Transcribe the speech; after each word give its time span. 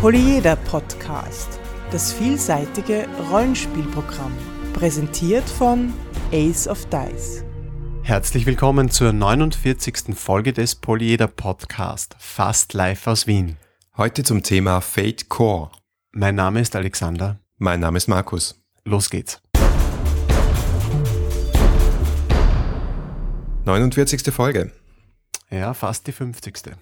Polyeder 0.00 0.54
Podcast, 0.54 1.58
das 1.90 2.12
vielseitige 2.12 3.08
Rollenspielprogramm, 3.32 4.32
präsentiert 4.72 5.42
von 5.42 5.92
Ace 6.30 6.68
of 6.68 6.86
Dice. 6.86 7.42
Herzlich 8.04 8.46
willkommen 8.46 8.92
zur 8.92 9.12
49. 9.12 10.14
Folge 10.14 10.52
des 10.52 10.76
Polyeder 10.76 11.26
Podcast, 11.26 12.14
Fast 12.20 12.74
Live 12.74 13.08
aus 13.08 13.26
Wien. 13.26 13.56
Heute 13.96 14.22
zum 14.22 14.44
Thema 14.44 14.80
Fate 14.82 15.28
Core. 15.28 15.72
Mein 16.12 16.36
Name 16.36 16.60
ist 16.60 16.76
Alexander. 16.76 17.40
Mein 17.56 17.80
Name 17.80 17.96
ist 17.96 18.06
Markus. 18.06 18.62
Los 18.84 19.10
geht's. 19.10 19.42
49. 23.64 24.32
Folge. 24.32 24.70
Ja, 25.50 25.74
fast 25.74 26.06
die 26.06 26.12
50. 26.12 26.54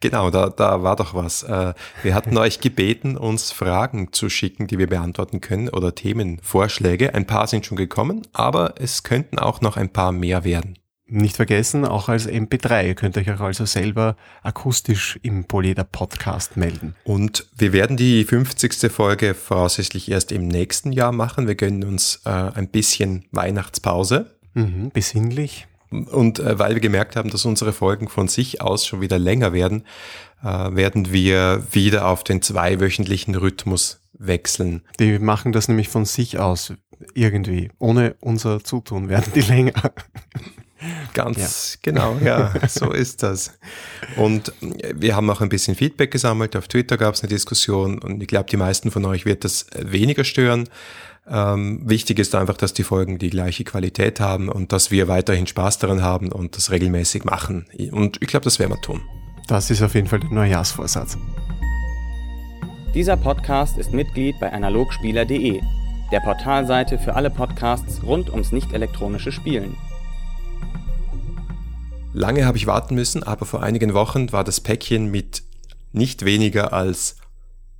Genau, 0.00 0.28
da, 0.30 0.50
da 0.50 0.82
war 0.82 0.96
doch 0.96 1.14
was. 1.14 1.44
Äh, 1.44 1.72
wir 2.02 2.14
hatten 2.14 2.36
euch 2.36 2.60
gebeten, 2.60 3.16
uns 3.16 3.52
Fragen 3.52 4.12
zu 4.12 4.28
schicken, 4.28 4.66
die 4.66 4.76
wir 4.78 4.86
beantworten 4.86 5.40
können 5.40 5.70
oder 5.70 5.94
Themenvorschläge. 5.94 7.14
Ein 7.14 7.26
paar 7.26 7.46
sind 7.46 7.64
schon 7.64 7.78
gekommen, 7.78 8.20
aber 8.34 8.74
es 8.78 9.02
könnten 9.02 9.38
auch 9.38 9.62
noch 9.62 9.78
ein 9.78 9.88
paar 9.88 10.12
mehr 10.12 10.44
werden. 10.44 10.78
Nicht 11.06 11.36
vergessen, 11.36 11.84
auch 11.86 12.08
als 12.08 12.28
MP3. 12.28 12.86
Ihr 12.86 12.94
könnt 12.94 13.16
euch 13.16 13.30
auch 13.30 13.40
also 13.40 13.66
selber 13.66 14.16
akustisch 14.42 15.18
im 15.22 15.44
Poleder 15.44 15.84
Podcast 15.84 16.56
melden. 16.56 16.94
Und 17.04 17.46
wir 17.56 17.72
werden 17.72 17.96
die 17.96 18.24
50. 18.24 18.90
Folge 18.90 19.34
voraussichtlich 19.34 20.10
erst 20.10 20.32
im 20.32 20.48
nächsten 20.48 20.92
Jahr 20.92 21.12
machen. 21.12 21.46
Wir 21.46 21.54
gönnen 21.54 21.84
uns 21.84 22.20
äh, 22.24 22.30
ein 22.30 22.68
bisschen 22.68 23.26
Weihnachtspause. 23.32 24.34
Mhm, 24.54 24.90
besinnlich. 24.92 25.66
Und 26.02 26.38
äh, 26.38 26.58
weil 26.58 26.74
wir 26.74 26.80
gemerkt 26.80 27.16
haben, 27.16 27.30
dass 27.30 27.44
unsere 27.44 27.72
Folgen 27.72 28.08
von 28.08 28.28
sich 28.28 28.60
aus 28.60 28.86
schon 28.86 29.00
wieder 29.00 29.18
länger 29.18 29.52
werden, 29.52 29.84
äh, 30.42 30.46
werden 30.46 31.12
wir 31.12 31.62
wieder 31.72 32.06
auf 32.06 32.24
den 32.24 32.42
zweiwöchentlichen 32.42 33.34
Rhythmus 33.34 34.00
wechseln. 34.12 34.82
Die 34.98 35.18
machen 35.18 35.52
das 35.52 35.68
nämlich 35.68 35.88
von 35.88 36.04
sich 36.04 36.38
aus 36.38 36.72
irgendwie. 37.14 37.70
Ohne 37.78 38.16
unser 38.20 38.62
Zutun 38.62 39.08
werden 39.08 39.32
die 39.34 39.40
länger. 39.52 39.92
Ganz 41.14 41.78
ja. 41.82 41.92
genau, 41.92 42.18
ja, 42.22 42.52
so 42.68 42.92
ist 42.92 43.22
das. 43.22 43.52
Und 44.16 44.52
wir 44.60 45.16
haben 45.16 45.30
auch 45.30 45.40
ein 45.40 45.48
bisschen 45.48 45.74
Feedback 45.74 46.10
gesammelt. 46.10 46.56
Auf 46.56 46.68
Twitter 46.68 46.96
gab 46.96 47.14
es 47.14 47.22
eine 47.22 47.30
Diskussion 47.30 47.98
und 47.98 48.22
ich 48.22 48.28
glaube, 48.28 48.50
die 48.50 48.56
meisten 48.56 48.90
von 48.90 49.04
euch 49.04 49.24
wird 49.24 49.44
das 49.44 49.66
weniger 49.78 50.24
stören. 50.24 50.68
Ähm, 51.26 51.80
wichtig 51.88 52.18
ist 52.18 52.34
einfach, 52.34 52.56
dass 52.56 52.74
die 52.74 52.82
Folgen 52.82 53.18
die 53.18 53.30
gleiche 53.30 53.64
Qualität 53.64 54.20
haben 54.20 54.48
und 54.48 54.72
dass 54.72 54.90
wir 54.90 55.08
weiterhin 55.08 55.46
Spaß 55.46 55.78
daran 55.78 56.02
haben 56.02 56.30
und 56.30 56.56
das 56.56 56.70
regelmäßig 56.70 57.24
machen. 57.24 57.66
Und 57.92 58.20
ich 58.20 58.28
glaube, 58.28 58.44
das 58.44 58.58
werden 58.58 58.72
wir 58.72 58.80
tun. 58.80 59.00
Das 59.48 59.70
ist 59.70 59.82
auf 59.82 59.94
jeden 59.94 60.06
Fall 60.06 60.20
der 60.20 60.30
Neujahrsvorsatz. 60.30 61.16
Dieser 62.94 63.16
Podcast 63.16 63.78
ist 63.78 63.92
Mitglied 63.92 64.38
bei 64.38 64.52
analogspieler.de, 64.52 65.60
der 66.12 66.20
Portalseite 66.20 66.98
für 66.98 67.14
alle 67.14 67.30
Podcasts 67.30 68.02
rund 68.02 68.30
ums 68.30 68.52
nicht 68.52 68.72
elektronische 68.72 69.32
Spielen. 69.32 69.76
Lange 72.12 72.46
habe 72.46 72.56
ich 72.56 72.66
warten 72.66 72.94
müssen, 72.94 73.22
aber 73.22 73.46
vor 73.46 73.62
einigen 73.62 73.94
Wochen 73.94 74.30
war 74.30 74.44
das 74.44 74.60
Päckchen 74.60 75.10
mit 75.10 75.42
nicht 75.92 76.24
weniger 76.24 76.72
als 76.72 77.16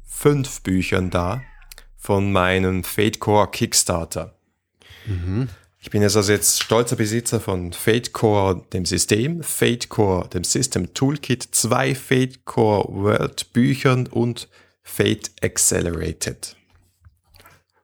fünf 0.04 0.62
Büchern 0.62 1.10
da, 1.10 1.42
von 2.04 2.32
meinem 2.32 2.84
FateCore 2.84 3.50
Kickstarter. 3.50 4.34
Mhm. 5.06 5.48
Ich 5.80 5.88
bin 5.88 6.02
jetzt 6.02 6.16
also 6.16 6.30
jetzt 6.30 6.62
stolzer 6.62 6.96
Besitzer 6.96 7.40
von 7.40 7.72
FateCore, 7.72 8.62
dem 8.74 8.84
System, 8.84 9.42
FateCore, 9.42 10.28
dem 10.28 10.44
System 10.44 10.92
Toolkit, 10.92 11.48
zwei 11.52 11.94
FateCore 11.94 12.92
World 12.92 13.54
Büchern 13.54 14.06
und 14.06 14.50
Fate 14.82 15.30
Accelerated. 15.42 16.56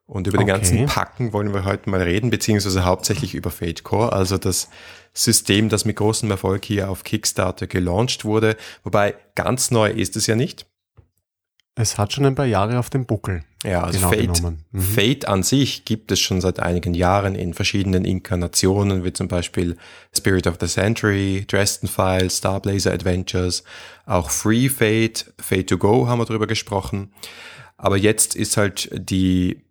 Und 0.05 0.27
über 0.27 0.37
okay. 0.37 0.45
den 0.45 0.47
ganzen 0.47 0.85
Packen 0.85 1.33
wollen 1.33 1.51
wir 1.51 1.65
heute 1.65 1.89
mal 1.89 2.03
reden, 2.03 2.29
beziehungsweise 2.29 2.85
hauptsächlich 2.85 3.33
über 3.33 3.49
FateCore, 3.49 4.13
also 4.13 4.37
das 4.37 4.69
System, 5.13 5.69
das 5.69 5.83
mit 5.83 5.95
großem 5.95 6.29
Erfolg 6.29 6.63
hier 6.63 6.91
auf 6.91 7.03
Kickstarter 7.03 7.65
gelauncht 7.65 8.23
wurde. 8.23 8.55
Wobei 8.83 9.15
ganz 9.33 9.71
neu 9.71 9.89
ist 9.89 10.15
es 10.15 10.27
ja 10.27 10.35
nicht. 10.35 10.67
Es 11.75 11.97
hat 11.97 12.11
schon 12.11 12.25
ein 12.25 12.35
paar 12.35 12.45
Jahre 12.45 12.77
auf 12.79 12.89
dem 12.89 13.05
Buckel. 13.05 13.43
Ja, 13.63 13.83
also 13.83 13.99
genau 13.99 14.09
Fate, 14.11 14.43
mhm. 14.71 14.81
Fate 14.81 15.27
an 15.27 15.43
sich 15.43 15.85
gibt 15.85 16.11
es 16.11 16.19
schon 16.19 16.41
seit 16.41 16.59
einigen 16.59 16.93
Jahren 16.93 17.33
in 17.33 17.53
verschiedenen 17.53 18.03
Inkarnationen, 18.03 19.05
wie 19.05 19.13
zum 19.13 19.27
Beispiel 19.29 19.77
Spirit 20.15 20.47
of 20.47 20.57
the 20.59 20.67
Century, 20.67 21.45
Dresden 21.47 21.87
Files, 21.87 22.39
Starblazer 22.39 22.91
Adventures, 22.91 23.63
auch 24.05 24.31
Free 24.31 24.67
Fate, 24.67 25.33
Fate 25.39 25.69
to 25.69 25.77
Go 25.77 26.07
haben 26.07 26.19
wir 26.19 26.25
drüber 26.25 26.47
gesprochen. 26.47 27.13
Aber 27.77 27.97
jetzt 27.97 28.35
ist 28.35 28.57
halt 28.57 28.89
die, 28.93 29.61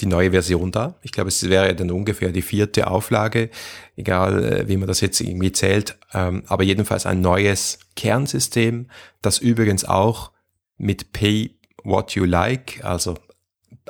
die 0.00 0.06
neue 0.06 0.32
Version 0.32 0.72
da. 0.72 0.96
Ich 1.02 1.12
glaube, 1.12 1.28
es 1.28 1.48
wäre 1.48 1.74
dann 1.74 1.90
ungefähr 1.92 2.32
die 2.32 2.42
vierte 2.42 2.88
Auflage, 2.88 3.50
egal 3.96 4.44
äh, 4.44 4.68
wie 4.68 4.76
man 4.76 4.88
das 4.88 5.00
jetzt 5.00 5.20
irgendwie 5.20 5.52
zählt. 5.52 5.96
Ähm, 6.12 6.42
aber 6.48 6.64
jedenfalls 6.64 7.06
ein 7.06 7.20
neues 7.20 7.78
Kernsystem, 7.94 8.88
das 9.22 9.38
übrigens 9.38 9.84
auch 9.84 10.32
mit 10.76 11.12
Pay 11.12 11.58
What 11.82 12.14
You 12.14 12.24
Like, 12.24 12.84
also 12.84 13.14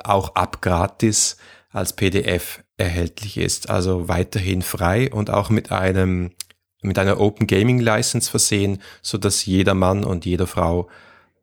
auch 0.03 0.35
ab 0.35 0.61
gratis 0.61 1.37
als 1.69 1.93
PDF 1.93 2.63
erhältlich 2.77 3.37
ist, 3.37 3.69
also 3.69 4.07
weiterhin 4.07 4.61
frei 4.61 5.11
und 5.11 5.29
auch 5.29 5.49
mit 5.49 5.71
einem 5.71 6.31
mit 6.81 6.99
einer 6.99 7.19
Open 7.19 7.47
Gaming 7.47 7.79
License 7.79 8.29
versehen, 8.29 8.81
so 9.01 9.17
dass 9.17 9.45
jeder 9.45 9.73
Mann 9.73 10.03
und 10.03 10.25
jede 10.25 10.45
Frau 10.45 10.89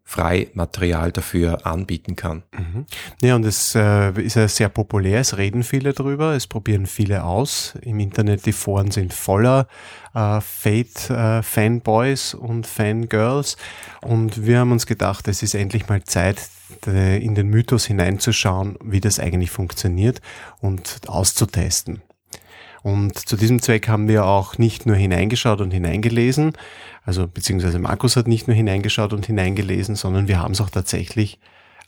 frei 0.04 0.48
Material 0.53 1.10
dafür 1.12 1.66
anbieten 1.66 2.15
kann. 2.15 2.42
Mhm. 2.53 2.84
Ja, 3.22 3.37
und 3.37 3.44
es 3.44 3.75
äh, 3.75 4.10
ist 4.20 4.37
ja 4.37 4.47
sehr 4.48 4.69
populär, 4.69 5.20
es 5.20 5.38
reden 5.38 5.62
viele 5.62 5.94
drüber, 5.94 6.34
es 6.34 6.47
probieren 6.47 6.87
viele 6.87 7.25
aus. 7.25 7.75
Im 7.81 7.98
Internet, 7.98 8.44
die 8.44 8.53
Foren 8.53 8.91
sind 8.91 9.15
voller 9.15 9.66
äh, 10.15 10.41
Fate-Fanboys 10.41 12.34
äh, 12.34 12.37
und 12.37 12.66
Fangirls. 12.66 13.56
Und 14.03 14.44
wir 14.47 14.59
haben 14.59 14.72
uns 14.72 14.87
gedacht, 14.87 15.26
es 15.26 15.42
ist 15.42 15.54
endlich 15.54 15.88
mal 15.88 16.04
Zeit, 16.04 16.38
in 16.86 17.34
den 17.34 17.48
Mythos 17.48 17.86
hineinzuschauen, 17.86 18.76
wie 18.82 19.00
das 19.00 19.21
eigentlich 19.21 19.50
funktioniert 19.50 20.21
und 20.60 21.00
auszutesten. 21.06 22.03
Und 22.84 23.19
zu 23.19 23.39
diesem 23.39 23.62
Zweck 23.62 23.89
haben 23.89 24.09
wir 24.09 24.27
auch 24.27 24.59
nicht 24.59 24.84
nur 24.84 24.95
hineingeschaut 24.95 25.62
und 25.62 25.71
hineingelesen, 25.71 26.53
also 27.06 27.27
beziehungsweise 27.27 27.78
Markus 27.78 28.15
hat 28.15 28.28
nicht 28.28 28.47
nur 28.47 28.55
hineingeschaut 28.55 29.15
und 29.15 29.25
hineingelesen, 29.25 29.97
sondern 29.97 30.28
wir 30.28 30.39
haben 30.39 30.53
es 30.53 30.61
auch 30.61 30.69
tatsächlich 30.69 31.41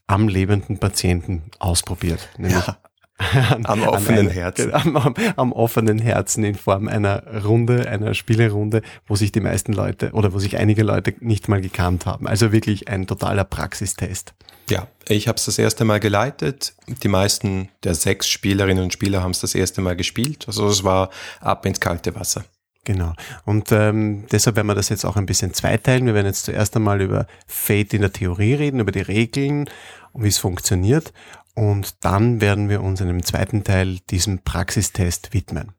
am 0.06 0.26
lebenden 0.26 0.78
Patienten 0.78 1.42
ausprobiert. 1.58 2.30
Nämlich 2.38 2.66
ja. 2.66 2.78
An, 3.18 3.64
am 3.66 3.82
offenen 3.82 4.28
Herzen. 4.30 4.74
Am, 4.74 4.96
am, 4.96 5.14
am, 5.36 5.52
offenen 5.52 5.98
Herzen 5.98 6.44
in 6.44 6.54
Form 6.54 6.88
einer 6.88 7.22
Runde, 7.44 7.88
einer 7.88 8.14
Spielerunde, 8.14 8.82
wo 9.06 9.16
sich 9.16 9.32
die 9.32 9.40
meisten 9.40 9.72
Leute 9.72 10.10
oder 10.12 10.32
wo 10.32 10.38
sich 10.38 10.58
einige 10.58 10.82
Leute 10.82 11.14
nicht 11.20 11.48
mal 11.48 11.60
gekannt 11.60 12.06
haben. 12.06 12.26
Also 12.26 12.52
wirklich 12.52 12.88
ein 12.88 13.06
totaler 13.06 13.44
Praxistest. 13.44 14.34
Ja, 14.68 14.88
ich 15.08 15.28
habe 15.28 15.36
es 15.36 15.44
das 15.44 15.58
erste 15.58 15.84
Mal 15.84 16.00
geleitet. 16.00 16.74
Die 17.02 17.08
meisten 17.08 17.68
der 17.84 17.94
sechs 17.94 18.28
Spielerinnen 18.28 18.82
und 18.82 18.92
Spieler 18.92 19.22
haben 19.22 19.30
es 19.30 19.40
das 19.40 19.54
erste 19.54 19.80
Mal 19.80 19.96
gespielt. 19.96 20.44
Also 20.48 20.68
es 20.68 20.84
war 20.84 21.10
ab 21.40 21.64
ins 21.66 21.80
kalte 21.80 22.14
Wasser. 22.16 22.44
Genau. 22.84 23.14
Und 23.44 23.72
ähm, 23.72 24.26
deshalb 24.30 24.54
werden 24.56 24.68
wir 24.68 24.74
das 24.76 24.90
jetzt 24.90 25.04
auch 25.04 25.16
ein 25.16 25.26
bisschen 25.26 25.52
zweiteilen. 25.52 26.06
Wir 26.06 26.14
werden 26.14 26.26
jetzt 26.26 26.44
zuerst 26.44 26.76
einmal 26.76 27.00
über 27.00 27.26
Fate 27.46 27.94
in 27.94 28.02
der 28.02 28.12
Theorie 28.12 28.54
reden, 28.54 28.78
über 28.78 28.92
die 28.92 29.00
Regeln 29.00 29.68
und 30.12 30.22
wie 30.22 30.28
es 30.28 30.38
funktioniert. 30.38 31.12
Und 31.56 32.04
dann 32.04 32.42
werden 32.42 32.68
wir 32.68 32.82
uns 32.82 33.00
in 33.00 33.08
einem 33.08 33.24
zweiten 33.24 33.64
Teil 33.64 33.98
diesem 34.10 34.40
Praxistest 34.40 35.32
widmen. 35.32 35.72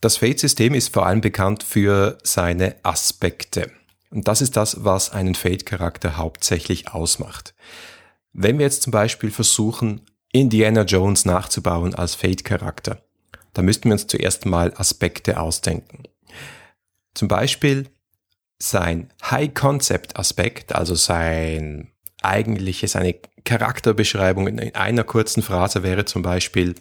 Das 0.00 0.16
Fate-System 0.16 0.72
ist 0.72 0.94
vor 0.94 1.06
allem 1.06 1.20
bekannt 1.20 1.62
für 1.62 2.16
seine 2.24 2.76
Aspekte. 2.82 3.70
Und 4.10 4.26
das 4.28 4.40
ist 4.40 4.56
das, 4.56 4.82
was 4.82 5.10
einen 5.10 5.34
Fate-Charakter 5.34 6.16
hauptsächlich 6.16 6.88
ausmacht. 6.88 7.54
Wenn 8.32 8.58
wir 8.58 8.64
jetzt 8.64 8.82
zum 8.82 8.92
Beispiel 8.92 9.30
versuchen, 9.30 10.00
Indiana 10.32 10.82
Jones 10.84 11.26
nachzubauen 11.26 11.94
als 11.94 12.14
Fate-Charakter, 12.14 13.04
dann 13.52 13.66
müssten 13.66 13.90
wir 13.90 13.92
uns 13.92 14.06
zuerst 14.06 14.46
mal 14.46 14.72
Aspekte 14.74 15.38
ausdenken. 15.38 16.04
Zum 17.12 17.28
Beispiel 17.28 17.90
sein 18.58 19.12
High-Concept-Aspekt, 19.22 20.74
also 20.74 20.94
sein 20.94 21.92
eigentliches, 22.22 22.92
seine 22.92 23.16
Charakterbeschreibung 23.44 24.46
in 24.46 24.74
einer 24.74 25.04
kurzen 25.04 25.42
Phrase 25.42 25.82
wäre 25.82 26.04
zum 26.04 26.22
Beispiel 26.22 26.74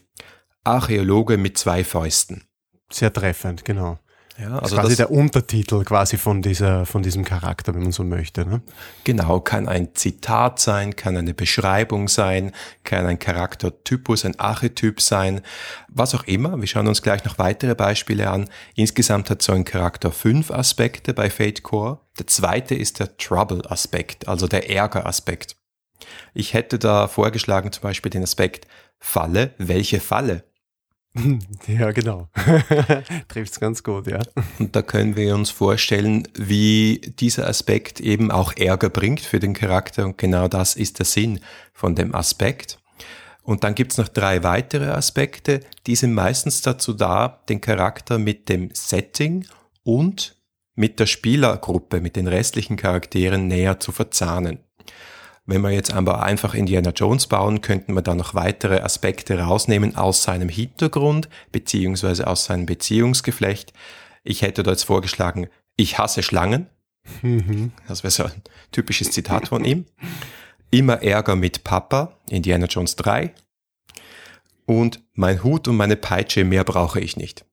Archäologe 0.63 1.37
mit 1.37 1.57
zwei 1.57 1.83
Fäusten. 1.83 2.43
Sehr 2.91 3.11
treffend, 3.11 3.65
genau. 3.65 3.99
Ja, 4.37 4.57
also 4.59 4.75
quasi 4.75 4.95
der 4.95 5.11
Untertitel 5.11 5.83
quasi 5.83 6.17
von 6.17 6.41
dieser, 6.41 6.85
von 6.85 7.03
diesem 7.03 7.23
Charakter, 7.23 7.75
wenn 7.75 7.83
man 7.83 7.91
so 7.91 8.03
möchte. 8.03 8.45
Ne? 8.45 8.61
Genau, 9.03 9.39
kann 9.39 9.67
ein 9.67 9.93
Zitat 9.93 10.59
sein, 10.59 10.95
kann 10.95 11.15
eine 11.15 11.33
Beschreibung 11.33 12.07
sein, 12.07 12.51
kann 12.83 13.05
ein 13.05 13.19
Charaktertypus, 13.19 14.25
ein 14.25 14.39
Archetyp 14.39 15.01
sein, 15.01 15.41
was 15.89 16.15
auch 16.15 16.23
immer. 16.23 16.59
Wir 16.59 16.67
schauen 16.67 16.87
uns 16.87 17.01
gleich 17.01 17.23
noch 17.25 17.37
weitere 17.37 17.75
Beispiele 17.75 18.29
an. 18.29 18.49
Insgesamt 18.73 19.29
hat 19.29 19.41
so 19.41 19.51
ein 19.51 19.65
Charakter 19.65 20.11
fünf 20.11 20.49
Aspekte 20.49 21.13
bei 21.13 21.29
Fate 21.29 21.61
Core. 21.61 21.99
Der 22.17 22.27
zweite 22.27 22.73
ist 22.73 22.99
der 22.99 23.17
Trouble-Aspekt, 23.17 24.27
also 24.27 24.47
der 24.47 24.69
Ärger-Aspekt. 24.69 25.55
Ich 26.33 26.53
hätte 26.53 26.79
da 26.79 27.07
vorgeschlagen 27.07 27.71
zum 27.71 27.83
Beispiel 27.83 28.09
den 28.09 28.23
Aspekt 28.23 28.67
Falle, 28.99 29.53
welche 29.57 29.99
Falle? 29.99 30.43
Ja, 31.67 31.91
genau. 31.91 32.29
Trifft's 33.27 33.59
ganz 33.59 33.83
gut, 33.83 34.07
ja. 34.07 34.21
Und 34.59 34.75
da 34.75 34.81
können 34.81 35.15
wir 35.15 35.35
uns 35.35 35.49
vorstellen, 35.49 36.27
wie 36.35 37.01
dieser 37.19 37.47
Aspekt 37.47 37.99
eben 37.99 38.31
auch 38.31 38.55
Ärger 38.55 38.89
bringt 38.89 39.21
für 39.21 39.39
den 39.39 39.53
Charakter. 39.53 40.05
Und 40.05 40.17
genau 40.17 40.47
das 40.47 40.75
ist 40.75 40.99
der 40.99 41.05
Sinn 41.05 41.39
von 41.73 41.95
dem 41.95 42.15
Aspekt. 42.15 42.79
Und 43.43 43.63
dann 43.63 43.75
gibt's 43.75 43.97
noch 43.97 44.07
drei 44.07 44.43
weitere 44.43 44.89
Aspekte, 44.91 45.61
die 45.87 45.95
sind 45.95 46.13
meistens 46.13 46.61
dazu 46.61 46.93
da, 46.93 47.41
den 47.49 47.59
Charakter 47.59 48.19
mit 48.19 48.49
dem 48.49 48.69
Setting 48.73 49.47
und 49.83 50.35
mit 50.75 50.99
der 50.99 51.07
Spielergruppe, 51.07 52.01
mit 52.01 52.15
den 52.15 52.27
restlichen 52.27 52.77
Charakteren 52.77 53.47
näher 53.47 53.79
zu 53.79 53.91
verzahnen. 53.91 54.59
Wenn 55.45 55.61
wir 55.61 55.71
jetzt 55.71 55.93
aber 55.93 56.21
einfach 56.21 56.53
Indiana 56.53 56.91
Jones 56.91 57.27
bauen, 57.27 57.61
könnten 57.61 57.93
wir 57.93 58.01
da 58.01 58.13
noch 58.13 58.35
weitere 58.35 58.81
Aspekte 58.81 59.39
rausnehmen 59.39 59.95
aus 59.95 60.23
seinem 60.23 60.49
Hintergrund 60.49 61.29
beziehungsweise 61.51 62.27
aus 62.27 62.45
seinem 62.45 62.65
Beziehungsgeflecht. 62.65 63.73
Ich 64.23 64.43
hätte 64.43 64.63
da 64.63 64.71
jetzt 64.71 64.83
vorgeschlagen, 64.83 65.47
ich 65.75 65.97
hasse 65.97 66.21
Schlangen. 66.21 66.67
Mhm. 67.23 67.71
Das 67.87 68.03
wäre 68.03 68.11
so 68.11 68.23
ein 68.23 68.43
typisches 68.71 69.11
Zitat 69.11 69.47
von 69.47 69.65
ihm. 69.65 69.85
Immer 70.69 71.01
Ärger 71.01 71.35
mit 71.35 71.63
Papa, 71.63 72.17
Indiana 72.29 72.67
Jones 72.67 72.95
3. 72.97 73.33
Und 74.65 75.03
mein 75.13 75.43
Hut 75.43 75.67
und 75.67 75.75
meine 75.75 75.95
Peitsche, 75.97 76.45
mehr 76.45 76.63
brauche 76.63 76.99
ich 76.99 77.17
nicht. 77.17 77.45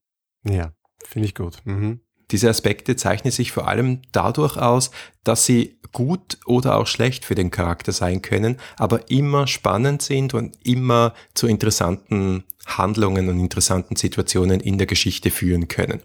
Ja, 0.44 0.72
finde 1.04 1.26
ich 1.26 1.34
gut. 1.34 1.58
Mhm. 1.64 2.00
Diese 2.30 2.48
Aspekte 2.48 2.96
zeichnen 2.96 3.32
sich 3.32 3.52
vor 3.52 3.68
allem 3.68 4.02
dadurch 4.12 4.56
aus, 4.56 4.90
dass 5.24 5.46
sie 5.46 5.78
gut 5.92 6.38
oder 6.44 6.76
auch 6.76 6.86
schlecht 6.86 7.24
für 7.24 7.34
den 7.34 7.50
Charakter 7.50 7.92
sein 7.92 8.20
können, 8.20 8.58
aber 8.76 9.10
immer 9.10 9.46
spannend 9.46 10.02
sind 10.02 10.34
und 10.34 10.56
immer 10.66 11.14
zu 11.34 11.46
interessanten 11.46 12.44
Handlungen 12.66 13.28
und 13.28 13.40
interessanten 13.40 13.96
Situationen 13.96 14.60
in 14.60 14.76
der 14.76 14.86
Geschichte 14.86 15.30
führen 15.30 15.68
können. 15.68 16.02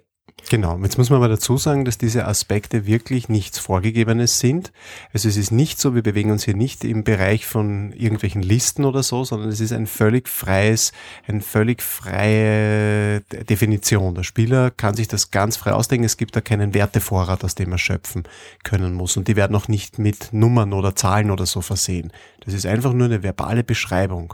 Genau, 0.49 0.77
jetzt 0.83 0.97
muss 0.97 1.09
man 1.09 1.17
aber 1.17 1.29
dazu 1.29 1.57
sagen, 1.57 1.85
dass 1.85 1.97
diese 1.97 2.27
Aspekte 2.27 2.85
wirklich 2.85 3.29
nichts 3.29 3.59
Vorgegebenes 3.59 4.39
sind. 4.39 4.73
Also 5.13 5.29
es 5.29 5.37
ist 5.37 5.51
nicht 5.51 5.79
so, 5.79 5.95
wir 5.95 6.03
bewegen 6.03 6.31
uns 6.31 6.43
hier 6.43 6.55
nicht 6.55 6.83
im 6.83 7.03
Bereich 7.03 7.45
von 7.45 7.93
irgendwelchen 7.93 8.41
Listen 8.41 8.83
oder 8.83 9.03
so, 9.03 9.23
sondern 9.23 9.49
es 9.49 9.61
ist 9.61 9.71
ein 9.71 9.87
völlig 9.87 10.27
freies, 10.27 10.91
eine 11.27 11.41
völlig 11.41 11.81
freie 11.81 13.21
Definition. 13.21 14.15
Der 14.15 14.23
Spieler 14.23 14.69
kann 14.69 14.95
sich 14.95 15.07
das 15.07 15.31
ganz 15.31 15.55
frei 15.55 15.71
ausdenken. 15.71 16.05
Es 16.05 16.17
gibt 16.17 16.35
da 16.35 16.41
keinen 16.41 16.73
Wertevorrat, 16.73 17.43
aus 17.43 17.55
dem 17.55 17.71
er 17.71 17.77
schöpfen 17.77 18.23
können 18.63 18.93
muss. 18.93 19.15
Und 19.17 19.27
die 19.27 19.35
werden 19.35 19.55
auch 19.55 19.69
nicht 19.69 19.97
mit 19.97 20.33
Nummern 20.33 20.73
oder 20.73 20.95
Zahlen 20.95 21.31
oder 21.31 21.45
so 21.45 21.61
versehen. 21.61 22.11
Das 22.41 22.53
ist 22.53 22.65
einfach 22.65 22.93
nur 22.93 23.05
eine 23.05 23.23
verbale 23.23 23.63
Beschreibung. 23.63 24.33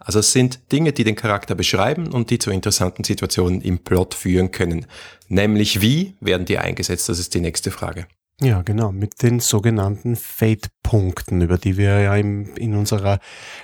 Also 0.00 0.18
es 0.18 0.32
sind 0.32 0.72
Dinge, 0.72 0.92
die 0.92 1.04
den 1.04 1.14
Charakter 1.14 1.54
beschreiben 1.54 2.08
und 2.08 2.30
die 2.30 2.38
zu 2.38 2.50
interessanten 2.50 3.04
Situationen 3.04 3.60
im 3.60 3.78
Plot 3.78 4.14
führen 4.14 4.50
können. 4.50 4.86
Nämlich 5.28 5.80
wie 5.80 6.16
werden 6.20 6.46
die 6.46 6.58
eingesetzt? 6.58 7.08
Das 7.08 7.18
ist 7.18 7.34
die 7.34 7.40
nächste 7.40 7.70
Frage. 7.70 8.06
Ja, 8.42 8.62
genau, 8.62 8.90
mit 8.90 9.22
den 9.22 9.38
sogenannten 9.38 10.16
Fate-Punkten, 10.16 11.42
über 11.42 11.58
die 11.58 11.76
wir 11.76 12.00
ja 12.00 12.16
im, 12.16 12.56
in 12.56 12.74
unserer 12.74 13.20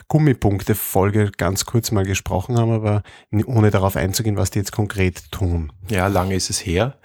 Gummipunkte-Folge 0.09 1.33
ganz 1.35 1.65
kurz 1.65 1.93
mal 1.93 2.05
gesprochen 2.05 2.59
haben, 2.59 2.71
aber 2.71 3.03
ohne 3.47 3.71
darauf 3.71 3.97
einzugehen, 3.97 4.37
was 4.37 4.51
die 4.51 4.59
jetzt 4.59 4.73
konkret 4.73 5.33
tun. 5.33 5.73
Ja, 5.89 6.09
lange 6.09 6.35
ist 6.35 6.51
es 6.51 6.59
her. 6.59 6.99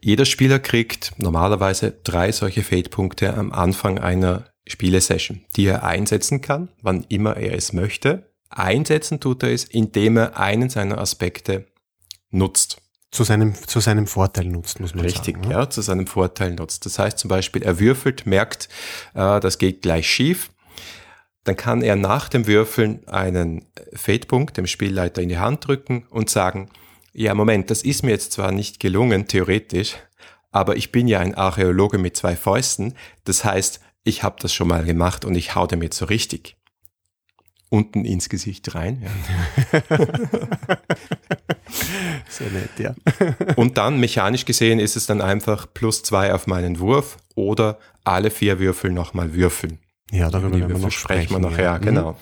Jeder 0.00 0.24
Spieler 0.24 0.58
kriegt 0.58 1.12
normalerweise 1.18 1.98
drei 2.02 2.32
solche 2.32 2.62
Fate-Punkte 2.62 3.34
am 3.34 3.52
Anfang 3.52 3.98
einer 3.98 4.46
Spielesession, 4.66 5.44
die 5.56 5.66
er 5.66 5.84
einsetzen 5.84 6.40
kann, 6.40 6.68
wann 6.82 7.04
immer 7.08 7.36
er 7.36 7.54
es 7.54 7.72
möchte. 7.72 8.30
Einsetzen 8.48 9.20
tut 9.20 9.42
er 9.42 9.52
es, 9.52 9.64
indem 9.64 10.16
er 10.16 10.38
einen 10.38 10.70
seiner 10.70 10.98
Aspekte 10.98 11.66
nutzt. 12.30 12.80
Zu 13.10 13.22
seinem, 13.22 13.54
zu 13.54 13.78
seinem 13.78 14.06
Vorteil 14.06 14.46
nutzt, 14.46 14.80
muss 14.80 14.94
man 14.94 15.04
Richtig, 15.04 15.34
sagen. 15.34 15.38
Richtig, 15.38 15.48
ne? 15.48 15.54
ja, 15.54 15.70
zu 15.70 15.82
seinem 15.82 16.06
Vorteil 16.06 16.54
nutzt. 16.54 16.84
Das 16.84 16.98
heißt 16.98 17.18
zum 17.18 17.28
Beispiel, 17.28 17.62
er 17.62 17.78
würfelt, 17.78 18.26
merkt, 18.26 18.68
äh, 19.14 19.38
das 19.38 19.58
geht 19.58 19.82
gleich 19.82 20.08
schief. 20.10 20.50
Dann 21.44 21.56
kann 21.56 21.82
er 21.82 21.94
nach 21.94 22.28
dem 22.28 22.46
Würfeln 22.46 23.06
einen 23.06 23.66
Fade-Punkt 23.92 24.56
dem 24.56 24.66
Spielleiter 24.66 25.22
in 25.22 25.28
die 25.28 25.38
Hand 25.38 25.66
drücken 25.66 26.06
und 26.10 26.30
sagen, 26.30 26.70
ja, 27.12 27.34
Moment, 27.34 27.70
das 27.70 27.82
ist 27.82 28.02
mir 28.02 28.10
jetzt 28.10 28.32
zwar 28.32 28.50
nicht 28.50 28.80
gelungen, 28.80 29.28
theoretisch, 29.28 29.96
aber 30.50 30.76
ich 30.76 30.90
bin 30.90 31.06
ja 31.06 31.20
ein 31.20 31.34
Archäologe 31.34 31.98
mit 31.98 32.16
zwei 32.16 32.34
Fäusten. 32.34 32.94
Das 33.24 33.44
heißt, 33.44 33.80
ich 34.04 34.22
habe 34.22 34.36
das 34.40 34.52
schon 34.54 34.68
mal 34.68 34.84
gemacht 34.84 35.24
und 35.24 35.34
ich 35.34 35.54
hau 35.54 35.66
dem 35.66 35.82
jetzt 35.82 35.96
so 35.98 36.04
richtig 36.04 36.56
unten 37.70 38.04
ins 38.04 38.28
Gesicht 38.28 38.74
rein. 38.76 39.02
Ja. 39.02 39.10
Sehr 42.28 42.50
nett, 42.50 42.70
ja. 42.78 42.94
und 43.56 43.78
dann 43.78 43.98
mechanisch 43.98 44.44
gesehen 44.44 44.78
ist 44.78 44.96
es 44.96 45.06
dann 45.06 45.20
einfach 45.20 45.66
plus 45.74 46.02
zwei 46.04 46.32
auf 46.32 46.46
meinen 46.46 46.78
Wurf 46.78 47.16
oder 47.34 47.78
alle 48.04 48.30
vier 48.30 48.60
Würfel 48.60 48.92
nochmal 48.92 49.34
würfeln. 49.34 49.78
Ja, 50.10 50.30
darüber 50.30 50.58
werden 50.58 50.68
wir 50.68 50.78
noch 50.78 50.92
sprechen. 50.92 51.32
Wir 51.32 51.40
nachher, 51.40 51.64
ja. 51.64 51.78
genau. 51.78 52.12
Mhm. 52.12 52.16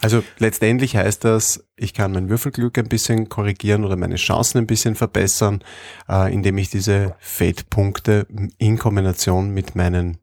Also 0.00 0.22
letztendlich 0.38 0.96
heißt 0.96 1.24
das, 1.24 1.64
ich 1.76 1.94
kann 1.94 2.12
mein 2.12 2.28
Würfelglück 2.28 2.78
ein 2.78 2.88
bisschen 2.88 3.28
korrigieren 3.28 3.84
oder 3.84 3.96
meine 3.96 4.16
Chancen 4.16 4.58
ein 4.58 4.66
bisschen 4.66 4.94
verbessern, 4.94 5.62
äh, 6.08 6.32
indem 6.32 6.58
ich 6.58 6.70
diese 6.70 7.16
Fate-Punkte 7.18 8.26
in 8.58 8.78
Kombination 8.78 9.50
mit 9.50 9.74
meinen 9.74 10.18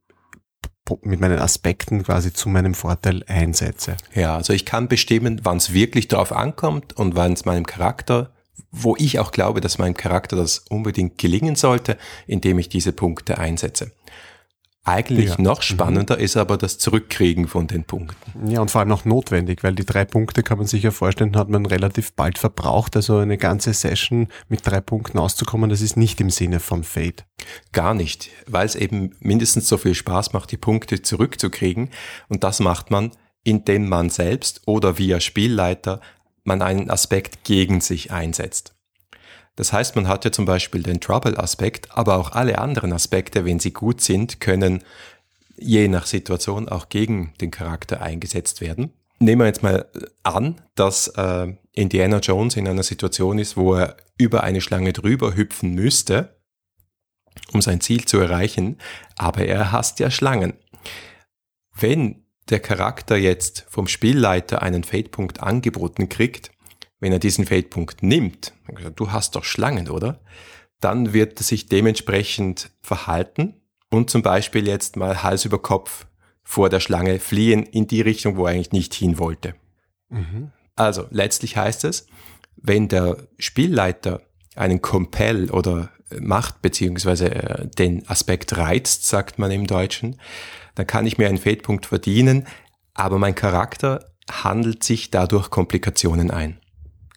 mit 1.02 1.20
meinen 1.20 1.40
Aspekten 1.40 2.04
quasi 2.04 2.34
zu 2.34 2.50
meinem 2.50 2.74
Vorteil 2.74 3.24
einsetze. 3.28 3.98
Ja, 4.14 4.36
also 4.36 4.54
ich 4.54 4.66
kann 4.66 4.88
bestimmen, 4.88 5.42
wann 5.44 5.58
es 5.58 5.74
wirklich 5.74 6.08
darauf 6.08 6.32
ankommt 6.32 6.94
und 6.94 7.16
wann 7.16 7.34
es 7.34 7.46
meinem 7.46 7.66
Charakter, 7.66 8.32
wo 8.72 8.96
ich 8.98 9.20
auch 9.20 9.32
glaube, 9.32 9.62
dass 9.62 9.78
meinem 9.78 9.96
Charakter 9.96 10.36
das 10.36 10.60
unbedingt 10.70 11.18
gelingen 11.18 11.56
sollte, 11.56 11.98
indem 12.26 12.60
ich 12.60 12.70
diese 12.70 12.92
Punkte 12.92 13.38
einsetze. 13.38 13.92
Eigentlich 14.88 15.32
ja. 15.32 15.36
noch 15.38 15.64
spannender 15.64 16.16
mhm. 16.16 16.24
ist 16.24 16.38
aber 16.38 16.58
das 16.58 16.78
Zurückkriegen 16.78 17.50
von 17.50 17.68
den 17.68 17.84
Punkten. 17.84 18.50
Ja, 18.50 18.62
und 18.62 18.72
vor 18.72 18.80
allem 18.80 18.94
auch 18.94 19.04
notwendig, 19.04 19.62
weil 19.62 19.76
die 19.76 19.86
drei 19.86 20.06
Punkte 20.06 20.44
kann 20.44 20.58
man 20.60 20.66
sich 20.66 20.82
ja 20.84 20.92
vorstellen, 20.92 21.36
hat 21.36 21.50
man 21.50 21.66
relativ 21.66 22.14
bald 22.14 22.38
verbraucht. 22.38 22.96
Also 22.96 23.18
eine 23.18 23.38
ganze 23.38 23.74
Session 23.74 24.30
mit 24.48 24.66
drei 24.66 24.80
Punkten 24.80 25.20
auszukommen, 25.20 25.70
das 25.70 25.82
ist 25.82 25.98
nicht 25.98 26.22
im 26.22 26.30
Sinne 26.30 26.62
von 26.62 26.86
Fate. 26.86 27.26
Gar 27.74 27.96
nicht, 27.96 28.30
weil 28.48 28.66
es 28.66 28.76
eben 28.76 29.12
mindestens 29.20 29.68
so 29.68 29.76
viel 29.76 29.94
Spaß 29.94 30.32
macht, 30.32 30.54
die 30.54 30.58
Punkte 30.58 31.02
zurückzukriegen. 31.02 31.90
Und 32.30 32.46
das 32.46 32.62
macht 32.62 32.90
man, 32.90 33.12
indem 33.44 33.90
man 33.90 34.10
selbst 34.10 34.62
oder 34.68 34.98
via 34.98 35.20
Spielleiter 35.20 36.00
man 36.46 36.62
einen 36.62 36.90
Aspekt 36.90 37.44
gegen 37.44 37.82
sich 37.82 38.14
einsetzt. 38.14 38.77
Das 39.58 39.74
heißt, 39.74 39.96
man 39.96 40.08
hat 40.08 40.24
ja 40.24 40.32
zum 40.32 40.46
Beispiel 40.46 40.84
den 40.84 41.02
Trouble-Aspekt, 41.02 41.98
aber 41.98 42.18
auch 42.18 42.32
alle 42.32 42.60
anderen 42.60 42.94
Aspekte, 42.94 43.44
wenn 43.44 43.60
sie 43.60 43.74
gut 43.74 44.02
sind, 44.02 44.40
können 44.40 44.84
je 45.58 45.88
nach 45.88 46.06
Situation 46.06 46.70
auch 46.70 46.90
gegen 46.90 47.34
den 47.42 47.50
Charakter 47.50 48.02
eingesetzt 48.02 48.62
werden. 48.62 48.94
Nehmen 49.20 49.42
wir 49.42 49.48
jetzt 49.48 49.64
mal 49.64 49.88
an, 50.22 50.62
dass 50.76 51.08
äh, 51.08 51.52
Indiana 51.74 52.20
Jones 52.20 52.56
in 52.56 52.68
einer 52.68 52.84
Situation 52.84 53.40
ist, 53.40 53.58
wo 53.58 53.74
er 53.74 53.98
über 54.20 54.44
eine 54.44 54.62
Schlange 54.62 54.94
drüber 54.94 55.36
hüpfen 55.36 55.74
müsste, 55.74 56.38
um 57.52 57.64
sein 57.64 57.82
Ziel 57.82 58.06
zu 58.06 58.20
erreichen, 58.20 58.78
aber 59.16 59.46
er 59.46 59.72
hasst 59.72 60.00
ja 60.00 60.12
Schlangen. 60.12 60.54
Wenn 61.74 62.26
der 62.50 62.60
Charakter 62.60 63.18
jetzt 63.18 63.66
vom 63.70 63.88
Spielleiter 63.88 64.62
einen 64.62 64.84
Fade-Punkt 64.84 65.42
angeboten 65.42 66.10
kriegt, 66.10 66.52
wenn 67.00 67.12
er 67.12 67.20
diesen 67.20 67.46
Feldpunkt 67.46 68.04
nimmt, 68.04 68.54
du 68.96 69.12
hast 69.12 69.36
doch 69.36 69.44
Schlangen, 69.44 69.90
oder? 69.90 70.20
Dann 70.80 71.14
wird 71.14 71.40
er 71.40 71.44
sich 71.44 71.68
dementsprechend 71.68 72.72
verhalten 72.82 73.62
und 73.90 74.10
zum 74.10 74.22
Beispiel 74.22 74.68
jetzt 74.68 74.96
mal 74.96 75.24
Hals 75.24 75.46
über 75.46 75.62
Kopf 75.62 76.06
vor 76.44 76.70
der 76.70 76.80
Schlange 76.80 77.20
fliehen 77.20 77.64
in 77.64 77.88
die 77.88 78.02
Richtung, 78.02 78.38
wo 78.38 78.46
er 78.46 78.54
eigentlich 78.54 78.72
nicht 78.72 78.94
hin 78.94 79.20
wollte. 79.20 79.56
Mhm. 80.10 80.52
Also 80.76 81.06
letztlich 81.10 81.58
heißt 81.58 81.84
es, 81.84 82.08
wenn 82.56 82.88
der 82.88 83.28
Spielleiter 83.38 84.22
einen 84.56 84.82
Compel 84.82 85.52
oder 85.52 85.92
macht, 86.20 86.62
beziehungsweise 86.62 87.34
äh, 87.34 87.68
den 87.68 88.08
Aspekt 88.08 88.58
reizt, 88.58 89.08
sagt 89.08 89.40
man 89.40 89.52
im 89.52 89.68
Deutschen, 89.68 90.20
dann 90.76 90.88
kann 90.88 91.06
ich 91.06 91.18
mir 91.18 91.28
einen 91.28 91.38
Feldpunkt 91.38 91.86
verdienen, 91.86 92.48
aber 92.94 93.18
mein 93.18 93.36
Charakter 93.36 94.06
handelt 94.32 94.84
sich 94.84 95.12
dadurch 95.12 95.50
Komplikationen 95.50 96.32
ein. 96.32 96.60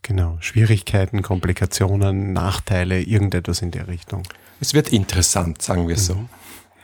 Genau, 0.02 0.38
Schwierigkeiten, 0.40 1.22
Komplikationen, 1.22 2.32
Nachteile, 2.32 3.02
irgendetwas 3.02 3.62
in 3.62 3.70
der 3.70 3.88
Richtung. 3.88 4.22
Es 4.60 4.74
wird 4.74 4.88
interessant, 4.90 5.62
sagen 5.62 5.88
wir 5.88 5.96
so. 5.96 6.14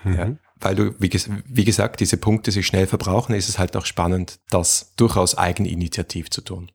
Mhm. 0.05 0.15
Ja, 0.15 0.33
weil 0.61 0.75
du, 0.75 0.95
wie, 0.99 1.11
wie, 1.47 1.65
gesagt, 1.65 2.01
diese 2.01 2.17
Punkte 2.17 2.51
sich 2.51 2.67
schnell 2.67 2.87
verbrauchen, 2.87 3.35
ist 3.35 3.49
es 3.49 3.59
halt 3.59 3.77
auch 3.77 3.87
spannend, 3.87 4.39
das 4.51 4.93
durchaus 4.97 5.37
eigeninitiativ 5.37 6.31
zu 6.31 6.41
tun. 6.41 6.71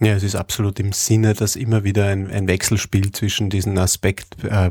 Ja, 0.00 0.14
es 0.14 0.24
ist 0.24 0.34
absolut 0.34 0.80
im 0.80 0.92
Sinne, 0.92 1.34
dass 1.34 1.54
immer 1.54 1.84
wieder 1.84 2.06
ein, 2.08 2.28
ein 2.28 2.48
Wechselspiel 2.48 3.12
zwischen 3.12 3.50
diesen 3.50 3.78
Aspekt 3.78 4.42
äh, 4.42 4.70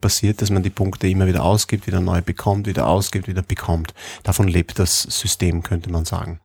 passiert, 0.00 0.42
dass 0.42 0.50
man 0.50 0.62
die 0.64 0.70
Punkte 0.70 1.06
immer 1.08 1.28
wieder 1.28 1.44
ausgibt, 1.44 1.86
wieder 1.86 2.00
neu 2.00 2.20
bekommt, 2.20 2.66
wieder 2.66 2.88
ausgibt, 2.88 3.28
wieder 3.28 3.42
bekommt. 3.42 3.94
Davon 4.24 4.48
lebt 4.48 4.78
das 4.78 5.02
System, 5.02 5.62
könnte 5.62 5.90
man 5.90 6.04
sagen. 6.04 6.40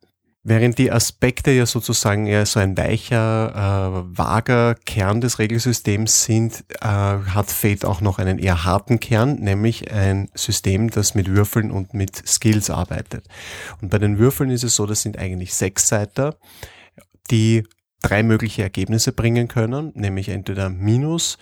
Während 0.45 0.77
die 0.77 0.91
Aspekte 0.91 1.51
ja 1.51 1.65
sozusagen 1.65 2.27
eher 2.27 2.45
so 2.45 2.59
ein 2.59 2.75
weicher, 2.77 4.03
äh, 4.03 4.17
vager 4.17 4.75
Kern 4.75 5.21
des 5.21 5.39
Regelsystems 5.39 6.25
sind, 6.25 6.65
äh, 6.81 6.85
hat 6.85 7.49
Fate 7.49 7.85
auch 7.85 8.01
noch 8.01 8.19
einen 8.19 8.39
eher 8.39 8.65
harten 8.65 8.99
Kern, 8.99 9.35
nämlich 9.35 9.91
ein 9.91 10.29
System, 10.35 10.89
das 10.89 11.15
mit 11.15 11.29
Würfeln 11.29 11.71
und 11.71 11.93
mit 11.93 12.27
Skills 12.27 12.69
arbeitet. 12.69 13.25
Und 13.81 13.89
bei 13.89 13.99
den 13.99 14.17
Würfeln 14.17 14.49
ist 14.49 14.65
es 14.65 14.75
so, 14.75 14.85
das 14.85 15.01
sind 15.01 15.17
eigentlich 15.17 15.53
sechs 15.53 15.87
Seiter, 15.87 16.35
die 17.31 17.63
drei 18.01 18.21
mögliche 18.21 18.63
Ergebnisse 18.63 19.13
bringen 19.13 19.47
können, 19.47 19.93
nämlich 19.95 20.27
entweder 20.27 20.69
Minus, 20.69 21.37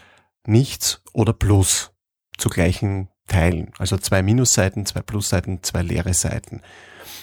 Nichts 0.46 1.01
oder 1.12 1.34
Plus 1.34 1.91
zu 2.38 2.50
gleichen 2.50 3.10
Teilen. 3.27 3.72
Also 3.79 3.98
zwei 3.98 4.22
Minusseiten, 4.22 4.86
zwei 4.86 5.01
Plusseiten, 5.01 5.63
zwei 5.63 5.81
leere 5.81 6.13
Seiten. 6.13 6.62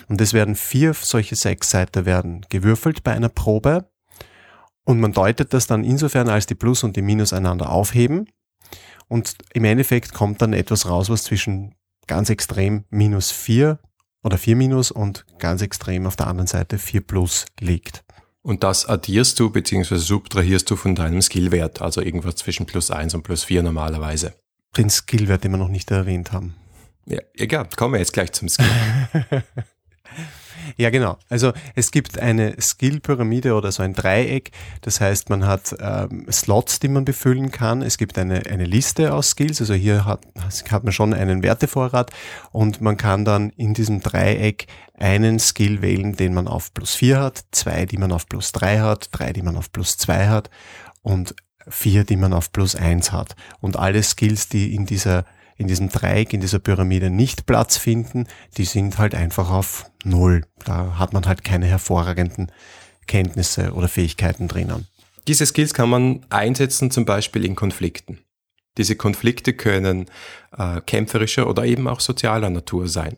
Und 0.07 0.21
es 0.21 0.33
werden 0.33 0.55
vier 0.55 0.95
solche 0.95 1.37
Sechsseiter 1.37 2.07
werden 2.07 2.47
gewürfelt 2.49 3.02
bei 3.02 3.12
einer 3.12 3.28
Probe. 3.28 3.90
Und 4.85 5.00
man 5.00 5.12
deutet 5.12 5.52
das 5.52 5.67
dann 5.67 5.85
insofern, 5.85 6.28
als 6.28 6.47
die 6.47 6.55
Plus 6.55 6.83
und 6.83 6.97
die 6.97 7.02
Minus 7.02 7.33
einander 7.33 7.71
aufheben. 7.71 8.28
Und 9.09 9.37
im 9.52 9.64
Endeffekt 9.64 10.14
kommt 10.14 10.40
dann 10.43 10.52
etwas 10.52 10.88
raus, 10.88 11.11
was 11.11 11.25
zwischen 11.25 11.75
ganz 12.07 12.31
extrem 12.31 12.85
minus 12.90 13.31
vier 13.31 13.78
oder 14.23 14.38
vier 14.38 14.57
minus 14.57 14.90
und 14.90 15.25
ganz 15.38 15.62
extrem 15.62 16.07
auf 16.07 16.17
der 16.17 16.26
anderen 16.26 16.47
Seite 16.47 16.78
vier 16.78 17.00
plus 17.00 17.47
liegt. 17.61 18.05
Und 18.43 18.64
das 18.64 18.87
addierst 18.87 19.38
du 19.40 19.50
bzw. 19.50 19.97
subtrahierst 19.97 20.71
du 20.71 20.76
von 20.76 20.95
deinem 20.95 21.21
Skillwert, 21.23 21.83
also 21.83 22.00
irgendwas 22.00 22.37
zwischen 22.37 22.67
plus 22.67 22.90
eins 22.90 23.14
und 23.14 23.23
plus 23.23 23.45
vier 23.45 23.62
normalerweise. 23.62 24.35
Den 24.76 24.90
Skillwert, 24.90 25.45
den 25.45 25.52
wir 25.52 25.59
noch 25.59 25.69
nicht 25.69 25.90
erwähnt 25.90 26.33
haben. 26.33 26.55
Ja, 27.07 27.21
egal, 27.35 27.69
kommen 27.76 27.95
wir 27.95 28.00
jetzt 28.00 28.12
gleich 28.12 28.33
zum 28.33 28.49
Skill. 28.49 28.67
Ja, 30.78 30.90
genau. 30.90 31.18
Also 31.28 31.52
es 31.75 31.90
gibt 31.90 32.20
eine 32.20 32.54
Skill-Pyramide 32.61 33.54
oder 33.54 33.73
so 33.73 33.82
ein 33.82 33.94
Dreieck. 33.94 34.52
Das 34.82 35.00
heißt, 35.00 35.28
man 35.28 35.44
hat 35.44 35.75
ähm, 35.80 36.26
Slots, 36.30 36.78
die 36.78 36.87
man 36.87 37.04
befüllen 37.04 37.50
kann. 37.50 37.82
Es 37.82 37.99
gibt 37.99 38.16
eine, 38.16 38.47
eine 38.47 38.64
Liste 38.64 39.12
aus 39.12 39.30
Skills. 39.30 39.61
Also 39.61 39.75
hier 39.75 40.04
hat, 40.04 40.25
hat 40.70 40.85
man 40.85 40.92
schon 40.92 41.14
einen 41.14 41.42
Wertevorrat 41.42 42.12
und 42.52 42.80
man 42.80 42.97
kann 42.97 43.25
dann 43.25 43.50
in 43.56 43.75
diesem 43.75 44.00
Dreieck 44.00 44.68
einen 44.97 45.40
Skill 45.40 45.82
wählen, 45.82 46.14
den 46.14 46.32
man 46.32 46.47
auf 46.47 46.73
plus 46.73 46.94
vier 46.94 47.18
hat, 47.18 47.44
zwei, 47.50 47.85
die 47.85 47.99
man 47.99 48.12
auf 48.12 48.28
plus 48.28 48.52
drei 48.52 48.78
hat, 48.78 49.08
drei, 49.11 49.32
die 49.32 49.42
man 49.42 49.56
auf 49.56 49.73
plus 49.73 49.97
zwei 49.97 50.28
hat 50.28 50.49
und 51.02 51.35
vier, 51.66 52.04
die 52.04 52.16
man 52.16 52.32
auf 52.32 52.52
plus 52.52 52.76
eins 52.76 53.11
hat. 53.11 53.35
Und 53.58 53.76
alle 53.76 54.04
Skills, 54.04 54.49
die 54.49 54.76
in 54.76 54.87
dieser 54.87 55.25
in 55.59 55.67
diesem 55.67 55.91
Dreieck, 55.91 56.33
in 56.33 56.41
dieser 56.41 56.61
Pyramide 56.61 57.11
nicht 57.11 57.45
Platz 57.45 57.77
finden, 57.77 58.27
die 58.57 58.65
sind 58.65 58.97
halt 58.97 59.15
einfach 59.15 59.50
auf 59.50 59.91
Null. 60.05 60.45
Da 60.65 60.99
hat 60.99 61.12
man 61.12 61.27
halt 61.27 61.45
keine 61.45 61.67
hervorragenden 61.67 62.50
Kenntnisse 63.07 63.73
oder 63.73 63.88
Fähigkeiten 63.88 64.47
drinnen. 64.47 64.87
Diese 65.27 65.45
Skills 65.45 65.75
kann 65.75 65.91
man 65.91 66.25
einsetzen 66.31 66.91
zum 66.91 67.05
Beispiel 67.05 67.45
in 67.45 67.57
Konflikten. 67.57 68.21
Diese 68.79 68.95
Konflikte 68.95 69.53
können 69.53 70.07
äh, 70.57 70.81
kämpferischer 70.81 71.49
oder 71.50 71.65
eben 71.65 71.88
auch 71.88 72.00
sozialer 72.00 72.49
Natur 72.49 72.87
sein. 72.87 73.17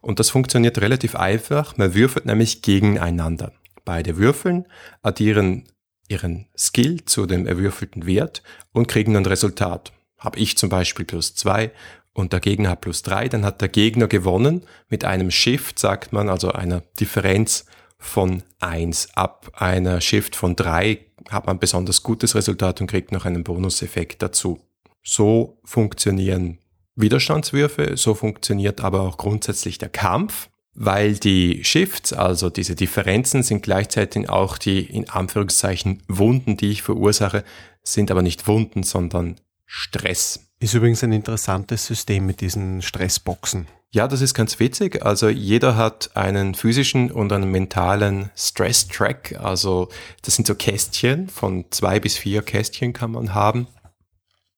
Und 0.00 0.20
das 0.20 0.30
funktioniert 0.30 0.80
relativ 0.80 1.16
einfach. 1.16 1.76
Man 1.76 1.94
würfelt 1.94 2.26
nämlich 2.26 2.62
gegeneinander. 2.62 3.52
Beide 3.84 4.16
Würfeln 4.16 4.66
addieren 5.02 5.64
ihren 6.08 6.46
Skill 6.56 7.04
zu 7.04 7.26
dem 7.26 7.46
erwürfelten 7.46 8.06
Wert 8.06 8.42
und 8.72 8.86
kriegen 8.86 9.16
ein 9.16 9.26
Resultat 9.26 9.92
habe 10.24 10.38
ich 10.38 10.56
zum 10.56 10.68
Beispiel 10.68 11.04
plus 11.04 11.34
zwei 11.34 11.70
und 12.14 12.32
der 12.32 12.40
Gegner 12.40 12.70
hat 12.70 12.80
plus 12.80 13.02
drei, 13.02 13.28
dann 13.28 13.44
hat 13.44 13.60
der 13.60 13.68
Gegner 13.68 14.06
gewonnen 14.06 14.62
mit 14.88 15.04
einem 15.04 15.30
Shift, 15.30 15.78
sagt 15.78 16.12
man, 16.12 16.28
also 16.28 16.52
einer 16.52 16.82
Differenz 16.98 17.66
von 17.98 18.42
eins 18.60 19.08
Ab 19.14 19.50
einer 19.54 20.00
Shift 20.00 20.36
von 20.36 20.56
drei 20.56 21.06
hat 21.30 21.46
man 21.46 21.58
besonders 21.58 22.02
gutes 22.02 22.34
Resultat 22.34 22.80
und 22.80 22.86
kriegt 22.86 23.12
noch 23.12 23.24
einen 23.24 23.44
Bonuseffekt 23.44 24.22
dazu. 24.22 24.60
So 25.02 25.58
funktionieren 25.64 26.58
Widerstandswürfe, 26.96 27.96
so 27.96 28.14
funktioniert 28.14 28.80
aber 28.80 29.00
auch 29.00 29.16
grundsätzlich 29.16 29.78
der 29.78 29.88
Kampf, 29.88 30.48
weil 30.74 31.14
die 31.14 31.64
Shifts, 31.64 32.12
also 32.12 32.50
diese 32.50 32.74
Differenzen, 32.74 33.42
sind 33.42 33.62
gleichzeitig 33.62 34.28
auch 34.28 34.58
die 34.58 34.80
in 34.80 35.08
Anführungszeichen 35.08 36.02
Wunden, 36.08 36.56
die 36.56 36.70
ich 36.70 36.82
verursache, 36.82 37.44
sind 37.82 38.10
aber 38.10 38.22
nicht 38.22 38.46
Wunden, 38.46 38.82
sondern 38.82 39.36
Stress. 39.76 40.38
Ist 40.60 40.74
übrigens 40.74 41.02
ein 41.02 41.10
interessantes 41.10 41.84
System 41.84 42.26
mit 42.26 42.40
diesen 42.40 42.80
Stressboxen. 42.80 43.66
Ja, 43.90 44.06
das 44.06 44.20
ist 44.20 44.32
ganz 44.32 44.60
witzig. 44.60 45.04
Also 45.04 45.28
jeder 45.28 45.74
hat 45.74 46.16
einen 46.16 46.54
physischen 46.54 47.10
und 47.10 47.32
einen 47.32 47.50
mentalen 47.50 48.30
Stress-Track. 48.36 49.40
Also 49.42 49.88
das 50.22 50.36
sind 50.36 50.46
so 50.46 50.54
Kästchen, 50.54 51.28
von 51.28 51.64
zwei 51.70 51.98
bis 51.98 52.16
vier 52.16 52.42
Kästchen 52.42 52.92
kann 52.92 53.10
man 53.10 53.34
haben. 53.34 53.66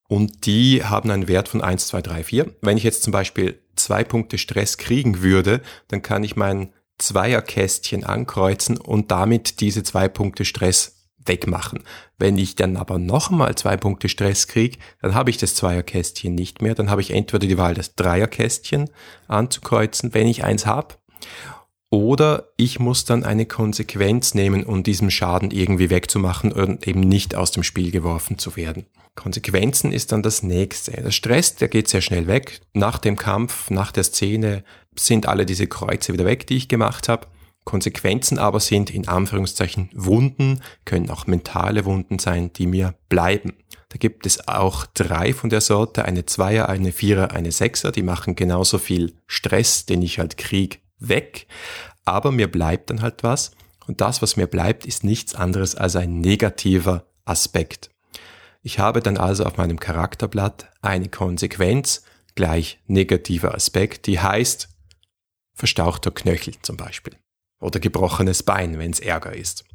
Und 0.07 0.45
die 0.45 0.83
haben 0.83 1.09
einen 1.09 1.27
Wert 1.27 1.47
von 1.47 1.61
1, 1.61 1.87
2, 1.87 2.01
3, 2.03 2.23
4. 2.23 2.55
Wenn 2.61 2.77
ich 2.77 2.83
jetzt 2.83 3.01
zum 3.01 3.11
Beispiel 3.11 3.59
zwei 3.75 4.03
Punkte 4.03 4.37
Stress 4.37 4.77
kriegen 4.77 5.23
würde, 5.23 5.61
dann 5.87 6.03
kann 6.03 6.23
ich 6.23 6.35
mein 6.35 6.73
Zweierkästchen 6.99 8.03
ankreuzen 8.03 8.77
und 8.77 9.09
damit 9.09 9.61
diese 9.61 9.81
zwei 9.81 10.07
Punkte 10.07 10.45
Stress 10.45 10.96
wegmachen. 11.27 11.83
Wenn 12.17 12.37
ich 12.37 12.55
dann 12.55 12.77
aber 12.77 12.99
nochmal 12.99 13.55
zwei 13.55 13.77
Punkte 13.77 14.09
Stress 14.09 14.47
kriege, 14.47 14.77
dann 15.01 15.15
habe 15.15 15.29
ich 15.29 15.37
das 15.37 15.55
Zweierkästchen 15.55 16.33
nicht 16.33 16.61
mehr. 16.61 16.75
Dann 16.75 16.89
habe 16.89 17.01
ich 17.01 17.11
entweder 17.11 17.47
die 17.47 17.57
Wahl, 17.57 17.73
das 17.73 17.95
Dreierkästchen 17.95 18.89
anzukreuzen, 19.27 20.13
wenn 20.13 20.27
ich 20.27 20.43
eins 20.43 20.65
habe, 20.65 20.95
oder 21.89 22.49
ich 22.57 22.79
muss 22.79 23.05
dann 23.05 23.23
eine 23.23 23.45
Konsequenz 23.45 24.33
nehmen, 24.33 24.65
um 24.65 24.83
diesen 24.83 25.09
Schaden 25.09 25.51
irgendwie 25.51 25.89
wegzumachen 25.89 26.51
und 26.51 26.85
eben 26.85 26.99
nicht 26.99 27.35
aus 27.35 27.51
dem 27.51 27.63
Spiel 27.63 27.91
geworfen 27.91 28.37
zu 28.37 28.57
werden. 28.57 28.87
Konsequenzen 29.15 29.93
ist 29.93 30.11
dann 30.11 30.21
das 30.21 30.43
nächste. 30.43 30.91
Der 30.91 31.11
Stress, 31.11 31.55
der 31.55 31.69
geht 31.69 31.87
sehr 31.87 32.01
schnell 32.01 32.27
weg. 32.27 32.59
Nach 32.73 32.97
dem 32.97 33.15
Kampf, 33.15 33.69
nach 33.69 33.91
der 33.91 34.03
Szene 34.03 34.63
sind 34.95 35.27
alle 35.27 35.45
diese 35.45 35.67
Kreuze 35.67 36.13
wieder 36.13 36.25
weg, 36.25 36.45
die 36.45 36.57
ich 36.57 36.67
gemacht 36.67 37.07
habe. 37.07 37.27
Konsequenzen 37.67 38.39
aber 38.39 38.61
sind 38.61 38.89
in 38.89 39.09
Anführungszeichen 39.09 39.89
Wunden, 39.93 40.61
können 40.85 41.09
auch 41.09 41.27
mentale 41.27 41.83
Wunden 41.83 42.17
sein, 42.17 42.53
die 42.53 42.65
mir 42.65 42.95
bleiben. 43.09 43.57
Da 43.89 43.97
gibt 43.97 44.25
es 44.25 44.47
auch 44.47 44.85
drei 44.85 45.33
von 45.33 45.49
der 45.49 45.59
Sorte, 45.59 46.05
eine 46.05 46.25
Zweier, 46.25 46.69
eine 46.69 46.93
Vierer, 46.93 47.31
eine 47.31 47.51
Sechser, 47.51 47.91
die 47.91 48.03
machen 48.03 48.37
genauso 48.37 48.77
viel 48.77 49.17
Stress, 49.27 49.85
den 49.85 50.01
ich 50.01 50.17
halt 50.17 50.37
krieg, 50.37 50.79
weg. 50.97 51.47
Aber 52.05 52.31
mir 52.31 52.49
bleibt 52.49 52.89
dann 52.89 53.01
halt 53.01 53.23
was. 53.23 53.51
Und 53.85 53.99
das, 53.99 54.21
was 54.21 54.37
mir 54.37 54.47
bleibt, 54.47 54.85
ist 54.85 55.03
nichts 55.03 55.35
anderes 55.35 55.75
als 55.75 55.97
ein 55.97 56.21
negativer 56.21 57.05
Aspekt. 57.25 57.89
Ich 58.63 58.79
habe 58.79 59.01
dann 59.01 59.17
also 59.17 59.43
auf 59.43 59.57
meinem 59.57 59.77
Charakterblatt 59.77 60.71
eine 60.81 61.09
Konsequenz 61.09 62.03
gleich 62.33 62.79
negativer 62.87 63.53
Aspekt, 63.53 64.07
die 64.07 64.21
heißt 64.21 64.69
verstauchter 65.53 66.11
Knöchel 66.11 66.53
zum 66.61 66.77
Beispiel. 66.77 67.17
Oder 67.59 67.79
gebrochenes 67.79 68.43
Bein, 68.43 68.77
wenn 68.77 68.91
es 68.91 68.99
Ärger 68.99 69.35
ist. 69.35 69.65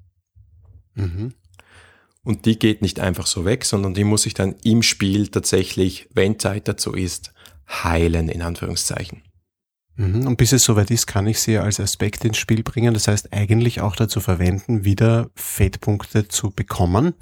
Mhm. 0.95 1.35
Und 2.25 2.47
die 2.47 2.59
geht 2.59 2.83
nicht 2.83 3.01
einfach 3.01 3.27
so 3.27 3.45
weg, 3.45 3.65
sondern 3.65 3.95
die 3.95 4.05
muss 4.05 4.27
ich 4.27 4.35
dann 4.35 4.55
im 4.63 4.83
Spiel 4.83 5.29
tatsächlich, 5.29 6.09
wenn 6.15 6.39
Zeit 6.39 6.69
dazu 6.69 6.93
ist, 6.93 7.33
heilen, 7.69 8.29
in 8.29 8.43
Anführungszeichen. 8.43 9.23
Mhm. 9.97 10.27
Und 10.27 10.37
bis 10.37 10.53
es 10.53 10.65
soweit 10.65 10.91
ist, 10.91 11.07
kann 11.07 11.27
ich 11.27 11.41
sie 11.41 11.59
als 11.59 11.81
Aspekt 11.81 12.25
ins 12.25 12.39
Spiel 12.39 12.63
bringen. 12.63 12.95
Das 12.95 13.09
heißt, 13.09 13.33
eigentlich 13.33 13.81
auch 13.81 13.97
dazu 13.97 14.21
verwenden, 14.21 14.85
wieder 14.85 15.31
Fettpunkte 15.35 16.29
zu 16.29 16.51
bekommen. 16.51 17.15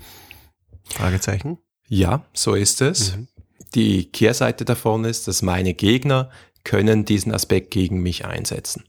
Fragezeichen. 0.85 1.59
Ja, 1.89 2.25
so 2.33 2.55
ist 2.55 2.81
es. 2.83 3.17
Mhm. 3.17 3.29
Die 3.75 4.11
Kehrseite 4.11 4.65
davon 4.65 5.05
ist, 5.05 5.29
dass 5.29 5.43
meine 5.43 5.75
Gegner 5.75 6.31
können 6.65 7.05
diesen 7.05 7.33
Aspekt 7.33 7.71
gegen 7.71 8.03
mich 8.03 8.25
einsetzen. 8.27 8.85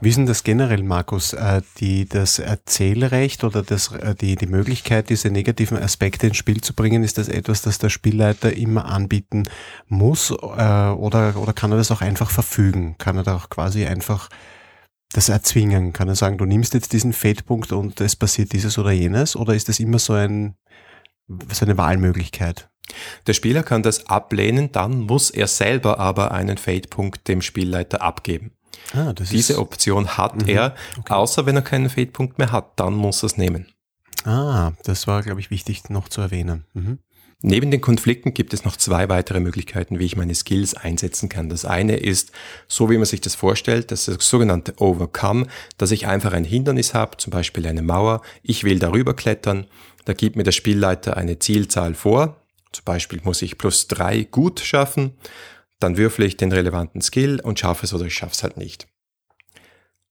Wie 0.00 0.08
ist 0.08 0.16
denn 0.16 0.26
das 0.26 0.42
generell, 0.42 0.82
Markus? 0.82 1.32
Äh, 1.32 1.62
die, 1.78 2.08
das 2.08 2.38
Erzählrecht 2.38 3.44
oder 3.44 3.62
das, 3.62 3.92
äh, 3.92 4.14
die, 4.14 4.36
die 4.36 4.46
Möglichkeit, 4.46 5.10
diese 5.10 5.30
negativen 5.30 5.78
Aspekte 5.78 6.26
ins 6.26 6.36
Spiel 6.36 6.60
zu 6.60 6.74
bringen, 6.74 7.04
ist 7.04 7.18
das 7.18 7.28
etwas, 7.28 7.62
das 7.62 7.78
der 7.78 7.88
Spielleiter 7.88 8.52
immer 8.52 8.86
anbieten 8.86 9.48
muss? 9.86 10.30
Äh, 10.30 10.34
oder, 10.34 11.36
oder 11.36 11.52
kann 11.52 11.72
er 11.72 11.78
das 11.78 11.90
auch 11.90 12.00
einfach 12.00 12.30
verfügen? 12.30 12.96
Kann 12.98 13.16
er 13.16 13.22
da 13.22 13.36
auch 13.36 13.48
quasi 13.48 13.86
einfach 13.86 14.28
das 15.12 15.28
erzwingen? 15.28 15.92
Kann 15.92 16.08
er 16.08 16.16
sagen, 16.16 16.38
du 16.38 16.46
nimmst 16.46 16.74
jetzt 16.74 16.92
diesen 16.92 17.12
Fade-Punkt 17.12 17.72
und 17.72 18.00
es 18.00 18.16
passiert 18.16 18.52
dieses 18.52 18.78
oder 18.78 18.90
jenes? 18.90 19.36
Oder 19.36 19.54
ist 19.54 19.68
das 19.68 19.80
immer 19.80 19.98
so, 19.98 20.14
ein, 20.14 20.56
so 21.28 21.64
eine 21.64 21.78
Wahlmöglichkeit? 21.78 22.68
Der 23.28 23.34
Spieler 23.34 23.62
kann 23.62 23.84
das 23.84 24.06
ablehnen, 24.06 24.72
dann 24.72 25.00
muss 25.00 25.30
er 25.30 25.46
selber 25.46 26.00
aber 26.00 26.32
einen 26.32 26.58
Fade-Punkt 26.58 27.28
dem 27.28 27.40
Spielleiter 27.40 28.02
abgeben. 28.02 28.52
Ah, 28.94 29.12
Diese 29.12 29.58
Option 29.58 30.16
hat 30.16 30.42
mhm. 30.42 30.48
er, 30.48 30.74
okay. 30.98 31.12
außer 31.12 31.46
wenn 31.46 31.56
er 31.56 31.62
keinen 31.62 31.90
Fade-Punkt 31.90 32.38
mehr 32.38 32.52
hat, 32.52 32.78
dann 32.78 32.94
muss 32.94 33.22
er 33.22 33.26
es 33.26 33.36
nehmen. 33.36 33.66
Ah, 34.24 34.72
das 34.84 35.06
war, 35.06 35.22
glaube 35.22 35.40
ich, 35.40 35.50
wichtig 35.50 35.88
noch 35.88 36.08
zu 36.08 36.20
erwähnen. 36.20 36.64
Mhm. 36.74 36.98
Neben 37.42 37.70
den 37.70 37.80
Konflikten 37.80 38.34
gibt 38.34 38.52
es 38.52 38.64
noch 38.64 38.76
zwei 38.76 39.08
weitere 39.08 39.40
Möglichkeiten, 39.40 39.98
wie 39.98 40.04
ich 40.04 40.16
meine 40.16 40.34
Skills 40.34 40.74
einsetzen 40.74 41.30
kann. 41.30 41.48
Das 41.48 41.64
eine 41.64 41.96
ist, 41.96 42.32
so 42.68 42.90
wie 42.90 42.98
man 42.98 43.06
sich 43.06 43.22
das 43.22 43.34
vorstellt, 43.34 43.90
das 43.90 44.04
das 44.04 44.28
sogenannte 44.28 44.74
Overcome, 44.78 45.46
dass 45.78 45.90
ich 45.90 46.06
einfach 46.06 46.34
ein 46.34 46.44
Hindernis 46.44 46.92
habe, 46.92 47.16
zum 47.16 47.30
Beispiel 47.30 47.66
eine 47.66 47.80
Mauer, 47.80 48.20
ich 48.42 48.64
will 48.64 48.78
darüber 48.78 49.14
klettern, 49.14 49.66
da 50.04 50.12
gibt 50.12 50.36
mir 50.36 50.42
der 50.42 50.52
Spielleiter 50.52 51.16
eine 51.16 51.38
Zielzahl 51.38 51.94
vor, 51.94 52.36
zum 52.72 52.84
Beispiel 52.84 53.20
muss 53.24 53.40
ich 53.40 53.56
plus 53.56 53.88
drei 53.88 54.24
gut 54.24 54.60
schaffen, 54.60 55.14
dann 55.80 55.96
würfle 55.96 56.26
ich 56.26 56.36
den 56.36 56.52
relevanten 56.52 57.00
Skill 57.00 57.40
und 57.40 57.58
schaffe 57.58 57.86
es 57.86 57.92
oder 57.92 58.04
ich 58.04 58.14
schaffe 58.14 58.34
es 58.34 58.42
halt 58.42 58.56
nicht. 58.56 58.86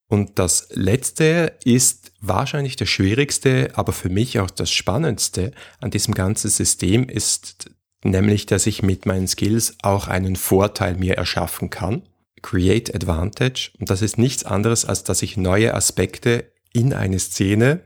Und 0.07 0.39
das 0.39 0.69
letzte 0.71 1.53
ist 1.63 2.11
wahrscheinlich 2.19 2.75
das 2.75 2.89
schwierigste, 2.89 3.69
aber 3.75 3.93
für 3.93 4.09
mich 4.09 4.39
auch 4.39 4.49
das 4.49 4.71
spannendste 4.71 5.51
an 5.79 5.91
diesem 5.91 6.15
ganzen 6.15 6.49
System 6.49 7.07
ist 7.07 7.69
nämlich, 8.03 8.47
dass 8.47 8.65
ich 8.65 8.81
mit 8.81 9.05
meinen 9.05 9.27
Skills 9.27 9.75
auch 9.83 10.07
einen 10.07 10.35
Vorteil 10.35 10.95
mir 10.95 11.15
erschaffen 11.15 11.69
kann. 11.69 12.03
Create 12.41 12.95
Advantage. 12.95 13.71
Und 13.79 13.89
das 13.91 14.01
ist 14.01 14.17
nichts 14.17 14.45
anderes, 14.45 14.83
als 14.83 15.03
dass 15.03 15.21
ich 15.21 15.37
neue 15.37 15.75
Aspekte 15.75 16.51
in 16.73 16.93
eine 16.93 17.19
Szene 17.19 17.81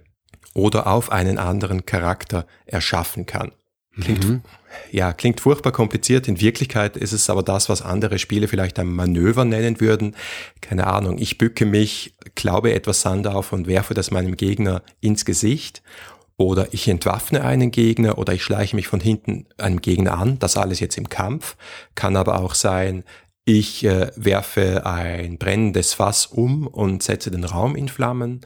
oder 0.53 0.87
auf 0.87 1.11
einen 1.11 1.37
anderen 1.37 1.85
Charakter 1.85 2.47
erschaffen 2.65 3.25
kann. 3.25 3.51
Klingt, 3.99 4.27
mhm. 4.27 4.41
ja, 4.91 5.13
klingt 5.13 5.39
furchtbar 5.39 5.71
kompliziert. 5.71 6.27
In 6.27 6.41
Wirklichkeit 6.41 6.97
ist 6.97 7.11
es 7.11 7.29
aber 7.29 7.43
das, 7.43 7.69
was 7.69 7.83
andere 7.83 8.17
Spiele 8.17 8.47
vielleicht 8.47 8.79
ein 8.79 8.87
Manöver 8.87 9.45
nennen 9.45 9.79
würden. 9.79 10.15
Keine 10.61 10.87
Ahnung. 10.87 11.19
Ich 11.19 11.37
bücke 11.37 11.65
mich, 11.65 12.15
glaube 12.33 12.73
etwas 12.73 13.01
Sand 13.01 13.27
auf 13.27 13.53
und 13.53 13.67
werfe 13.67 13.93
das 13.93 14.09
meinem 14.09 14.35
Gegner 14.35 14.81
ins 14.99 15.25
Gesicht. 15.25 15.83
Oder 16.37 16.73
ich 16.73 16.87
entwaffne 16.87 17.43
einen 17.43 17.69
Gegner 17.69 18.17
oder 18.17 18.33
ich 18.33 18.43
schleiche 18.43 18.75
mich 18.75 18.87
von 18.87 18.99
hinten 18.99 19.45
einem 19.57 19.81
Gegner 19.81 20.17
an. 20.17 20.39
Das 20.39 20.57
alles 20.57 20.79
jetzt 20.79 20.97
im 20.97 21.07
Kampf. 21.07 21.55
Kann 21.93 22.15
aber 22.15 22.39
auch 22.39 22.55
sein, 22.55 23.03
ich 23.45 23.83
äh, 23.85 24.09
werfe 24.15 24.85
ein 24.85 25.37
brennendes 25.37 25.93
Fass 25.93 26.25
um 26.25 26.65
und 26.65 27.03
setze 27.03 27.29
den 27.29 27.43
Raum 27.43 27.75
in 27.75 27.89
Flammen 27.89 28.41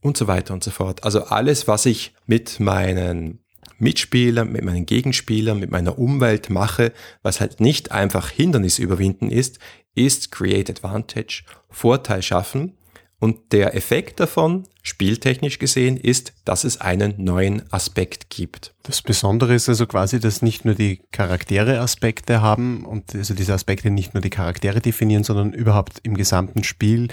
und 0.00 0.18
so 0.18 0.26
weiter 0.26 0.52
und 0.52 0.62
so 0.62 0.70
fort. 0.70 1.04
Also 1.04 1.24
alles, 1.24 1.66
was 1.66 1.86
ich 1.86 2.12
mit 2.26 2.60
meinen 2.60 3.38
Mitspielern, 3.82 4.50
mit 4.50 4.64
meinen 4.64 4.86
Gegenspielern, 4.86 5.58
mit 5.58 5.70
meiner 5.70 5.98
Umwelt 5.98 6.50
mache, 6.50 6.92
was 7.22 7.40
halt 7.40 7.60
nicht 7.60 7.92
einfach 7.92 8.30
Hindernis 8.30 8.78
überwinden 8.78 9.28
ist, 9.30 9.58
ist 9.94 10.30
Create 10.30 10.70
Advantage, 10.70 11.42
Vorteil 11.68 12.22
schaffen. 12.22 12.78
Und 13.18 13.52
der 13.52 13.76
Effekt 13.76 14.18
davon, 14.18 14.64
spieltechnisch 14.82 15.60
gesehen, 15.60 15.96
ist, 15.96 16.32
dass 16.44 16.64
es 16.64 16.80
einen 16.80 17.14
neuen 17.22 17.72
Aspekt 17.72 18.30
gibt. 18.30 18.74
Das 18.82 19.00
Besondere 19.00 19.54
ist 19.54 19.68
also 19.68 19.86
quasi, 19.86 20.18
dass 20.18 20.42
nicht 20.42 20.64
nur 20.64 20.74
die 20.74 21.02
Charaktere 21.12 21.78
Aspekte 21.78 22.40
haben 22.40 22.84
und 22.84 23.14
also 23.14 23.34
diese 23.34 23.54
Aspekte 23.54 23.90
nicht 23.90 24.14
nur 24.14 24.22
die 24.22 24.30
Charaktere 24.30 24.80
definieren, 24.80 25.22
sondern 25.22 25.52
überhaupt 25.52 26.00
im 26.02 26.16
gesamten 26.16 26.64
Spiel 26.64 27.08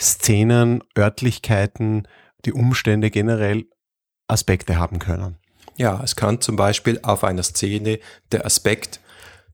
Szenen, 0.00 0.82
Örtlichkeiten, 0.98 2.08
die 2.44 2.52
Umstände 2.52 3.10
generell 3.10 3.66
Aspekte 4.26 4.78
haben 4.78 4.98
können. 4.98 5.36
Ja, 5.76 6.00
es 6.02 6.16
kann 6.16 6.40
zum 6.40 6.56
Beispiel 6.56 7.00
auf 7.02 7.24
einer 7.24 7.42
Szene 7.42 7.98
der 8.30 8.44
Aspekt 8.46 9.00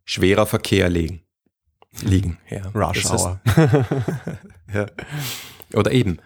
schwerer 0.04 0.46
Verkehr 0.46 0.88
liegen. 0.88 1.22
liegen 2.02 2.38
ja. 2.48 2.68
Rush 2.74 3.06
Hour. 3.06 3.40
ja. 4.72 4.86
Oder 5.74 5.92
eben, 5.92 6.18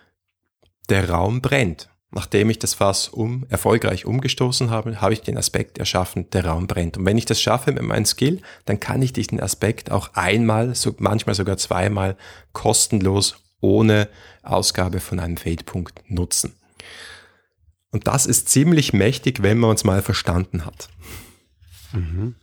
der 0.88 1.10
Raum 1.10 1.40
brennt. 1.40 1.88
Nachdem 2.14 2.50
ich 2.50 2.58
das 2.58 2.74
Fass 2.74 3.08
um, 3.08 3.46
erfolgreich 3.48 4.04
umgestoßen 4.04 4.70
habe, 4.70 5.00
habe 5.00 5.14
ich 5.14 5.22
den 5.22 5.38
Aspekt 5.38 5.78
erschaffen, 5.78 6.28
der 6.30 6.44
Raum 6.44 6.66
brennt. 6.66 6.98
Und 6.98 7.06
wenn 7.06 7.16
ich 7.16 7.24
das 7.24 7.40
schaffe 7.40 7.72
mit 7.72 7.82
meinem 7.82 8.04
Skill, 8.04 8.42
dann 8.66 8.78
kann 8.80 9.00
ich 9.00 9.14
diesen 9.14 9.40
Aspekt 9.40 9.90
auch 9.90 10.10
einmal, 10.12 10.74
so 10.74 10.94
manchmal 10.98 11.34
sogar 11.34 11.56
zweimal 11.56 12.18
kostenlos 12.52 13.36
ohne 13.62 14.08
Ausgabe 14.42 15.00
von 15.00 15.20
einem 15.20 15.38
Fade-Punkt 15.38 16.02
nutzen. 16.08 16.54
Und 17.92 18.08
das 18.08 18.26
ist 18.26 18.48
ziemlich 18.48 18.92
mächtig, 18.92 19.42
wenn 19.42 19.58
man 19.58 19.70
uns 19.70 19.84
mal 19.84 20.02
verstanden 20.02 20.66
hat. 20.66 20.88
Mhm. 21.92 22.34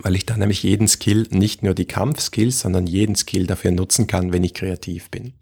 Weil 0.00 0.16
ich 0.16 0.26
dann 0.26 0.40
nämlich 0.40 0.62
jeden 0.62 0.88
Skill, 0.88 1.28
nicht 1.30 1.62
nur 1.62 1.74
die 1.74 1.86
Kampfskills, 1.86 2.60
sondern 2.60 2.86
jeden 2.86 3.14
Skill 3.14 3.46
dafür 3.46 3.70
nutzen 3.70 4.06
kann, 4.06 4.32
wenn 4.32 4.44
ich 4.44 4.52
kreativ 4.54 5.10
bin. 5.10 5.34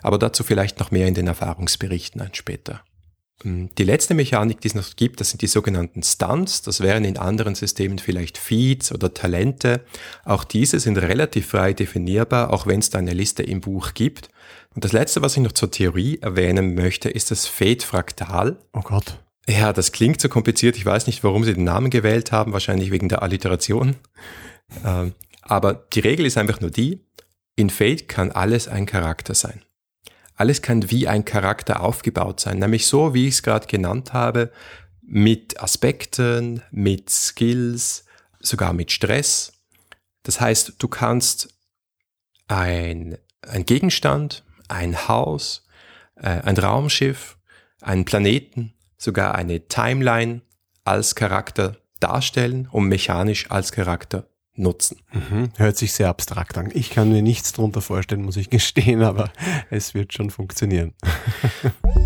Aber 0.00 0.18
dazu 0.18 0.44
vielleicht 0.44 0.78
noch 0.78 0.90
mehr 0.90 1.08
in 1.08 1.14
den 1.14 1.26
Erfahrungsberichten 1.26 2.20
ein 2.20 2.34
später. 2.34 2.82
Ähm, 3.44 3.70
die 3.78 3.84
letzte 3.84 4.14
Mechanik, 4.14 4.60
die 4.60 4.68
es 4.68 4.74
noch 4.74 4.94
gibt, 4.96 5.20
das 5.20 5.30
sind 5.30 5.42
die 5.42 5.46
sogenannten 5.46 6.02
Stunts. 6.02 6.62
Das 6.62 6.80
wären 6.80 7.04
in 7.04 7.16
anderen 7.16 7.54
Systemen 7.54 7.98
vielleicht 7.98 8.38
Feeds 8.38 8.92
oder 8.92 9.12
Talente. 9.12 9.84
Auch 10.24 10.44
diese 10.44 10.78
sind 10.80 10.98
relativ 10.98 11.48
frei 11.48 11.72
definierbar, 11.72 12.52
auch 12.52 12.66
wenn 12.66 12.80
es 12.80 12.90
da 12.90 12.98
eine 12.98 13.14
Liste 13.14 13.42
im 13.42 13.60
Buch 13.60 13.94
gibt. 13.94 14.28
Und 14.74 14.84
das 14.84 14.92
letzte, 14.92 15.22
was 15.22 15.36
ich 15.36 15.42
noch 15.42 15.52
zur 15.52 15.70
Theorie 15.70 16.18
erwähnen 16.20 16.74
möchte, 16.74 17.10
ist 17.10 17.30
das 17.30 17.46
Fade-Fraktal. 17.46 18.56
Oh 18.72 18.80
Gott. 18.80 19.18
Ja, 19.48 19.72
das 19.72 19.92
klingt 19.92 20.20
so 20.20 20.28
kompliziert. 20.28 20.76
Ich 20.76 20.86
weiß 20.86 21.06
nicht, 21.06 21.24
warum 21.24 21.44
sie 21.44 21.54
den 21.54 21.64
Namen 21.64 21.90
gewählt 21.90 22.32
haben. 22.32 22.52
Wahrscheinlich 22.52 22.90
wegen 22.90 23.08
der 23.08 23.22
Alliteration. 23.22 23.96
Ähm, 24.84 25.14
aber 25.42 25.74
die 25.74 26.00
Regel 26.00 26.24
ist 26.24 26.38
einfach 26.38 26.60
nur 26.60 26.70
die, 26.70 27.04
in 27.56 27.68
Fade 27.68 28.04
kann 28.04 28.30
alles 28.30 28.68
ein 28.68 28.86
Charakter 28.86 29.34
sein. 29.34 29.62
Alles 30.34 30.62
kann 30.62 30.90
wie 30.90 31.08
ein 31.08 31.24
Charakter 31.24 31.82
aufgebaut 31.82 32.40
sein, 32.40 32.58
nämlich 32.58 32.86
so, 32.86 33.12
wie 33.12 33.28
ich 33.28 33.34
es 33.34 33.42
gerade 33.42 33.66
genannt 33.66 34.12
habe, 34.12 34.50
mit 35.02 35.60
Aspekten, 35.60 36.62
mit 36.70 37.10
Skills, 37.10 38.06
sogar 38.40 38.72
mit 38.72 38.90
Stress. 38.90 39.52
Das 40.22 40.40
heißt, 40.40 40.74
du 40.78 40.88
kannst 40.88 41.54
ein, 42.48 43.18
ein 43.46 43.66
Gegenstand, 43.66 44.44
ein 44.72 45.08
Haus, 45.08 45.64
äh, 46.16 46.28
ein 46.28 46.56
Raumschiff, 46.56 47.36
einen 47.80 48.04
Planeten, 48.04 48.72
sogar 48.96 49.34
eine 49.34 49.68
Timeline 49.68 50.42
als 50.84 51.14
Charakter 51.14 51.76
darstellen 52.00 52.68
und 52.70 52.88
mechanisch 52.88 53.50
als 53.50 53.72
Charakter 53.72 54.26
nutzen. 54.54 55.00
Mhm. 55.12 55.50
Hört 55.56 55.76
sich 55.76 55.92
sehr 55.92 56.08
abstrakt 56.08 56.58
an. 56.58 56.70
Ich 56.74 56.90
kann 56.90 57.10
mir 57.10 57.22
nichts 57.22 57.52
darunter 57.52 57.80
vorstellen, 57.80 58.22
muss 58.22 58.36
ich 58.36 58.50
gestehen, 58.50 59.02
aber 59.02 59.30
es 59.70 59.94
wird 59.94 60.12
schon 60.12 60.30
funktionieren. 60.30 60.94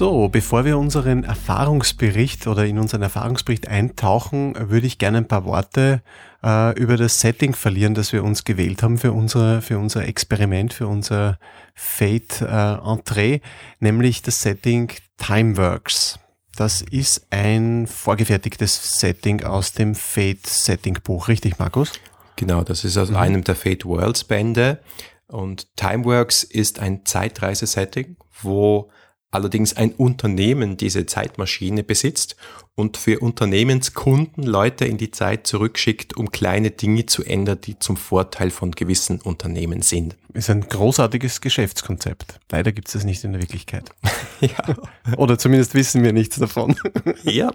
So, 0.00 0.30
bevor 0.30 0.64
wir 0.64 0.78
unseren 0.78 1.24
Erfahrungsbericht 1.24 2.46
oder 2.46 2.64
in 2.64 2.78
unseren 2.78 3.02
Erfahrungsbericht 3.02 3.68
eintauchen, 3.68 4.54
würde 4.58 4.86
ich 4.86 4.96
gerne 4.96 5.18
ein 5.18 5.28
paar 5.28 5.44
Worte 5.44 6.00
äh, 6.42 6.74
über 6.80 6.96
das 6.96 7.20
Setting 7.20 7.54
verlieren, 7.54 7.92
das 7.92 8.14
wir 8.14 8.24
uns 8.24 8.44
gewählt 8.44 8.82
haben 8.82 8.96
für 8.96 9.12
unser, 9.12 9.60
für 9.60 9.78
unser 9.78 10.08
Experiment, 10.08 10.72
für 10.72 10.86
unser 10.86 11.38
Fate 11.74 12.40
äh, 12.40 12.76
Entree, 12.76 13.40
nämlich 13.78 14.22
das 14.22 14.40
Setting 14.40 14.90
Timeworks. 15.18 16.18
Das 16.56 16.80
ist 16.80 17.26
ein 17.28 17.86
vorgefertigtes 17.86 18.98
Setting 19.00 19.44
aus 19.44 19.74
dem 19.74 19.94
Fate 19.94 20.46
Setting 20.46 20.96
Buch, 21.04 21.28
richtig, 21.28 21.58
Markus? 21.58 21.92
Genau, 22.36 22.62
das 22.62 22.84
ist 22.84 22.96
aus 22.96 23.10
mhm. 23.10 23.16
einem 23.16 23.44
der 23.44 23.54
Fate 23.54 23.84
Worlds 23.84 24.24
Bände. 24.24 24.78
Und 25.26 25.76
Timeworks 25.76 26.42
ist 26.42 26.78
ein 26.78 27.04
Zeitreise-Setting, 27.04 28.16
wo 28.40 28.90
allerdings 29.30 29.76
ein 29.76 29.92
Unternehmen 29.92 30.76
diese 30.76 31.06
Zeitmaschine 31.06 31.82
besitzt 31.82 32.36
und 32.74 32.96
für 32.96 33.20
Unternehmenskunden 33.20 34.44
Leute 34.44 34.84
in 34.84 34.96
die 34.96 35.10
Zeit 35.10 35.46
zurückschickt, 35.46 36.16
um 36.16 36.30
kleine 36.30 36.70
Dinge 36.70 37.06
zu 37.06 37.22
ändern, 37.24 37.60
die 37.62 37.78
zum 37.78 37.96
Vorteil 37.96 38.50
von 38.50 38.72
gewissen 38.72 39.20
Unternehmen 39.20 39.82
sind. 39.82 40.16
Ist 40.32 40.50
ein 40.50 40.62
großartiges 40.62 41.40
Geschäftskonzept. 41.40 42.40
Leider 42.50 42.72
gibt 42.72 42.88
es 42.88 42.94
das 42.94 43.04
nicht 43.04 43.22
in 43.24 43.32
der 43.32 43.42
Wirklichkeit. 43.42 43.90
ja. 44.40 44.76
Oder 45.16 45.38
zumindest 45.38 45.74
wissen 45.74 46.02
wir 46.02 46.12
nichts 46.12 46.38
davon. 46.38 46.76
ja, 47.22 47.52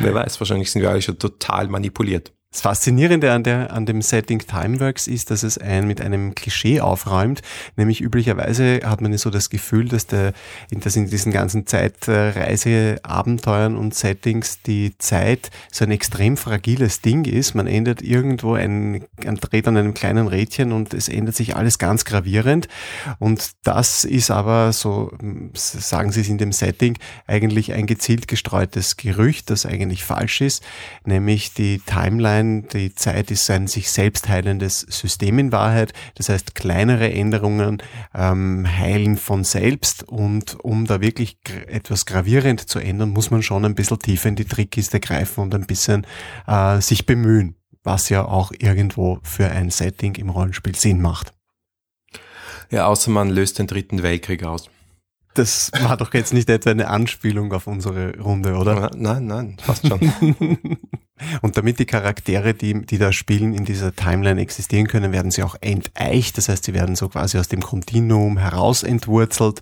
wer 0.00 0.14
weiß, 0.14 0.40
wahrscheinlich 0.40 0.70
sind 0.70 0.82
wir 0.82 0.90
alle 0.90 1.02
schon 1.02 1.18
total 1.18 1.68
manipuliert. 1.68 2.32
Das 2.52 2.62
Faszinierende 2.62 3.30
an, 3.30 3.44
der, 3.44 3.72
an 3.72 3.86
dem 3.86 4.02
Setting 4.02 4.40
Timeworks 4.40 5.06
ist, 5.06 5.30
dass 5.30 5.44
es 5.44 5.56
ein, 5.56 5.86
mit 5.86 6.00
einem 6.00 6.34
Klischee 6.34 6.80
aufräumt, 6.80 7.42
nämlich 7.76 8.00
üblicherweise 8.00 8.80
hat 8.84 9.00
man 9.00 9.16
so 9.18 9.30
das 9.30 9.50
Gefühl, 9.50 9.86
dass, 9.86 10.08
der, 10.08 10.32
dass 10.72 10.96
in 10.96 11.08
diesen 11.08 11.30
ganzen 11.30 11.68
Zeitreiseabenteuern 11.68 13.76
und 13.76 13.94
Settings 13.94 14.62
die 14.62 14.98
Zeit 14.98 15.52
so 15.70 15.84
ein 15.84 15.92
extrem 15.92 16.36
fragiles 16.36 17.02
Ding 17.02 17.24
ist. 17.24 17.54
Man 17.54 17.68
ändert 17.68 18.02
irgendwo 18.02 18.54
ein, 18.54 19.04
ein 19.24 19.36
dreht 19.36 19.68
an 19.68 19.76
einem 19.76 19.94
kleinen 19.94 20.26
Rädchen 20.26 20.72
und 20.72 20.92
es 20.92 21.08
ändert 21.08 21.36
sich 21.36 21.54
alles 21.54 21.78
ganz 21.78 22.04
gravierend. 22.04 22.66
Und 23.20 23.48
das 23.62 24.02
ist 24.02 24.32
aber, 24.32 24.72
so 24.72 25.12
sagen 25.54 26.10
sie 26.10 26.22
es 26.22 26.28
in 26.28 26.38
dem 26.38 26.50
Setting, 26.50 26.98
eigentlich 27.28 27.74
ein 27.74 27.86
gezielt 27.86 28.26
gestreutes 28.26 28.96
Gerücht, 28.96 29.50
das 29.50 29.66
eigentlich 29.66 30.02
falsch 30.02 30.40
ist, 30.40 30.64
nämlich 31.04 31.54
die 31.54 31.78
Timeline 31.78 32.39
sein. 32.40 32.68
Die 32.68 32.94
Zeit 32.94 33.30
ist 33.30 33.50
ein 33.50 33.66
sich 33.66 33.90
selbst 33.90 34.28
heilendes 34.28 34.80
System 34.80 35.38
in 35.38 35.52
Wahrheit. 35.52 35.92
Das 36.14 36.28
heißt, 36.28 36.54
kleinere 36.54 37.12
Änderungen 37.12 37.82
ähm, 38.14 38.66
heilen 38.66 39.16
von 39.16 39.44
selbst. 39.44 40.04
Und 40.08 40.58
um 40.62 40.86
da 40.86 41.00
wirklich 41.00 41.38
etwas 41.66 42.06
gravierend 42.06 42.60
zu 42.68 42.78
ändern, 42.78 43.10
muss 43.10 43.30
man 43.30 43.42
schon 43.42 43.64
ein 43.64 43.74
bisschen 43.74 43.98
tiefer 43.98 44.28
in 44.28 44.36
die 44.36 44.44
Trickkiste 44.44 45.00
greifen 45.00 45.40
und 45.40 45.54
ein 45.54 45.66
bisschen 45.66 46.06
äh, 46.46 46.80
sich 46.80 47.06
bemühen, 47.06 47.56
was 47.82 48.08
ja 48.08 48.24
auch 48.24 48.52
irgendwo 48.58 49.18
für 49.22 49.50
ein 49.50 49.70
Setting 49.70 50.14
im 50.16 50.30
Rollenspiel 50.30 50.74
Sinn 50.74 51.00
macht. 51.00 51.32
Ja, 52.70 52.86
außer 52.86 53.10
man 53.10 53.30
löst 53.30 53.58
den 53.58 53.66
dritten 53.66 54.02
Weltkrieg 54.02 54.44
aus. 54.44 54.70
Das 55.34 55.70
war 55.80 55.96
doch 55.96 56.12
jetzt 56.12 56.32
nicht 56.32 56.50
etwa 56.50 56.70
eine 56.70 56.88
Anspielung 56.88 57.52
auf 57.52 57.66
unsere 57.66 58.18
Runde, 58.18 58.54
oder? 58.54 58.90
Nein, 58.96 59.26
nein, 59.26 59.56
fast 59.62 59.86
schon. 59.86 60.00
Und 61.42 61.56
damit 61.56 61.78
die 61.78 61.86
Charaktere, 61.86 62.54
die, 62.54 62.84
die 62.86 62.98
da 62.98 63.12
spielen, 63.12 63.54
in 63.54 63.64
dieser 63.64 63.94
Timeline 63.94 64.40
existieren 64.40 64.88
können, 64.88 65.12
werden 65.12 65.30
sie 65.30 65.42
auch 65.42 65.56
enteicht. 65.60 66.38
Das 66.38 66.48
heißt, 66.48 66.64
sie 66.64 66.74
werden 66.74 66.96
so 66.96 67.08
quasi 67.08 67.38
aus 67.38 67.48
dem 67.48 67.60
Kontinuum 67.60 68.38
heraus 68.38 68.82
entwurzelt. 68.82 69.60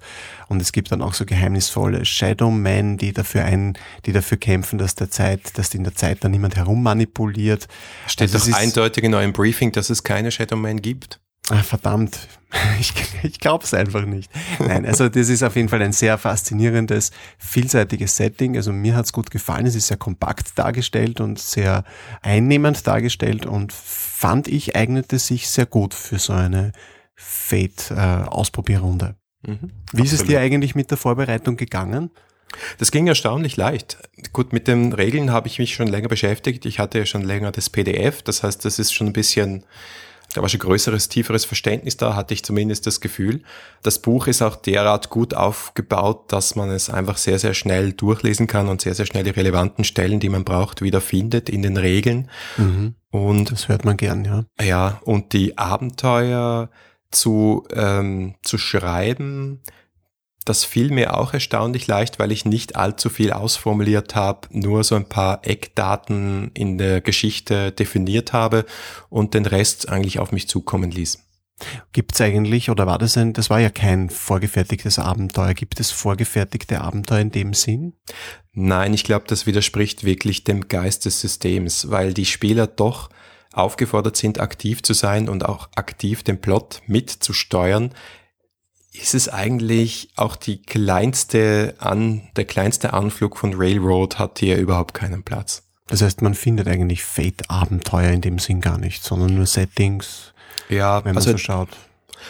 Und 0.48 0.62
es 0.62 0.72
gibt 0.72 0.92
dann 0.92 1.02
auch 1.02 1.14
so 1.14 1.26
geheimnisvolle 1.26 2.04
Shadow 2.04 2.50
Men, 2.50 2.96
die 2.96 3.12
dafür 3.12 3.44
ein, 3.44 3.76
die 4.06 4.12
dafür 4.12 4.38
kämpfen, 4.38 4.78
dass 4.78 4.94
der 4.94 5.10
Zeit, 5.10 5.58
dass 5.58 5.74
in 5.74 5.84
der 5.84 5.94
Zeit 5.94 6.22
dann 6.22 6.30
niemand 6.30 6.56
herummanipuliert. 6.56 7.66
Steht 8.06 8.32
also 8.32 8.50
doch 8.50 8.58
eindeutig 8.58 9.04
in 9.04 9.14
eurem 9.14 9.32
Briefing, 9.32 9.72
dass 9.72 9.90
es 9.90 10.02
keine 10.02 10.30
Shadow 10.30 10.56
Men 10.56 10.80
gibt. 10.80 11.20
Ah, 11.50 11.62
verdammt, 11.62 12.28
ich, 12.80 12.92
ich 13.22 13.40
glaube 13.40 13.64
es 13.64 13.74
einfach 13.74 14.06
nicht. 14.06 14.30
Nein, 14.58 14.86
also 14.86 15.08
das 15.08 15.28
ist 15.28 15.42
auf 15.42 15.56
jeden 15.56 15.68
Fall 15.68 15.82
ein 15.82 15.92
sehr 15.92 16.16
faszinierendes, 16.16 17.10
vielseitiges 17.36 18.16
Setting. 18.16 18.56
Also 18.56 18.72
mir 18.72 18.96
hat's 18.96 19.12
gut 19.12 19.30
gefallen. 19.30 19.66
Es 19.66 19.74
ist 19.74 19.88
sehr 19.88 19.98
kompakt 19.98 20.58
dargestellt 20.58 21.20
und 21.20 21.38
sehr 21.38 21.84
einnehmend 22.22 22.86
dargestellt 22.86 23.44
und 23.44 23.72
fand 23.72 24.48
ich 24.48 24.76
eignete 24.76 25.18
sich 25.18 25.48
sehr 25.48 25.66
gut 25.66 25.92
für 25.92 26.18
so 26.18 26.32
eine 26.32 26.72
Fate-Ausprobierrunde. 27.16 29.16
Äh, 29.46 29.50
mhm, 29.50 29.70
Wie 29.92 30.02
ist 30.02 30.12
es 30.12 30.24
dir 30.24 30.40
eigentlich 30.40 30.74
mit 30.74 30.90
der 30.90 30.98
Vorbereitung 30.98 31.56
gegangen? 31.56 32.10
Das 32.78 32.90
ging 32.90 33.06
erstaunlich 33.06 33.58
leicht. 33.58 33.98
Gut, 34.32 34.54
mit 34.54 34.68
den 34.68 34.94
Regeln 34.94 35.32
habe 35.32 35.48
ich 35.48 35.58
mich 35.58 35.74
schon 35.74 35.86
länger 35.86 36.08
beschäftigt. 36.08 36.64
Ich 36.64 36.78
hatte 36.78 36.98
ja 36.98 37.04
schon 37.04 37.22
länger 37.22 37.52
das 37.52 37.68
PDF. 37.68 38.22
Das 38.22 38.42
heißt, 38.42 38.64
das 38.64 38.78
ist 38.78 38.94
schon 38.94 39.08
ein 39.08 39.12
bisschen 39.12 39.64
da 40.34 40.42
war 40.42 40.48
schon 40.48 40.60
größeres, 40.60 41.08
tieferes 41.08 41.44
Verständnis 41.44 41.96
da, 41.96 42.14
hatte 42.14 42.34
ich 42.34 42.44
zumindest 42.44 42.86
das 42.86 43.00
Gefühl. 43.00 43.42
Das 43.82 43.98
Buch 43.98 44.26
ist 44.26 44.42
auch 44.42 44.56
derart 44.56 45.08
gut 45.08 45.32
aufgebaut, 45.32 46.30
dass 46.32 46.54
man 46.54 46.70
es 46.70 46.90
einfach 46.90 47.16
sehr, 47.16 47.38
sehr 47.38 47.54
schnell 47.54 47.92
durchlesen 47.92 48.46
kann 48.46 48.68
und 48.68 48.80
sehr, 48.82 48.94
sehr 48.94 49.06
schnell 49.06 49.24
die 49.24 49.30
relevanten 49.30 49.84
Stellen, 49.84 50.20
die 50.20 50.28
man 50.28 50.44
braucht, 50.44 50.82
wiederfindet 50.82 51.48
in 51.48 51.62
den 51.62 51.76
Regeln. 51.76 52.28
Mhm. 52.58 52.94
Und 53.10 53.50
das 53.50 53.68
hört 53.68 53.86
man 53.86 53.96
gern, 53.96 54.24
ja. 54.24 54.44
Ja, 54.60 55.00
und 55.04 55.32
die 55.32 55.56
Abenteuer 55.56 56.68
zu, 57.10 57.66
ähm, 57.72 58.34
zu 58.42 58.58
schreiben, 58.58 59.62
das 60.48 60.64
fiel 60.64 60.90
mir 60.90 61.16
auch 61.16 61.34
erstaunlich 61.34 61.86
leicht, 61.86 62.18
weil 62.18 62.32
ich 62.32 62.44
nicht 62.44 62.76
allzu 62.76 63.10
viel 63.10 63.32
ausformuliert 63.32 64.14
habe, 64.14 64.48
nur 64.50 64.84
so 64.84 64.94
ein 64.94 65.08
paar 65.08 65.46
Eckdaten 65.46 66.50
in 66.54 66.78
der 66.78 67.00
Geschichte 67.00 67.72
definiert 67.72 68.32
habe 68.32 68.64
und 69.10 69.34
den 69.34 69.46
Rest 69.46 69.88
eigentlich 69.88 70.18
auf 70.18 70.32
mich 70.32 70.48
zukommen 70.48 70.90
ließ. 70.90 71.18
Gibt 71.92 72.14
es 72.14 72.20
eigentlich, 72.20 72.70
oder 72.70 72.86
war 72.86 72.98
das 72.98 73.16
ein, 73.16 73.32
das 73.32 73.50
war 73.50 73.58
ja 73.58 73.70
kein 73.70 74.10
vorgefertigtes 74.10 74.98
Abenteuer, 74.98 75.54
gibt 75.54 75.80
es 75.80 75.90
vorgefertigte 75.90 76.80
Abenteuer 76.80 77.18
in 77.18 77.32
dem 77.32 77.52
Sinn? 77.52 77.94
Nein, 78.52 78.94
ich 78.94 79.04
glaube, 79.04 79.24
das 79.26 79.46
widerspricht 79.46 80.04
wirklich 80.04 80.44
dem 80.44 80.68
Geist 80.68 81.04
des 81.04 81.20
Systems, 81.20 81.90
weil 81.90 82.14
die 82.14 82.26
Spieler 82.26 82.66
doch 82.66 83.10
aufgefordert 83.52 84.16
sind, 84.16 84.40
aktiv 84.40 84.82
zu 84.82 84.94
sein 84.94 85.28
und 85.28 85.44
auch 85.44 85.68
aktiv 85.74 86.22
den 86.22 86.40
Plot 86.40 86.82
mitzusteuern, 86.86 87.92
ist 88.92 89.14
es 89.14 89.28
eigentlich 89.28 90.08
auch 90.16 90.36
die 90.36 90.62
kleinste 90.62 91.74
an, 91.78 92.22
der 92.36 92.44
kleinste 92.44 92.92
Anflug 92.92 93.36
von 93.36 93.54
Railroad 93.54 94.18
hat 94.18 94.38
hier 94.38 94.56
überhaupt 94.56 94.94
keinen 94.94 95.22
Platz. 95.22 95.62
Das 95.86 96.02
heißt, 96.02 96.22
man 96.22 96.34
findet 96.34 96.68
eigentlich 96.68 97.02
Fate-Abenteuer 97.02 98.10
in 98.10 98.20
dem 98.20 98.38
Sinn 98.38 98.60
gar 98.60 98.78
nicht, 98.78 99.02
sondern 99.02 99.34
nur 99.34 99.46
Settings, 99.46 100.34
ja, 100.68 101.04
wenn 101.04 101.14
man 101.14 101.18
also, 101.18 101.32
so 101.32 101.38
schaut. 101.38 101.70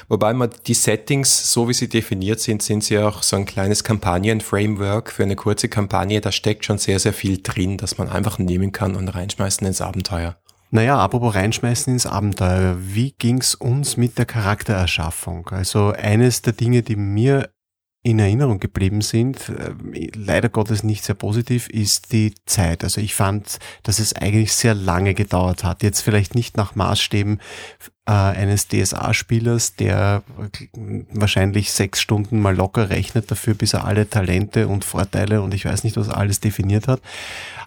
Wobei 0.09 0.33
man 0.33 0.51
die 0.67 0.75
Settings, 0.75 1.53
so 1.53 1.69
wie 1.69 1.75
sie 1.75 1.89
definiert 1.89 2.41
sind, 2.41 2.63
sind 2.63 2.85
sie 2.85 2.99
auch 2.99 3.23
so 3.23 3.37
ein 3.37 3.47
kleines 3.47 3.83
Kampagnen-Framework 3.83 5.11
für 5.11 5.25
eine 5.25 5.35
kurze 5.35 5.69
Kampagne. 5.69 6.21
Da 6.21 6.31
steckt 6.31 6.65
schon 6.65 6.79
sehr, 6.79 6.99
sehr 7.01 7.13
viel 7.13 7.41
drin, 7.43 7.79
dass 7.79 7.99
man 7.99 8.09
einfach 8.09 8.39
nehmen 8.39 8.71
kann 8.71 8.95
und 8.95 9.09
reinschmeißen 9.09 9.67
ins 9.67 9.81
Abenteuer. 9.81 10.37
Naja, 10.71 10.99
apropos 10.99 11.35
reinschmeißen 11.35 11.93
ins 11.93 12.07
Abenteuer. 12.07 12.77
Wie 12.79 13.13
ging's 13.13 13.55
uns 13.55 13.97
mit 13.97 14.19
der 14.19 14.27
Charaktererschaffung? 14.27 15.49
Also 15.49 15.93
eines 15.93 16.43
der 16.43 16.53
Dinge, 16.53 16.83
die 16.83 16.97
mir 16.97 17.51
in 18.03 18.19
Erinnerung 18.19 18.61
geblieben 18.61 19.01
sind, 19.01 19.49
äh, 19.49 19.73
leider 20.15 20.49
Gottes 20.49 20.83
nicht 20.83 21.05
sehr 21.05 21.15
positiv, 21.15 21.69
ist 21.69 22.13
die 22.13 22.35
Zeit. 22.47 22.85
Also 22.85 23.01
ich 23.01 23.15
fand, 23.15 23.59
dass 23.83 23.99
es 23.99 24.15
eigentlich 24.15 24.53
sehr 24.53 24.75
lange 24.75 25.15
gedauert 25.15 25.65
hat. 25.65 25.83
Jetzt 25.83 26.03
vielleicht 26.03 26.35
nicht 26.35 26.57
nach 26.57 26.75
Maßstäben 26.75 27.41
äh, 28.07 28.13
eines 28.13 28.69
DSA-Spielers, 28.69 29.75
der 29.75 30.23
wahrscheinlich 31.13 31.73
sechs 31.73 32.01
Stunden 32.01 32.41
mal 32.41 32.57
locker 32.57 32.89
rechnet 32.89 33.31
dafür, 33.31 33.55
bis 33.55 33.75
er 33.75 33.85
alle 33.85 34.09
Talente 34.09 34.69
und 34.69 34.85
Vorteile 34.85 35.43
und 35.43 35.53
ich 35.53 35.65
weiß 35.65 35.83
nicht, 35.85 35.97
was 35.97 36.09
alles 36.09 36.41
definiert 36.41 36.89
hat. 36.89 37.01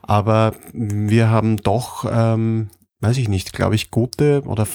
Aber 0.01 0.55
wir 0.73 1.29
haben 1.29 1.57
doch 1.57 2.05
ähm, 2.11 2.69
weiß 3.01 3.17
ich 3.17 3.27
nicht, 3.27 3.53
glaube 3.53 3.75
ich, 3.75 3.91
gute 3.91 4.43
oder 4.45 4.67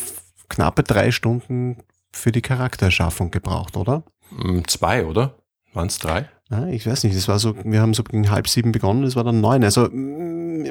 knappe 0.48 0.82
drei 0.82 1.10
Stunden 1.10 1.78
für 2.12 2.32
die 2.32 2.42
Charaktererschaffung 2.42 3.30
gebraucht, 3.30 3.76
oder? 3.76 4.02
Mm, 4.30 4.60
zwei, 4.66 5.06
oder? 5.06 5.36
Waren 5.72 5.88
es 5.88 5.98
drei? 5.98 6.28
Ja, 6.50 6.66
ich 6.68 6.86
weiß 6.86 7.04
nicht, 7.04 7.16
das 7.16 7.28
war 7.28 7.38
so, 7.38 7.54
wir 7.64 7.80
haben 7.80 7.92
so 7.92 8.04
gegen 8.04 8.30
halb 8.30 8.48
sieben 8.48 8.72
begonnen, 8.72 9.02
das 9.02 9.16
war 9.16 9.24
dann 9.24 9.40
neun. 9.40 9.64
Also 9.64 9.88
mm, 9.90 10.64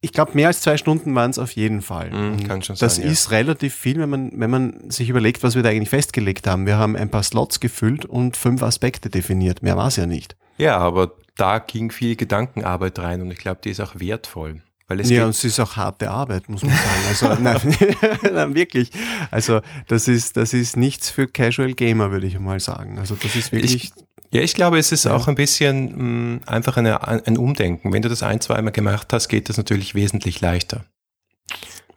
ich 0.00 0.12
glaube, 0.12 0.32
mehr 0.34 0.48
als 0.48 0.60
zwei 0.60 0.76
Stunden 0.76 1.14
waren 1.14 1.30
es 1.30 1.38
auf 1.38 1.52
jeden 1.52 1.80
Fall. 1.80 2.10
Mm, 2.10 2.44
kann 2.46 2.62
schon 2.62 2.76
das 2.76 2.96
sein, 2.96 3.06
ist 3.06 3.30
ja. 3.30 3.38
relativ 3.38 3.74
viel, 3.74 3.98
wenn 3.98 4.10
man, 4.10 4.32
wenn 4.34 4.50
man 4.50 4.90
sich 4.90 5.08
überlegt, 5.08 5.42
was 5.42 5.54
wir 5.54 5.62
da 5.62 5.70
eigentlich 5.70 5.90
festgelegt 5.90 6.46
haben. 6.46 6.66
Wir 6.66 6.76
haben 6.76 6.96
ein 6.96 7.10
paar 7.10 7.22
Slots 7.22 7.60
gefüllt 7.60 8.04
und 8.04 8.36
fünf 8.36 8.62
Aspekte 8.62 9.08
definiert. 9.08 9.62
Mehr 9.62 9.76
war 9.76 9.88
es 9.88 9.96
ja 9.96 10.06
nicht. 10.06 10.36
Ja, 10.58 10.76
aber 10.78 11.12
da 11.36 11.58
ging 11.58 11.90
viel 11.90 12.16
Gedankenarbeit 12.16 12.98
rein 12.98 13.20
und 13.22 13.30
ich 13.30 13.38
glaube, 13.38 13.60
die 13.62 13.70
ist 13.70 13.80
auch 13.80 13.98
wertvoll. 13.98 14.62
Weil 14.88 15.00
es 15.00 15.10
ja, 15.10 15.24
und 15.24 15.30
es 15.30 15.42
ist 15.42 15.58
auch 15.58 15.76
harte 15.76 16.10
Arbeit, 16.10 16.48
muss 16.48 16.62
man 16.62 16.72
sagen. 16.72 17.04
Also 17.08 17.34
nein, 17.42 17.76
nein, 18.32 18.54
wirklich. 18.54 18.90
Also 19.30 19.60
das 19.88 20.06
ist, 20.06 20.36
das 20.36 20.52
ist 20.52 20.76
nichts 20.76 21.10
für 21.10 21.26
Casual 21.26 21.72
Gamer, 21.74 22.12
würde 22.12 22.26
ich 22.26 22.38
mal 22.38 22.60
sagen. 22.60 22.98
Also 22.98 23.16
das 23.16 23.34
ist 23.34 23.50
wirklich. 23.50 23.74
Ich, 23.74 23.92
ja, 24.32 24.42
ich 24.42 24.54
glaube, 24.54 24.78
es 24.78 24.92
ist 24.92 25.04
ja. 25.04 25.14
auch 25.14 25.28
ein 25.28 25.34
bisschen 25.34 25.86
mh, 25.86 26.02
mm, 26.02 26.40
einfach 26.46 26.76
eine, 26.76 27.06
ein 27.06 27.36
Umdenken. 27.36 27.92
Wenn 27.92 28.02
du 28.02 28.08
das 28.08 28.22
ein, 28.22 28.40
zweimal 28.40 28.72
gemacht 28.72 29.12
hast, 29.12 29.28
geht 29.28 29.48
das 29.48 29.56
natürlich 29.56 29.94
wesentlich 29.94 30.40
leichter. 30.40 30.84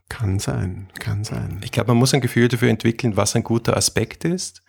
Kann 0.09 0.39
sein, 0.39 0.89
kann 0.99 1.23
sein. 1.23 1.61
Ich 1.63 1.71
glaube, 1.71 1.89
man 1.89 1.97
muss 1.97 2.13
ein 2.15 2.21
Gefühl 2.21 2.47
dafür 2.47 2.69
entwickeln, 2.69 3.15
was 3.15 3.35
ein 3.35 3.43
guter 3.43 3.77
Aspekt 3.77 4.25
ist. 4.25 4.63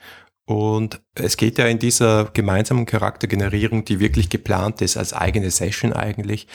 Und 0.45 1.01
es 1.15 1.37
geht 1.37 1.59
ja 1.59 1.67
in 1.67 1.79
dieser 1.79 2.25
gemeinsamen 2.25 2.85
Charaktergenerierung, 2.85 3.85
die 3.85 4.01
wirklich 4.01 4.29
geplant 4.29 4.83
ist, 4.83 4.97
als 4.97 5.13
eigene 5.13 5.51
Session 5.51 5.93
eigentlich, 5.93 6.49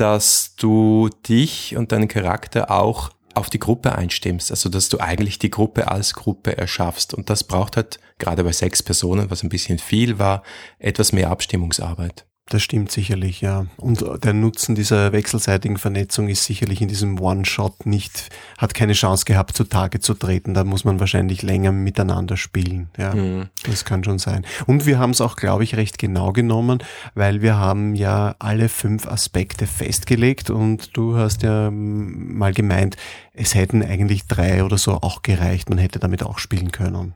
dass 0.00 0.54
du 0.56 1.10
dich 1.28 1.76
und 1.76 1.92
deinen 1.92 2.08
Charakter 2.08 2.70
auch 2.70 3.10
auf 3.34 3.50
die 3.50 3.58
Gruppe 3.58 3.94
einstimmst, 3.94 4.50
also 4.50 4.68
dass 4.68 4.88
du 4.88 4.98
eigentlich 4.98 5.38
die 5.38 5.50
Gruppe 5.50 5.88
als 5.88 6.14
Gruppe 6.14 6.56
erschaffst. 6.56 7.14
Und 7.14 7.30
das 7.30 7.44
braucht 7.44 7.76
halt, 7.76 8.00
gerade 8.18 8.42
bei 8.42 8.52
sechs 8.52 8.82
Personen, 8.82 9.30
was 9.30 9.42
ein 9.42 9.50
bisschen 9.50 9.78
viel 9.78 10.18
war, 10.18 10.42
etwas 10.78 11.12
mehr 11.12 11.30
Abstimmungsarbeit. 11.30 12.26
Das 12.50 12.64
stimmt 12.64 12.90
sicherlich, 12.90 13.40
ja. 13.42 13.66
Und 13.76 14.04
der 14.24 14.32
Nutzen 14.32 14.74
dieser 14.74 15.12
wechselseitigen 15.12 15.78
Vernetzung 15.78 16.28
ist 16.28 16.42
sicherlich 16.42 16.80
in 16.80 16.88
diesem 16.88 17.20
One-Shot 17.20 17.86
nicht, 17.86 18.28
hat 18.58 18.74
keine 18.74 18.92
Chance 18.92 19.24
gehabt, 19.24 19.56
zutage 19.56 20.00
zu 20.00 20.14
treten. 20.14 20.52
Da 20.52 20.64
muss 20.64 20.84
man 20.84 20.98
wahrscheinlich 20.98 21.42
länger 21.42 21.70
miteinander 21.70 22.36
spielen. 22.36 22.90
Ja, 22.98 23.14
mhm. 23.14 23.50
das 23.66 23.84
kann 23.84 24.02
schon 24.02 24.18
sein. 24.18 24.44
Und 24.66 24.84
wir 24.84 24.98
haben 24.98 25.10
es 25.10 25.20
auch, 25.20 25.36
glaube 25.36 25.62
ich, 25.62 25.76
recht 25.76 25.96
genau 25.98 26.32
genommen, 26.32 26.82
weil 27.14 27.40
wir 27.40 27.56
haben 27.56 27.94
ja 27.94 28.34
alle 28.40 28.68
fünf 28.68 29.06
Aspekte 29.06 29.68
festgelegt 29.68 30.50
und 30.50 30.96
du 30.96 31.16
hast 31.16 31.44
ja 31.44 31.70
mal 31.70 32.52
gemeint, 32.52 32.96
es 33.32 33.54
hätten 33.54 33.80
eigentlich 33.84 34.26
drei 34.26 34.64
oder 34.64 34.76
so 34.76 34.94
auch 34.94 35.22
gereicht. 35.22 35.70
Man 35.70 35.78
hätte 35.78 36.00
damit 36.00 36.24
auch 36.24 36.40
spielen 36.40 36.72
können. 36.72 37.14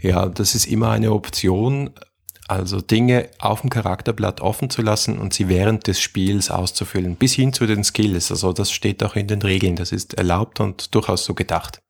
Ja, 0.00 0.26
das 0.26 0.54
ist 0.54 0.66
immer 0.66 0.90
eine 0.90 1.12
Option. 1.12 1.90
Also 2.48 2.80
Dinge 2.80 3.28
auf 3.38 3.60
dem 3.60 3.70
Charakterblatt 3.70 4.40
offen 4.40 4.70
zu 4.70 4.80
lassen 4.80 5.18
und 5.18 5.34
sie 5.34 5.48
während 5.48 5.86
des 5.86 6.00
Spiels 6.00 6.50
auszufüllen, 6.50 7.16
bis 7.16 7.34
hin 7.34 7.52
zu 7.52 7.66
den 7.66 7.84
Skills. 7.84 8.30
Also 8.30 8.54
das 8.54 8.72
steht 8.72 9.02
auch 9.04 9.16
in 9.16 9.26
den 9.26 9.42
Regeln, 9.42 9.76
das 9.76 9.92
ist 9.92 10.14
erlaubt 10.14 10.58
und 10.58 10.94
durchaus 10.94 11.24
so 11.24 11.34
gedacht. 11.34 11.82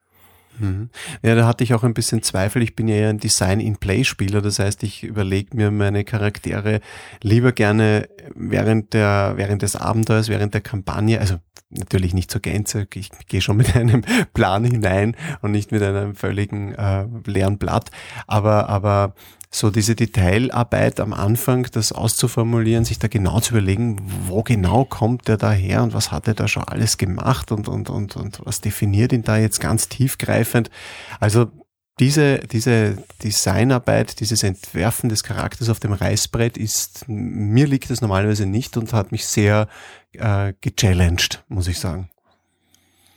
Mhm. 0.59 0.91
Ja, 1.23 1.35
da 1.35 1.47
hatte 1.47 1.65
ich 1.65 1.75
auch 1.75 1.85
ein 1.85 1.95
bisschen 1.95 2.23
Zweifel. 2.23 2.63
Ich 2.63 2.75
bin 2.75 2.89
ja 2.89 2.97
eher 2.97 3.11
ein 3.11 3.19
Design-in-Play-Spieler. 3.19 4.43
Das 4.43 4.59
heißt, 4.59 4.83
ich 4.83 5.05
überlege 5.05 5.57
mir 5.57 5.71
meine 5.71 6.05
Charaktere 6.05 6.81
lieber 7.23 7.53
gerne 7.53 8.09
während 8.35 8.93
der, 8.93 9.35
während 9.37 9.63
des 9.63 9.77
Abenteuers, 9.77 10.29
während 10.29 10.55
der 10.55 10.61
Kampagne, 10.61 11.21
also 11.21 11.37
natürlich 11.71 12.15
nicht 12.15 12.31
zur 12.31 12.41
Gänze. 12.41 12.87
Ich 12.95 13.11
gehe 13.29 13.41
schon 13.41 13.57
mit 13.57 13.77
einem 13.77 14.03
Plan 14.35 14.65
hinein 14.65 15.17
und 15.43 15.53
nicht 15.53 15.73
mit 15.73 15.83
einem 15.83 16.15
völligen 16.15 16.75
äh, 16.75 17.07
leeren 17.27 17.59
Blatt. 17.59 17.91
Aber, 18.27 18.69
aber 18.69 19.15
so 19.51 19.71
diese 19.71 19.95
Detailarbeit 19.95 21.01
am 21.01 21.13
Anfang, 21.13 21.69
das 21.73 21.93
auszuformulieren, 21.93 22.85
sich 22.85 22.99
da 22.99 23.09
genau 23.09 23.41
zu 23.41 23.53
überlegen, 23.53 23.97
wo 24.27 24.43
genau 24.43 24.85
kommt 24.85 25.27
der 25.29 25.39
da 25.39 25.53
her 25.53 25.83
und 25.83 25.95
was 25.95 26.13
hat 26.13 26.29
er 26.29 26.35
da 26.35 26.49
schon 26.49 26.65
alles 26.65 26.99
gemacht 26.99 27.51
und, 27.51 27.67
und, 27.69 27.89
und, 27.89 28.17
und 28.17 28.41
was 28.45 28.61
definiert 28.61 29.13
ihn 29.13 29.23
da 29.23 29.39
jetzt 29.39 29.61
ganz 29.61 29.89
tiefgreifend. 29.89 30.71
Also 31.19 31.51
diese, 31.99 32.39
diese 32.39 33.03
Designarbeit, 33.25 34.21
dieses 34.21 34.43
Entwerfen 34.43 35.09
des 35.09 35.25
Charakters 35.25 35.69
auf 35.69 35.81
dem 35.81 35.93
Reißbrett 35.93 36.57
ist, 36.57 37.05
mir 37.09 37.67
liegt 37.67 37.91
es 37.91 38.01
normalerweise 38.01 38.47
nicht 38.47 38.77
und 38.77 38.93
hat 38.93 39.13
mich 39.13 39.27
sehr 39.27 39.67
äh, 40.13 40.53
gechallenged, 40.61 41.45
muss 41.49 41.67
ich 41.67 41.79
sagen. 41.79 42.11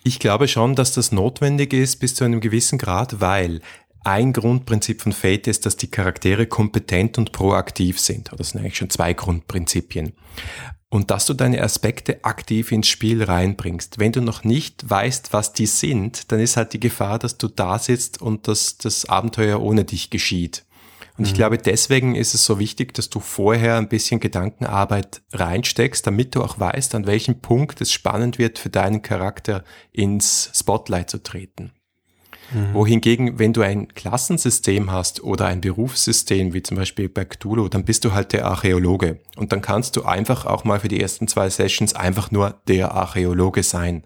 Ich 0.03 0.17
glaube 0.17 0.47
schon, 0.47 0.75
dass 0.75 0.93
das 0.93 1.11
notwendig 1.11 1.73
ist 1.73 1.97
bis 1.97 2.15
zu 2.15 2.23
einem 2.23 2.39
gewissen 2.39 2.79
Grad, 2.79 3.21
weil 3.21 3.61
ein 4.03 4.33
Grundprinzip 4.33 5.01
von 5.01 5.11
Fate 5.11 5.47
ist, 5.47 5.65
dass 5.65 5.77
die 5.77 5.89
Charaktere 5.89 6.47
kompetent 6.47 7.17
und 7.17 7.31
proaktiv 7.31 7.99
sind. 7.99 8.31
Das 8.35 8.49
sind 8.49 8.61
eigentlich 8.61 8.77
schon 8.77 8.89
zwei 8.89 9.13
Grundprinzipien. 9.13 10.13
Und 10.89 11.09
dass 11.09 11.25
du 11.25 11.33
deine 11.33 11.61
Aspekte 11.61 12.25
aktiv 12.25 12.71
ins 12.71 12.89
Spiel 12.89 13.23
reinbringst. 13.23 13.99
Wenn 13.99 14.11
du 14.11 14.21
noch 14.21 14.43
nicht 14.43 14.89
weißt, 14.89 15.31
was 15.31 15.53
die 15.53 15.67
sind, 15.67 16.31
dann 16.31 16.39
ist 16.39 16.57
halt 16.57 16.73
die 16.73 16.81
Gefahr, 16.81 17.17
dass 17.17 17.37
du 17.37 17.47
da 17.47 17.79
sitzt 17.79 18.21
und 18.21 18.47
dass 18.47 18.77
das 18.77 19.05
Abenteuer 19.05 19.61
ohne 19.61 19.85
dich 19.85 20.09
geschieht. 20.09 20.65
Und 21.17 21.25
ich 21.25 21.33
mhm. 21.33 21.37
glaube, 21.37 21.57
deswegen 21.59 22.15
ist 22.15 22.33
es 22.33 22.45
so 22.45 22.59
wichtig, 22.59 22.93
dass 22.93 23.09
du 23.09 23.19
vorher 23.19 23.77
ein 23.77 23.89
bisschen 23.89 24.19
Gedankenarbeit 24.19 25.21
reinsteckst, 25.31 26.05
damit 26.05 26.35
du 26.35 26.43
auch 26.43 26.59
weißt, 26.59 26.95
an 26.95 27.05
welchem 27.05 27.39
Punkt 27.39 27.79
es 27.79 27.91
spannend 27.91 28.37
wird, 28.37 28.59
für 28.59 28.69
deinen 28.69 29.01
Charakter 29.01 29.63
ins 29.91 30.49
Spotlight 30.53 31.09
zu 31.09 31.21
treten. 31.21 31.71
Mhm. 32.53 32.73
Wohingegen, 32.73 33.39
wenn 33.39 33.53
du 33.53 33.61
ein 33.61 33.87
Klassensystem 33.89 34.91
hast 34.91 35.23
oder 35.23 35.45
ein 35.45 35.61
Berufssystem, 35.61 36.53
wie 36.53 36.63
zum 36.63 36.77
Beispiel 36.77 37.09
bei 37.09 37.25
Cthulhu, 37.25 37.67
dann 37.67 37.85
bist 37.85 38.05
du 38.05 38.13
halt 38.13 38.33
der 38.33 38.45
Archäologe. 38.45 39.19
Und 39.35 39.51
dann 39.51 39.61
kannst 39.61 39.95
du 39.95 40.03
einfach 40.03 40.45
auch 40.45 40.63
mal 40.63 40.79
für 40.79 40.87
die 40.87 41.01
ersten 41.01 41.27
zwei 41.27 41.49
Sessions 41.49 41.93
einfach 41.93 42.31
nur 42.31 42.61
der 42.67 42.91
Archäologe 42.93 43.63
sein. 43.63 44.03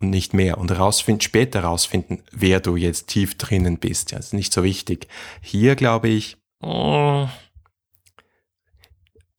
Und 0.00 0.10
nicht 0.10 0.34
mehr. 0.34 0.58
Und 0.58 0.70
rausfinden, 0.70 1.20
später 1.20 1.64
rausfinden, 1.64 2.22
wer 2.32 2.60
du 2.60 2.76
jetzt 2.76 3.08
tief 3.08 3.36
drinnen 3.38 3.78
bist. 3.78 4.10
Ja, 4.10 4.18
das 4.18 4.26
ist 4.26 4.34
nicht 4.34 4.52
so 4.52 4.64
wichtig. 4.64 5.08
Hier 5.40 5.76
glaube 5.76 6.08
ich, 6.08 6.36
oh, 6.60 7.28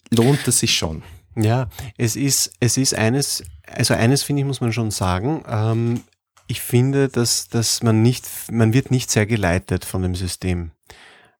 lohnt 0.10 0.48
es 0.48 0.60
sich 0.60 0.76
schon. 0.76 1.04
Ja, 1.36 1.68
es 1.98 2.16
ist, 2.16 2.54
es 2.60 2.78
ist 2.78 2.94
eines, 2.94 3.44
also 3.66 3.94
eines 3.96 4.24
finde 4.24 4.42
ich, 4.42 4.46
muss 4.46 4.62
man 4.62 4.72
schon 4.72 4.92
sagen, 4.92 5.44
ähm, 5.48 6.02
ich 6.48 6.62
finde, 6.62 7.08
dass, 7.08 7.48
dass 7.48 7.84
man 7.84 8.02
nicht, 8.02 8.26
man 8.52 8.74
wird 8.74 8.92
nicht 8.92 9.12
sehr 9.12 9.26
geleitet 9.26 9.86
von 9.86 10.02
dem 10.02 10.16
System. 10.16 10.72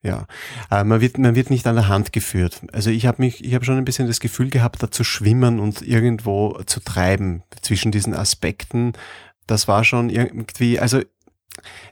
Ja, 0.02 0.28
äh, 0.70 0.84
man 0.84 1.00
wird, 1.00 1.18
man 1.18 1.36
wird 1.36 1.50
nicht 1.50 1.66
an 1.66 1.76
der 1.76 1.88
Hand 1.88 2.12
geführt. 2.12 2.62
Also 2.74 2.90
ich 2.90 3.06
habe 3.06 3.22
mich, 3.22 3.44
ich 3.44 3.54
habe 3.54 3.64
schon 3.64 3.78
ein 3.78 3.86
bisschen 3.86 4.08
das 4.08 4.20
Gefühl 4.20 4.50
gehabt, 4.50 4.84
da 4.84 4.92
zu 4.92 5.06
schwimmen 5.06 5.60
und 5.60 5.82
irgendwo 5.82 6.60
zu 6.66 6.82
treiben 6.82 7.44
zwischen 7.62 7.92
diesen 7.92 8.14
Aspekten. 8.14 8.94
Das 9.48 9.70
war 9.70 9.86
schon 9.86 10.10
irgendwie, 10.10 10.78
also 10.78 11.02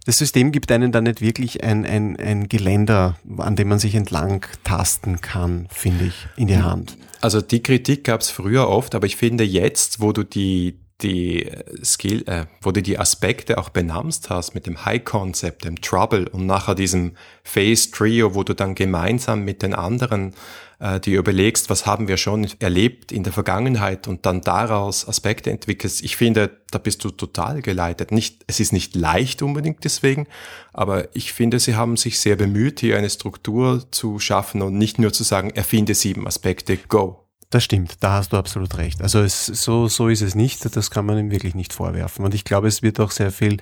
das 0.05 0.17
System 0.17 0.51
gibt 0.51 0.71
einen 0.71 0.91
da 0.91 1.01
nicht 1.01 1.21
wirklich 1.21 1.63
ein, 1.63 1.85
ein, 1.85 2.17
ein 2.17 2.49
Geländer, 2.49 3.17
an 3.37 3.55
dem 3.55 3.69
man 3.69 3.79
sich 3.79 3.95
entlang 3.95 4.45
tasten 4.63 5.21
kann, 5.21 5.67
finde 5.71 6.05
ich, 6.05 6.27
in 6.35 6.47
die 6.47 6.57
Hand. 6.57 6.97
Also 7.21 7.41
die 7.41 7.61
Kritik 7.61 8.03
gab 8.03 8.21
es 8.21 8.29
früher 8.29 8.67
oft, 8.67 8.95
aber 8.95 9.05
ich 9.05 9.15
finde 9.15 9.43
jetzt, 9.43 9.99
wo 10.01 10.11
du 10.11 10.23
die, 10.23 10.79
die 11.01 11.49
Skill, 11.83 12.23
äh, 12.27 12.45
wo 12.61 12.71
du 12.71 12.81
die 12.81 12.97
Aspekte 12.97 13.57
auch 13.57 13.69
benamst 13.69 14.29
hast 14.29 14.53
mit 14.53 14.67
dem 14.67 14.85
High 14.85 15.03
Concept, 15.03 15.63
dem 15.65 15.81
Trouble 15.81 16.27
und 16.29 16.45
nachher 16.45 16.75
diesem 16.75 17.13
Phase 17.43 17.91
Trio, 17.91 18.35
wo 18.35 18.43
du 18.43 18.53
dann 18.53 18.75
gemeinsam 18.75 19.43
mit 19.43 19.61
den 19.61 19.73
anderen 19.73 20.33
äh, 20.81 20.99
dir 20.99 21.19
überlegst, 21.19 21.69
was 21.69 21.85
haben 21.85 22.07
wir 22.07 22.17
schon 22.17 22.47
erlebt 22.59 23.11
in 23.11 23.23
der 23.23 23.31
Vergangenheit 23.31 24.07
und 24.07 24.25
dann 24.25 24.41
daraus 24.41 25.07
Aspekte 25.07 25.51
entwickelst. 25.51 26.03
Ich 26.03 26.17
finde, 26.17 26.49
da 26.71 26.79
bist 26.79 27.03
du 27.03 27.11
total 27.11 27.61
geleitet. 27.61 28.11
Nicht, 28.11 28.43
es 28.47 28.59
ist 28.59 28.73
nicht 28.73 28.95
leicht 28.95 29.41
unbedingt 29.41 29.83
deswegen, 29.83 30.27
aber 30.73 31.15
ich 31.15 31.33
finde, 31.33 31.59
sie 31.59 31.75
haben 31.75 31.97
sich 31.97 32.19
sehr 32.19 32.35
bemüht, 32.35 32.79
hier 32.79 32.97
eine 32.97 33.09
Struktur 33.09 33.85
zu 33.91 34.19
schaffen 34.19 34.61
und 34.61 34.77
nicht 34.77 34.97
nur 34.97 35.13
zu 35.13 35.23
sagen, 35.23 35.51
erfinde 35.51 35.93
sieben 35.93 36.27
Aspekte, 36.27 36.77
go. 36.77 37.20
Das 37.51 37.65
stimmt, 37.65 37.97
da 37.99 38.13
hast 38.13 38.31
du 38.31 38.37
absolut 38.37 38.77
recht. 38.77 39.01
Also 39.01 39.19
es, 39.19 39.45
so, 39.45 39.89
so 39.89 40.07
ist 40.07 40.21
es 40.21 40.35
nicht, 40.35 40.75
das 40.75 40.89
kann 40.89 41.05
man 41.05 41.19
ihm 41.19 41.31
wirklich 41.31 41.53
nicht 41.53 41.73
vorwerfen. 41.73 42.23
Und 42.23 42.33
ich 42.33 42.45
glaube, 42.45 42.69
es 42.69 42.81
wird 42.81 42.99
auch 43.01 43.11
sehr 43.11 43.29
viel 43.31 43.57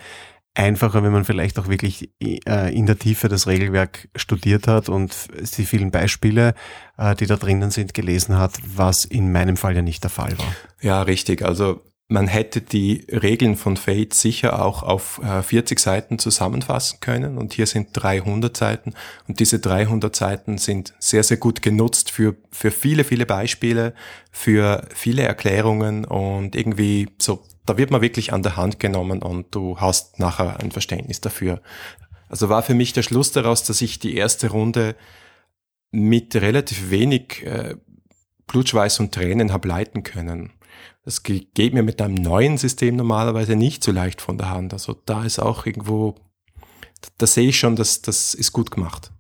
einfacher, 0.53 1.03
wenn 1.03 1.11
man 1.11 1.25
vielleicht 1.25 1.57
auch 1.57 1.67
wirklich 1.67 2.11
äh, 2.21 2.75
in 2.75 2.85
der 2.85 2.99
Tiefe 2.99 3.29
das 3.29 3.47
Regelwerk 3.47 4.09
studiert 4.15 4.67
hat 4.67 4.89
und 4.89 5.15
die 5.57 5.65
vielen 5.65 5.89
Beispiele, 5.89 6.53
äh, 6.97 7.15
die 7.15 7.25
da 7.25 7.35
drinnen 7.35 7.71
sind, 7.71 7.95
gelesen 7.95 8.37
hat, 8.37 8.59
was 8.63 9.05
in 9.05 9.31
meinem 9.31 9.57
Fall 9.57 9.75
ja 9.75 9.81
nicht 9.81 10.03
der 10.03 10.11
Fall 10.11 10.37
war. 10.37 10.53
Ja, 10.81 11.01
richtig. 11.01 11.43
Also 11.43 11.81
man 12.11 12.27
hätte 12.27 12.61
die 12.61 13.05
Regeln 13.11 13.55
von 13.55 13.77
Fate 13.77 14.15
sicher 14.15 14.65
auch 14.65 14.81
auf 14.81 15.21
40 15.23 15.77
äh, 15.77 15.81
Seiten 15.81 16.17
zusammenfassen 16.17 16.99
können 17.01 17.37
und 17.37 17.53
hier 17.53 17.67
sind 17.67 17.89
300 17.93 18.57
Seiten 18.57 18.95
und 19.27 19.39
diese 19.39 19.59
300 19.59 20.15
Seiten 20.15 20.57
sind 20.57 20.95
sehr, 20.97 21.23
sehr 21.23 21.37
gut 21.37 21.61
genutzt 21.61 22.09
für, 22.09 22.35
für 22.51 22.71
viele, 22.71 23.03
viele 23.03 23.27
Beispiele, 23.27 23.93
für 24.31 24.87
viele 24.93 25.21
Erklärungen 25.21 26.03
und 26.03 26.55
irgendwie 26.55 27.09
so, 27.19 27.43
da 27.67 27.77
wird 27.77 27.91
man 27.91 28.01
wirklich 28.01 28.33
an 28.33 28.41
der 28.41 28.57
Hand 28.57 28.79
genommen 28.79 29.21
und 29.21 29.53
du 29.53 29.79
hast 29.79 30.17
nachher 30.17 30.59
ein 30.59 30.71
Verständnis 30.71 31.21
dafür. 31.21 31.61
Also 32.27 32.49
war 32.49 32.63
für 32.63 32.73
mich 32.73 32.91
der 32.91 33.03
Schluss 33.03 33.31
daraus, 33.31 33.63
dass 33.63 33.81
ich 33.81 33.99
die 33.99 34.15
erste 34.15 34.49
Runde 34.49 34.95
mit 35.91 36.35
relativ 36.35 36.89
wenig 36.89 37.45
äh, 37.45 37.75
Blutschweiß 38.47 38.99
und 38.99 39.13
Tränen 39.13 39.53
habe 39.53 39.67
leiten 39.67 40.01
können. 40.01 40.53
Das 41.03 41.23
geht 41.23 41.73
mir 41.73 41.83
mit 41.83 42.01
einem 42.01 42.15
neuen 42.15 42.57
System 42.57 42.95
normalerweise 42.95 43.55
nicht 43.55 43.83
so 43.83 43.91
leicht 43.91 44.21
von 44.21 44.37
der 44.37 44.49
Hand. 44.49 44.73
Also 44.73 44.95
da 45.05 45.23
ist 45.23 45.39
auch 45.39 45.65
irgendwo, 45.65 46.15
da 47.17 47.25
sehe 47.25 47.49
ich 47.49 47.59
schon, 47.59 47.75
dass 47.75 48.01
das 48.01 48.33
ist 48.33 48.51
gut 48.51 48.71
gemacht. 48.71 49.11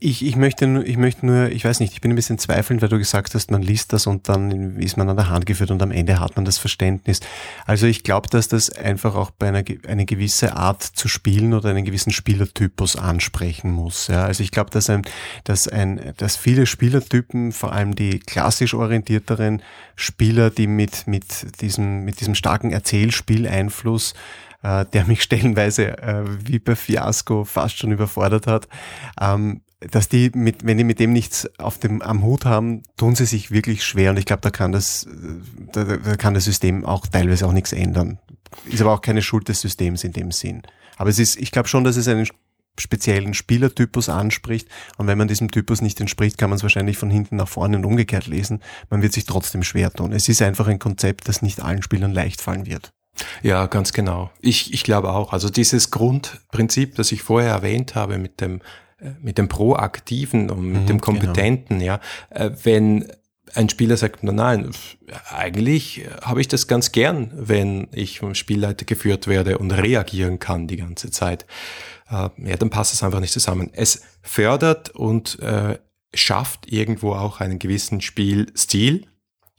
Ich, 0.00 0.24
ich, 0.24 0.36
möchte, 0.36 0.82
ich 0.84 0.96
möchte 0.96 1.26
nur, 1.26 1.50
ich 1.50 1.64
weiß 1.64 1.80
nicht, 1.80 1.92
ich 1.92 2.00
bin 2.00 2.12
ein 2.12 2.16
bisschen 2.16 2.38
zweifelnd, 2.38 2.82
weil 2.82 2.88
du 2.88 2.98
gesagt 2.98 3.34
hast, 3.34 3.50
man 3.50 3.62
liest 3.62 3.92
das 3.92 4.06
und 4.06 4.28
dann 4.28 4.76
ist 4.76 4.96
man 4.96 5.08
an 5.08 5.16
der 5.16 5.28
Hand 5.28 5.46
geführt 5.46 5.70
und 5.70 5.82
am 5.82 5.90
Ende 5.90 6.20
hat 6.20 6.36
man 6.36 6.44
das 6.44 6.58
Verständnis. 6.58 7.20
Also 7.66 7.86
ich 7.86 8.02
glaube, 8.02 8.28
dass 8.28 8.48
das 8.48 8.70
einfach 8.70 9.14
auch 9.14 9.30
bei 9.30 9.48
einer 9.48 9.62
eine 9.86 10.06
gewisse 10.06 10.56
Art 10.56 10.82
zu 10.82 11.08
spielen 11.08 11.54
oder 11.54 11.70
einen 11.70 11.84
gewissen 11.84 12.12
Spielertypus 12.12 12.96
ansprechen 12.96 13.70
muss. 13.70 14.08
Ja, 14.08 14.24
also 14.24 14.42
ich 14.42 14.50
glaube, 14.50 14.70
dass 14.70 14.90
ein, 14.90 15.02
dass 15.44 15.68
ein, 15.68 16.12
dass 16.16 16.36
viele 16.36 16.66
Spielertypen, 16.66 17.52
vor 17.52 17.72
allem 17.72 17.94
die 17.94 18.18
klassisch 18.18 18.74
orientierteren 18.74 19.62
Spieler, 19.96 20.50
die 20.50 20.66
mit, 20.66 21.06
mit 21.06 21.60
diesem, 21.60 22.04
mit 22.04 22.20
diesem 22.20 22.34
starken 22.34 22.72
Erzählspieleinfluss 22.72 24.14
äh, 24.62 24.84
der 24.92 25.06
mich 25.06 25.22
stellenweise 25.22 25.98
äh, 25.98 26.24
wie 26.44 26.58
bei 26.58 26.76
Fiasco 26.76 27.44
fast 27.44 27.78
schon 27.78 27.92
überfordert 27.92 28.46
hat. 28.46 28.68
Ähm, 29.20 29.62
dass 29.90 30.08
die 30.08 30.30
mit, 30.34 30.64
wenn 30.64 30.78
die 30.78 30.84
mit 30.84 31.00
dem 31.00 31.12
nichts 31.12 31.48
auf 31.58 31.78
dem 31.78 32.02
am 32.02 32.22
Hut 32.22 32.44
haben, 32.44 32.82
tun 32.96 33.16
sie 33.16 33.26
sich 33.26 33.50
wirklich 33.50 33.84
schwer 33.84 34.10
und 34.10 34.16
ich 34.16 34.26
glaube, 34.26 34.42
da 34.42 34.50
kann 34.50 34.70
das, 34.70 35.08
da, 35.72 35.82
da 35.84 36.16
kann 36.16 36.34
das 36.34 36.44
System 36.44 36.84
auch 36.84 37.06
teilweise 37.08 37.46
auch 37.46 37.52
nichts 37.52 37.72
ändern. 37.72 38.20
Ist 38.66 38.80
aber 38.80 38.92
auch 38.92 39.00
keine 39.00 39.22
Schuld 39.22 39.48
des 39.48 39.60
Systems 39.60 40.04
in 40.04 40.12
dem 40.12 40.30
Sinn. 40.30 40.62
Aber 40.98 41.10
es 41.10 41.18
ist, 41.18 41.36
ich 41.36 41.50
glaube 41.50 41.68
schon, 41.68 41.82
dass 41.82 41.96
es 41.96 42.06
einen 42.06 42.28
speziellen 42.78 43.34
Spielertypus 43.34 44.08
anspricht. 44.08 44.68
Und 44.96 45.06
wenn 45.06 45.18
man 45.18 45.28
diesem 45.28 45.50
Typus 45.50 45.82
nicht 45.82 46.00
entspricht, 46.00 46.38
kann 46.38 46.50
man 46.50 46.56
es 46.56 46.62
wahrscheinlich 46.62 46.96
von 46.96 47.10
hinten 47.10 47.36
nach 47.36 47.48
vorne 47.48 47.76
und 47.76 47.84
umgekehrt 47.84 48.26
lesen. 48.26 48.62
Man 48.88 49.02
wird 49.02 49.12
sich 49.12 49.24
trotzdem 49.24 49.62
schwer 49.62 49.90
tun. 49.90 50.12
Es 50.12 50.28
ist 50.28 50.42
einfach 50.42 50.68
ein 50.68 50.78
Konzept, 50.78 51.28
das 51.28 51.42
nicht 51.42 51.60
allen 51.60 51.82
Spielern 51.82 52.12
leicht 52.12 52.40
fallen 52.40 52.66
wird. 52.66 52.92
Ja, 53.42 53.66
ganz 53.66 53.92
genau. 53.92 54.30
Ich, 54.40 54.72
ich 54.72 54.84
glaube 54.84 55.12
auch. 55.12 55.32
Also 55.32 55.48
dieses 55.48 55.90
Grundprinzip, 55.90 56.94
das 56.94 57.12
ich 57.12 57.22
vorher 57.22 57.50
erwähnt 57.50 57.94
habe 57.94 58.18
mit 58.18 58.40
dem, 58.40 58.60
äh, 58.98 59.10
mit 59.20 59.38
dem 59.38 59.48
Proaktiven 59.48 60.50
und 60.50 60.62
mit 60.62 60.82
mhm, 60.82 60.86
dem 60.86 60.86
genau. 60.86 61.00
Kompetenten, 61.00 61.78
genau. 61.78 61.92
ja, 61.92 62.00
äh, 62.30 62.50
wenn 62.62 63.12
ein 63.54 63.68
Spieler 63.68 63.96
sagt, 63.96 64.22
na 64.22 64.32
nein, 64.32 64.70
eigentlich 65.28 66.06
habe 66.22 66.40
ich 66.40 66.48
das 66.48 66.68
ganz 66.68 66.92
gern, 66.92 67.32
wenn 67.34 67.88
ich 67.92 68.20
vom 68.20 68.34
Spielleiter 68.34 68.84
geführt 68.84 69.26
werde 69.26 69.58
und 69.58 69.72
reagieren 69.72 70.38
kann 70.38 70.68
die 70.68 70.76
ganze 70.76 71.10
Zeit. 71.10 71.44
Äh, 72.08 72.28
ja, 72.38 72.56
dann 72.58 72.70
passt 72.70 72.94
es 72.94 73.02
einfach 73.02 73.20
nicht 73.20 73.32
zusammen. 73.32 73.70
Es 73.72 74.02
fördert 74.22 74.90
und 74.90 75.38
äh, 75.40 75.78
schafft 76.14 76.70
irgendwo 76.70 77.12
auch 77.14 77.40
einen 77.40 77.58
gewissen 77.58 78.00
Spielstil, 78.00 79.06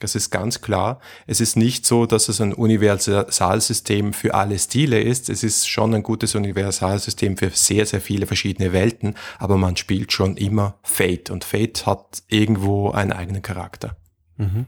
das 0.04 0.16
ist 0.16 0.32
ganz 0.32 0.60
klar. 0.60 1.00
Es 1.28 1.40
ist 1.40 1.56
nicht 1.56 1.86
so, 1.86 2.06
dass 2.06 2.28
es 2.28 2.42
ein 2.42 2.54
Universalsystem 2.54 4.12
für 4.12 4.34
alle 4.34 4.60
Stile 4.60 5.00
ist. 5.00 5.30
Es 5.30 5.44
ist 5.44 5.70
schon 5.70 5.96
ein 5.96 6.04
gutes 6.04 6.36
Universalsystem 6.36 7.38
für 7.38 7.52
sehr, 7.52 7.86
sehr 7.86 8.02
viele 8.02 8.28
verschiedene 8.28 8.74
Welten, 8.74 9.16
aber 9.40 9.56
man 9.56 9.78
spielt 9.78 10.12
schon 10.12 10.36
immer 10.36 10.78
Fate 10.84 11.30
und 11.30 11.46
Fate 11.46 11.86
hat 11.86 12.24
irgendwo 12.28 12.92
einen 12.92 13.14
eigenen 13.14 13.42
Charakter. 13.42 13.96
Mhm. 14.36 14.66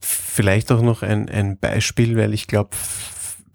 Vielleicht 0.00 0.72
auch 0.72 0.80
noch 0.80 1.02
ein, 1.02 1.28
ein 1.28 1.58
Beispiel, 1.58 2.16
weil 2.16 2.32
ich 2.32 2.46
glaube, 2.46 2.70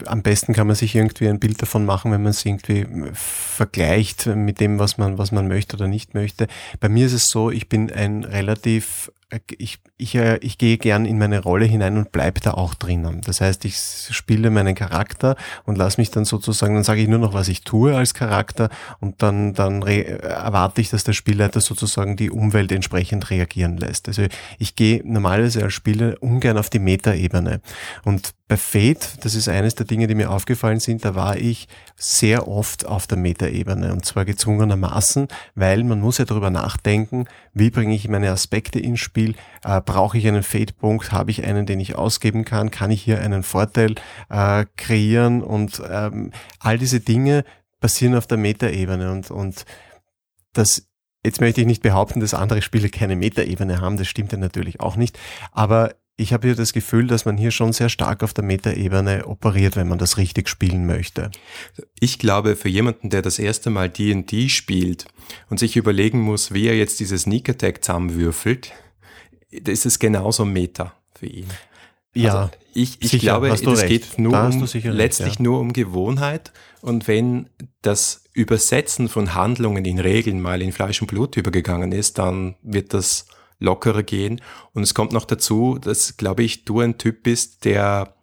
am 0.06 0.22
besten 0.22 0.54
kann 0.54 0.68
man 0.68 0.76
sich 0.76 0.94
irgendwie 0.94 1.28
ein 1.28 1.40
Bild 1.40 1.60
davon 1.60 1.86
machen, 1.86 2.12
wenn 2.12 2.22
man 2.22 2.32
es 2.32 2.46
irgendwie 2.46 2.86
vergleicht 3.14 4.28
mit 4.28 4.60
dem, 4.60 4.78
was 4.78 5.00
man, 5.00 5.18
was 5.18 5.32
man 5.32 5.48
möchte 5.48 5.76
oder 5.76 5.88
nicht 5.88 6.14
möchte. 6.14 6.46
Bei 6.80 6.90
mir 6.90 7.08
ist 7.08 7.14
es 7.14 7.30
so, 7.30 7.50
ich 7.50 7.68
bin 7.68 7.92
ein 7.92 8.24
relativ 8.26 9.12
ich, 9.58 9.80
ich, 9.98 10.16
äh, 10.16 10.38
ich 10.38 10.58
gehe 10.58 10.78
gern 10.78 11.06
in 11.06 11.18
meine 11.18 11.40
Rolle 11.42 11.66
hinein 11.66 11.98
und 11.98 12.12
bleibe 12.12 12.40
da 12.40 12.52
auch 12.52 12.74
drinnen. 12.74 13.22
Das 13.26 13.42
heißt, 13.42 13.66
ich 13.66 13.78
spiele 13.78 14.50
meinen 14.50 14.76
Charakter 14.76 15.36
und 15.66 15.78
lasse 15.78 16.00
mich 16.00 16.12
dann 16.12 16.26
sozusagen, 16.26 16.76
dann 16.76 16.84
sage 16.84 17.02
ich 17.02 17.08
nur 17.08 17.20
noch, 17.20 17.34
was 17.34 17.48
ich 17.48 17.62
tue 17.62 17.96
als 17.96 18.14
Charakter 18.14 18.70
und 19.00 19.22
dann, 19.22 19.54
dann 19.54 19.82
erwarte 19.82 20.82
ich, 20.82 20.90
dass 20.90 21.04
der 21.04 21.14
Spielleiter 21.14 21.62
sozusagen 21.62 22.18
die 22.18 22.32
Umwelt 22.32 22.72
entsprechend 22.72 23.30
reagieren 23.30 23.78
lässt. 23.78 24.08
Also 24.08 24.26
ich 24.60 24.76
gehe 24.76 25.02
normalerweise 25.06 25.64
als 25.64 25.74
Spieler 25.74 26.16
ungern 26.22 26.58
auf 26.58 26.70
die 26.70 26.80
Metaebene. 26.80 27.62
Und 28.04 28.34
bei 28.48 28.58
Fate, 28.58 29.26
das 29.26 29.34
ist 29.34 29.50
eines 29.50 29.74
der 29.74 29.88
Dinge, 29.88 30.06
die 30.06 30.14
mir 30.14 30.30
aufgefallen 30.30 30.80
sind, 30.80 31.04
da 31.04 31.16
war 31.16 31.38
ich 31.38 31.68
sehr 31.96 32.48
oft 32.48 32.86
auf 32.86 33.08
der 33.08 33.18
Metaebene 33.18 33.92
und 33.92 34.06
zwar 34.06 34.24
gezwungenermaßen, 34.24 35.28
weil 35.56 35.84
man 35.84 36.00
muss 36.00 36.20
ja 36.20 36.26
darüber 36.26 36.52
nachdenken, 36.52 37.26
wie 37.54 37.72
bringe 37.72 37.96
ich 37.96 38.08
meine 38.08 38.30
Aspekte 38.30 38.80
ins 38.80 39.00
Spiel, 39.00 39.25
äh, 39.64 39.82
brauche 39.82 40.18
ich 40.18 40.28
einen 40.28 40.44
Fade-Punkt, 40.44 41.12
habe 41.12 41.32
ich 41.32 41.44
einen, 41.44 41.66
den 41.66 41.80
ich 41.80 41.96
ausgeben 41.96 42.46
kann, 42.46 42.72
kann 42.72 42.92
ich 42.92 43.02
hier 43.02 43.22
einen 43.22 43.44
Vorteil 43.44 43.96
äh, 44.30 44.66
kreieren? 44.78 45.42
Und 45.42 45.82
ähm, 45.90 46.32
all 46.60 46.78
diese 46.78 47.00
Dinge 47.00 47.44
passieren 47.80 48.16
auf 48.16 48.28
der 48.28 48.38
Metaebene. 48.38 49.12
Und, 49.12 49.32
und 49.32 49.66
das 50.54 50.88
Jetzt 51.26 51.42
möchte 51.42 51.60
ich 51.60 51.66
nicht 51.66 51.82
behaupten, 51.82 52.20
dass 52.20 52.36
andere 52.36 52.62
Spiele 52.62 52.90
keine 52.90 53.16
Metaebene 53.16 53.82
haben, 53.82 53.98
das 53.98 54.08
stimmt 54.08 54.32
ja 54.32 54.38
natürlich 54.38 54.80
auch 54.80 54.96
nicht, 54.96 55.18
aber 55.52 55.96
ich 56.18 56.32
habe 56.32 56.48
hier 56.48 56.56
das 56.56 56.72
Gefühl, 56.72 57.08
dass 57.08 57.26
man 57.26 57.36
hier 57.36 57.52
schon 57.52 57.74
sehr 57.74 57.90
stark 57.90 58.24
auf 58.24 58.34
der 58.34 58.44
Metaebene 58.44 59.26
operiert, 59.26 59.76
wenn 59.76 59.88
man 59.88 59.98
das 59.98 60.18
richtig 60.18 60.48
spielen 60.48 60.86
möchte. 60.86 61.32
Ich 62.00 62.20
glaube, 62.20 62.56
für 62.56 62.70
jemanden, 62.70 63.10
der 63.10 63.22
das 63.22 63.40
erste 63.40 63.70
Mal 63.70 63.90
D&D 63.90 64.50
spielt 64.50 65.06
und 65.50 65.60
sich 65.60 65.76
überlegen 65.76 66.22
muss, 66.22 66.54
wie 66.54 66.68
er 66.68 66.78
jetzt 66.78 67.00
dieses 67.00 67.24
Sneak 67.24 67.50
Attack 67.50 67.84
zusammenwürfelt, 67.84 68.72
ist 69.50 69.86
es 69.86 70.00
genauso 70.00 70.46
Meta 70.46 70.94
für 71.18 71.28
ihn. 71.28 71.48
Ja, 72.16 72.34
also 72.34 72.52
ich, 72.74 73.02
ich 73.02 73.12
sicher, 73.12 73.40
glaube, 73.40 73.50
es 73.50 73.66
recht. 73.66 73.88
geht 73.88 74.20
nur 74.20 74.40
um, 74.40 74.68
letztlich 74.84 75.36
ja. 75.36 75.42
nur 75.42 75.60
um 75.60 75.74
Gewohnheit. 75.74 76.54
Und 76.82 77.08
wenn 77.08 77.50
das 77.82 78.24
Übersetzen 78.34 79.10
von 79.10 79.36
Handlungen 79.36 79.86
in 79.86 80.00
Regeln 80.00 80.42
mal 80.42 80.62
in 80.62 80.72
Fleisch 80.72 81.02
und 81.02 81.08
Blut 81.08 81.36
übergegangen 81.36 81.92
ist, 81.92 82.18
dann 82.18 82.56
wird 82.64 82.94
das 82.94 83.28
lockerer 83.60 84.04
gehen. 84.04 84.42
Und 84.74 84.84
es 84.84 84.94
kommt 84.94 85.12
noch 85.12 85.26
dazu, 85.26 85.78
dass, 85.80 86.18
glaube 86.18 86.44
ich, 86.44 86.66
du 86.66 86.80
ein 86.80 86.98
Typ 86.98 87.24
bist, 87.24 87.66
der, 87.66 88.16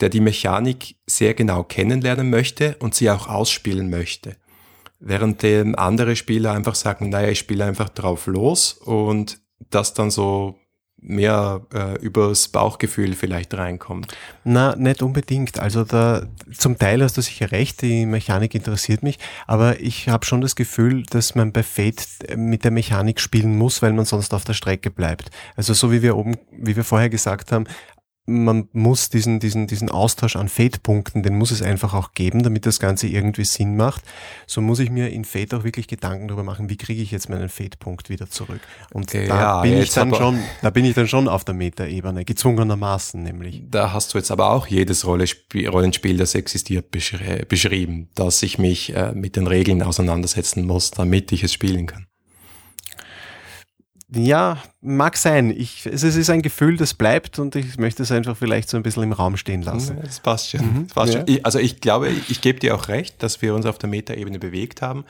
der 0.00 0.08
die 0.08 0.20
Mechanik 0.20 0.96
sehr 1.06 1.34
genau 1.34 1.64
kennenlernen 1.64 2.30
möchte 2.30 2.76
und 2.78 2.94
sie 2.94 3.10
auch 3.10 3.28
ausspielen 3.28 3.90
möchte. 3.90 4.36
Während 5.00 5.44
andere 5.44 6.16
Spieler 6.16 6.52
einfach 6.52 6.74
sagen, 6.74 7.10
naja, 7.10 7.28
ich 7.28 7.38
spiele 7.38 7.64
einfach 7.64 7.90
drauf 7.90 8.26
los 8.26 8.72
und 8.72 9.38
das 9.70 9.92
dann 9.92 10.10
so 10.10 10.58
mehr 11.04 11.60
äh, 11.72 11.98
übers 12.00 12.48
Bauchgefühl 12.48 13.14
vielleicht 13.14 13.54
reinkommt. 13.54 14.16
Na, 14.42 14.74
nicht 14.74 15.02
unbedingt. 15.02 15.60
Also 15.60 15.84
da 15.84 16.26
zum 16.56 16.78
Teil 16.78 17.02
hast 17.02 17.16
du 17.16 17.20
sicher 17.20 17.52
recht, 17.52 17.82
die 17.82 18.06
Mechanik 18.06 18.54
interessiert 18.54 19.02
mich, 19.02 19.18
aber 19.46 19.80
ich 19.80 20.08
habe 20.08 20.24
schon 20.24 20.40
das 20.40 20.56
Gefühl, 20.56 21.02
dass 21.04 21.34
man 21.34 21.52
bei 21.52 21.62
Fate 21.62 22.06
mit 22.36 22.64
der 22.64 22.70
Mechanik 22.70 23.20
spielen 23.20 23.56
muss, 23.56 23.82
weil 23.82 23.92
man 23.92 24.06
sonst 24.06 24.32
auf 24.32 24.44
der 24.44 24.54
Strecke 24.54 24.90
bleibt. 24.90 25.30
Also 25.56 25.74
so 25.74 25.92
wie 25.92 26.02
wir 26.02 26.16
oben, 26.16 26.36
wie 26.50 26.74
wir 26.74 26.84
vorher 26.84 27.10
gesagt 27.10 27.52
haben, 27.52 27.66
man 28.26 28.68
muss 28.72 29.10
diesen, 29.10 29.38
diesen, 29.38 29.66
diesen 29.66 29.90
Austausch 29.90 30.36
an 30.36 30.48
Fade-Punkten, 30.48 31.22
den 31.22 31.36
muss 31.36 31.50
es 31.50 31.60
einfach 31.60 31.92
auch 31.92 32.12
geben, 32.12 32.42
damit 32.42 32.64
das 32.64 32.80
Ganze 32.80 33.06
irgendwie 33.06 33.44
Sinn 33.44 33.76
macht. 33.76 34.02
So 34.46 34.62
muss 34.62 34.78
ich 34.78 34.90
mir 34.90 35.10
in 35.10 35.24
Fade 35.24 35.56
auch 35.56 35.64
wirklich 35.64 35.88
Gedanken 35.88 36.28
darüber 36.28 36.42
machen, 36.42 36.70
wie 36.70 36.76
kriege 36.76 37.02
ich 37.02 37.10
jetzt 37.10 37.28
meinen 37.28 37.50
Fade-Punkt 37.50 38.08
wieder 38.08 38.30
zurück. 38.30 38.60
Und 38.92 39.08
okay, 39.08 39.26
da 39.28 39.40
ja, 39.40 39.62
bin 39.62 39.76
ich 39.76 39.92
dann 39.92 40.14
schon, 40.14 40.38
da 40.62 40.70
bin 40.70 40.86
ich 40.86 40.94
dann 40.94 41.06
schon 41.06 41.28
auf 41.28 41.44
der 41.44 41.54
Meta-Ebene, 41.54 42.24
gezwungenermaßen 42.24 43.22
nämlich. 43.22 43.62
Da 43.70 43.92
hast 43.92 44.14
du 44.14 44.18
jetzt 44.18 44.30
aber 44.30 44.50
auch 44.50 44.66
jedes 44.66 45.06
Rollenspiel, 45.06 46.16
das 46.16 46.34
existiert, 46.34 46.90
beschrieben, 46.90 48.08
dass 48.14 48.42
ich 48.42 48.58
mich 48.58 48.94
äh, 48.94 49.12
mit 49.12 49.36
den 49.36 49.46
Regeln 49.46 49.82
auseinandersetzen 49.82 50.66
muss, 50.66 50.90
damit 50.90 51.30
ich 51.32 51.44
es 51.44 51.52
spielen 51.52 51.86
kann. 51.86 52.06
Ja, 54.14 54.58
mag 54.80 55.16
sein. 55.16 55.50
Ich, 55.50 55.86
es 55.86 56.02
ist 56.02 56.30
ein 56.30 56.42
Gefühl, 56.42 56.76
das 56.76 56.94
bleibt 56.94 57.38
und 57.38 57.56
ich 57.56 57.78
möchte 57.78 58.02
es 58.02 58.12
einfach 58.12 58.36
vielleicht 58.36 58.68
so 58.68 58.76
ein 58.76 58.82
bisschen 58.82 59.02
im 59.02 59.12
Raum 59.12 59.36
stehen 59.36 59.62
lassen. 59.62 59.98
Das 60.02 60.20
passt 60.20 60.50
schon. 60.50 60.60
Mhm, 60.60 60.84
das 60.84 60.94
passt 60.94 61.14
ja. 61.14 61.20
schon. 61.20 61.28
Ich, 61.28 61.44
also 61.44 61.58
ich 61.58 61.80
glaube, 61.80 62.08
ich 62.08 62.40
gebe 62.40 62.60
dir 62.60 62.74
auch 62.74 62.88
recht, 62.88 63.22
dass 63.22 63.42
wir 63.42 63.54
uns 63.54 63.66
auf 63.66 63.78
der 63.78 63.88
Metaebene 63.88 64.38
bewegt 64.38 64.82
haben. 64.82 65.04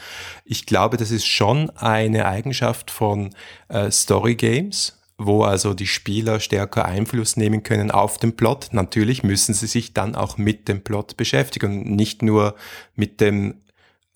Ich 0.45 0.67
glaube, 0.67 0.97
das 0.97 1.11
ist 1.11 1.27
schon 1.27 1.71
eine 1.71 2.27
Eigenschaft 2.27 2.91
von 2.91 3.31
äh, 3.69 3.91
Story 3.91 4.35
Games, 4.35 4.99
wo 5.19 5.43
also 5.43 5.75
die 5.75 5.87
Spieler 5.87 6.41
stärker 6.41 6.85
Einfluss 6.85 7.37
nehmen 7.37 7.63
können 7.63 7.91
auf 7.91 8.19
den 8.19 8.37
Plot. 8.37 8.69
Natürlich 8.73 9.23
müssen 9.23 9.55
sie 9.55 9.67
sich 9.67 9.93
dann 9.95 10.15
auch 10.15 10.39
mit 10.39 10.69
dem 10.69 10.83
Plot 10.83 11.17
beschäftigen 11.17 11.85
und 11.85 11.91
nicht 11.97 12.23
nur 12.23 12.55
mit 12.97 13.21
dem 13.21 13.55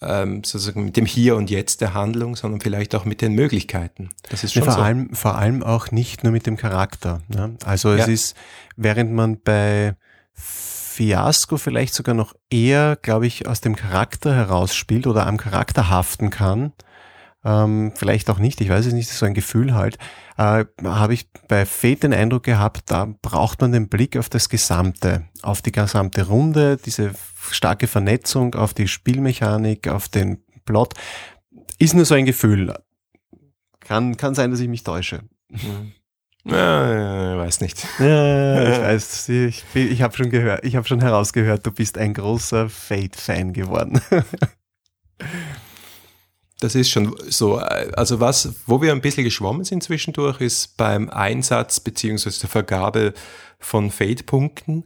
ähm, 0.00 0.44
sozusagen 0.44 0.84
mit 0.84 0.96
dem 0.96 1.06
Hier 1.06 1.36
und 1.36 1.50
Jetzt 1.50 1.80
der 1.80 1.94
Handlung, 1.94 2.36
sondern 2.36 2.60
vielleicht 2.60 2.94
auch 2.94 3.04
mit 3.04 3.20
den 3.20 3.32
Möglichkeiten. 3.32 4.10
Das 4.30 4.44
ist 4.44 4.52
schon 4.52 4.62
ja, 4.62 4.70
vor 4.70 4.74
so. 4.74 4.80
allem 4.80 5.14
vor 5.14 5.36
allem 5.36 5.62
auch 5.62 5.90
nicht 5.90 6.22
nur 6.24 6.32
mit 6.32 6.46
dem 6.46 6.56
Charakter. 6.56 7.20
Ne? 7.28 7.56
Also 7.64 7.92
es 7.92 8.06
ja. 8.06 8.12
ist, 8.12 8.36
während 8.76 9.12
man 9.12 9.40
bei 9.40 9.96
Fiasco 10.34 11.56
vielleicht 11.56 11.94
sogar 11.94 12.14
noch 12.14 12.34
eher, 12.50 12.96
glaube 13.00 13.26
ich, 13.26 13.46
aus 13.46 13.60
dem 13.60 13.76
Charakter 13.76 14.34
heraus 14.34 14.74
spielt 14.74 15.06
oder 15.06 15.26
am 15.26 15.36
Charakter 15.36 15.90
haften 15.90 16.30
kann, 16.30 16.72
ähm, 17.48 17.92
vielleicht 17.94 18.28
auch 18.28 18.38
nicht, 18.38 18.60
ich 18.60 18.68
weiß 18.68 18.84
es 18.86 18.92
nicht, 18.92 19.08
so 19.08 19.24
ein 19.24 19.32
Gefühl 19.32 19.74
halt, 19.74 19.96
äh, 20.36 20.64
habe 20.84 21.14
ich 21.14 21.30
bei 21.48 21.64
Fate 21.64 22.02
den 22.02 22.12
Eindruck 22.12 22.42
gehabt, 22.42 22.90
da 22.90 23.08
braucht 23.22 23.62
man 23.62 23.72
den 23.72 23.88
Blick 23.88 24.16
auf 24.18 24.28
das 24.28 24.50
Gesamte, 24.50 25.24
auf 25.42 25.62
die 25.62 25.72
gesamte 25.72 26.26
Runde, 26.26 26.76
diese 26.76 27.12
starke 27.50 27.86
Vernetzung, 27.86 28.54
auf 28.54 28.74
die 28.74 28.86
Spielmechanik, 28.86 29.88
auf 29.88 30.08
den 30.08 30.44
Plot. 30.66 30.94
Ist 31.78 31.94
nur 31.94 32.04
so 32.04 32.14
ein 32.14 32.26
Gefühl. 32.26 32.74
Kann, 33.80 34.18
kann 34.18 34.34
sein, 34.34 34.50
dass 34.50 34.60
ich 34.60 34.68
mich 34.68 34.84
täusche. 34.84 35.22
Mhm. 35.48 35.92
Ja, 36.44 37.38
weiß 37.38 37.62
nicht. 37.62 37.86
Ja, 37.98 38.62
ich 38.62 38.80
weiß, 38.80 39.28
ich, 39.30 39.64
ich 39.74 40.02
habe 40.02 40.16
schon 40.16 40.30
gehört, 40.30 40.64
ich 40.64 40.76
habe 40.76 40.86
schon 40.86 41.00
herausgehört, 41.00 41.66
du 41.66 41.72
bist 41.72 41.96
ein 41.96 42.12
großer 42.12 42.68
Fate-Fan 42.68 43.54
geworden. 43.54 44.00
Das 46.60 46.74
ist 46.74 46.90
schon 46.90 47.14
so. 47.28 47.56
Also 47.56 48.20
was, 48.20 48.54
wo 48.66 48.82
wir 48.82 48.92
ein 48.92 49.00
bisschen 49.00 49.24
geschwommen 49.24 49.64
sind 49.64 49.82
zwischendurch, 49.82 50.40
ist 50.40 50.76
beim 50.76 51.08
Einsatz 51.08 51.78
beziehungsweise 51.80 52.40
der 52.40 52.48
Vergabe 52.48 53.14
von 53.60 53.90
Fade-Punkten. 53.90 54.84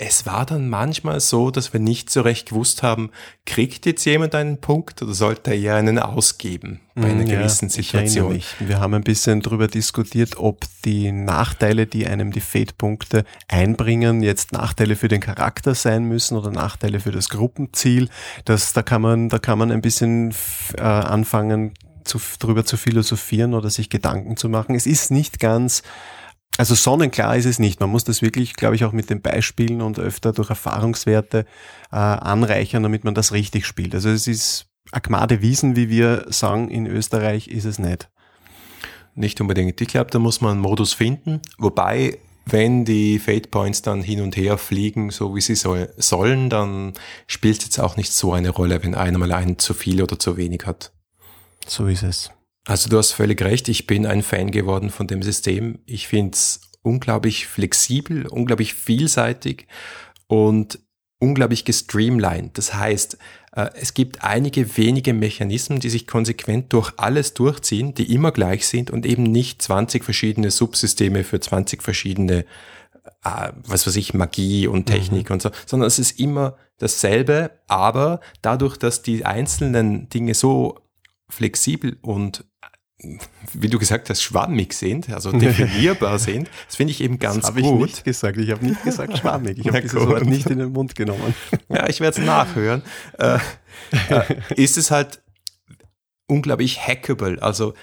Es 0.00 0.26
war 0.26 0.46
dann 0.46 0.68
manchmal 0.68 1.18
so, 1.18 1.50
dass 1.50 1.72
wir 1.72 1.80
nicht 1.80 2.08
so 2.08 2.20
recht 2.20 2.50
gewusst 2.50 2.84
haben, 2.84 3.10
kriegt 3.46 3.84
jetzt 3.84 4.04
jemand 4.04 4.32
einen 4.36 4.58
Punkt 4.58 5.02
oder 5.02 5.12
sollte 5.12 5.50
er 5.50 5.58
eher 5.58 5.74
einen 5.74 5.98
ausgeben 5.98 6.80
bei 6.94 7.10
einer 7.10 7.24
ja, 7.24 7.38
gewissen 7.38 7.68
Situation? 7.68 8.40
Wir 8.60 8.78
haben 8.78 8.94
ein 8.94 9.02
bisschen 9.02 9.40
darüber 9.40 9.66
diskutiert, 9.66 10.36
ob 10.36 10.64
die 10.84 11.10
Nachteile, 11.10 11.86
die 11.86 12.06
einem 12.06 12.30
die 12.30 12.40
Fate-Punkte 12.40 13.24
einbringen, 13.48 14.22
jetzt 14.22 14.52
Nachteile 14.52 14.94
für 14.94 15.08
den 15.08 15.20
Charakter 15.20 15.74
sein 15.74 16.04
müssen 16.04 16.36
oder 16.36 16.52
Nachteile 16.52 17.00
für 17.00 17.10
das 17.10 17.28
Gruppenziel. 17.28 18.08
Das, 18.44 18.72
da 18.72 18.82
kann 18.82 19.02
man, 19.02 19.28
da 19.28 19.40
kann 19.40 19.58
man 19.58 19.72
ein 19.72 19.82
bisschen 19.82 20.32
äh, 20.76 20.82
anfangen, 20.82 21.74
zu, 22.04 22.20
drüber 22.38 22.64
zu 22.64 22.76
philosophieren 22.76 23.52
oder 23.52 23.68
sich 23.68 23.90
Gedanken 23.90 24.36
zu 24.36 24.48
machen. 24.48 24.76
Es 24.76 24.86
ist 24.86 25.10
nicht 25.10 25.40
ganz 25.40 25.82
also 26.58 26.74
sonnenklar 26.74 27.36
ist 27.36 27.46
es 27.46 27.60
nicht. 27.60 27.78
Man 27.78 27.88
muss 27.88 28.02
das 28.02 28.20
wirklich, 28.20 28.54
glaube 28.54 28.74
ich, 28.74 28.84
auch 28.84 28.90
mit 28.90 29.10
den 29.10 29.22
Beispielen 29.22 29.80
und 29.80 30.00
öfter 30.00 30.32
durch 30.32 30.50
Erfahrungswerte 30.50 31.46
äh, 31.92 31.96
anreichern, 31.96 32.82
damit 32.82 33.04
man 33.04 33.14
das 33.14 33.32
richtig 33.32 33.64
spielt. 33.64 33.94
Also 33.94 34.10
es 34.10 34.26
ist 34.26 34.66
Agmade 34.90 35.40
Wiesen, 35.40 35.76
wie 35.76 35.88
wir 35.88 36.26
sagen 36.28 36.68
in 36.68 36.86
Österreich, 36.86 37.46
ist 37.46 37.64
es 37.64 37.78
nicht. 37.78 38.10
Nicht 39.14 39.40
unbedingt. 39.40 39.80
Ich 39.80 39.88
glaube, 39.88 40.10
da 40.10 40.18
muss 40.18 40.40
man 40.40 40.52
einen 40.52 40.60
Modus 40.60 40.94
finden. 40.94 41.40
Wobei, 41.58 42.18
wenn 42.44 42.84
die 42.84 43.20
Fate 43.20 43.52
Points 43.52 43.82
dann 43.82 44.02
hin 44.02 44.20
und 44.20 44.36
her 44.36 44.58
fliegen, 44.58 45.10
so 45.10 45.36
wie 45.36 45.40
sie 45.40 45.54
soll, 45.54 45.92
sollen, 45.96 46.50
dann 46.50 46.94
spielt 47.28 47.58
es 47.58 47.64
jetzt 47.66 47.78
auch 47.78 47.96
nicht 47.96 48.12
so 48.12 48.32
eine 48.32 48.50
Rolle, 48.50 48.82
wenn 48.82 48.96
einer 48.96 49.18
mal 49.18 49.30
einen 49.30 49.58
zu 49.58 49.74
viel 49.74 50.02
oder 50.02 50.18
zu 50.18 50.36
wenig 50.36 50.62
hat. 50.66 50.92
So 51.66 51.86
ist 51.86 52.02
es. 52.02 52.32
Also 52.68 52.90
du 52.90 52.98
hast 52.98 53.12
völlig 53.12 53.40
recht, 53.40 53.66
ich 53.70 53.86
bin 53.86 54.04
ein 54.04 54.22
Fan 54.22 54.50
geworden 54.50 54.90
von 54.90 55.06
dem 55.06 55.22
System. 55.22 55.78
Ich 55.86 56.06
finde 56.06 56.32
es 56.34 56.60
unglaublich 56.82 57.46
flexibel, 57.46 58.26
unglaublich 58.26 58.74
vielseitig 58.74 59.66
und 60.26 60.78
unglaublich 61.18 61.64
gestreamlined. 61.64 62.58
Das 62.58 62.74
heißt, 62.74 63.16
äh, 63.52 63.70
es 63.74 63.94
gibt 63.94 64.22
einige 64.22 64.76
wenige 64.76 65.14
Mechanismen, 65.14 65.80
die 65.80 65.88
sich 65.88 66.06
konsequent 66.06 66.70
durch 66.74 66.92
alles 66.98 67.32
durchziehen, 67.32 67.94
die 67.94 68.12
immer 68.14 68.32
gleich 68.32 68.68
sind 68.68 68.90
und 68.90 69.06
eben 69.06 69.22
nicht 69.22 69.62
20 69.62 70.04
verschiedene 70.04 70.50
Subsysteme 70.50 71.24
für 71.24 71.40
20 71.40 71.82
verschiedene, 71.82 72.44
äh, 73.24 73.52
was 73.64 73.86
weiß 73.86 73.96
ich, 73.96 74.12
Magie 74.12 74.66
und 74.66 74.84
Technik 74.84 75.30
mhm. 75.30 75.34
und 75.34 75.42
so, 75.42 75.50
sondern 75.64 75.86
es 75.86 75.98
ist 75.98 76.20
immer 76.20 76.58
dasselbe, 76.76 77.50
aber 77.66 78.20
dadurch, 78.42 78.76
dass 78.76 79.00
die 79.00 79.24
einzelnen 79.24 80.10
Dinge 80.10 80.34
so 80.34 80.78
flexibel 81.30 81.96
und 82.02 82.44
wie 83.52 83.68
du 83.68 83.78
gesagt 83.78 84.10
hast, 84.10 84.22
schwammig 84.22 84.72
sind, 84.72 85.08
also 85.10 85.30
definierbar 85.30 86.18
sind. 86.18 86.50
Das 86.66 86.76
finde 86.76 86.90
ich 86.90 87.00
eben 87.00 87.18
ganz 87.18 87.46
das 87.46 87.54
gut. 87.54 87.64
Habe 87.64 87.76
ich 87.76 87.80
nicht 87.82 88.04
gesagt. 88.04 88.36
Ich 88.38 88.50
habe 88.50 88.66
nicht 88.66 88.82
gesagt 88.82 89.18
schwammig. 89.18 89.58
Ich 89.58 89.66
habe 89.68 89.82
dieses 89.82 90.04
Wort 90.06 90.26
nicht 90.26 90.46
in 90.46 90.58
den 90.58 90.72
Mund 90.72 90.94
genommen. 90.94 91.34
Ja, 91.68 91.88
ich 91.88 92.00
werde 92.00 92.20
es 92.20 92.26
nachhören. 92.26 92.82
Äh, 93.18 93.38
äh, 94.08 94.24
ist 94.56 94.78
es 94.78 94.90
halt 94.90 95.20
unglaublich 96.26 96.86
hackable. 96.86 97.42
Also 97.42 97.74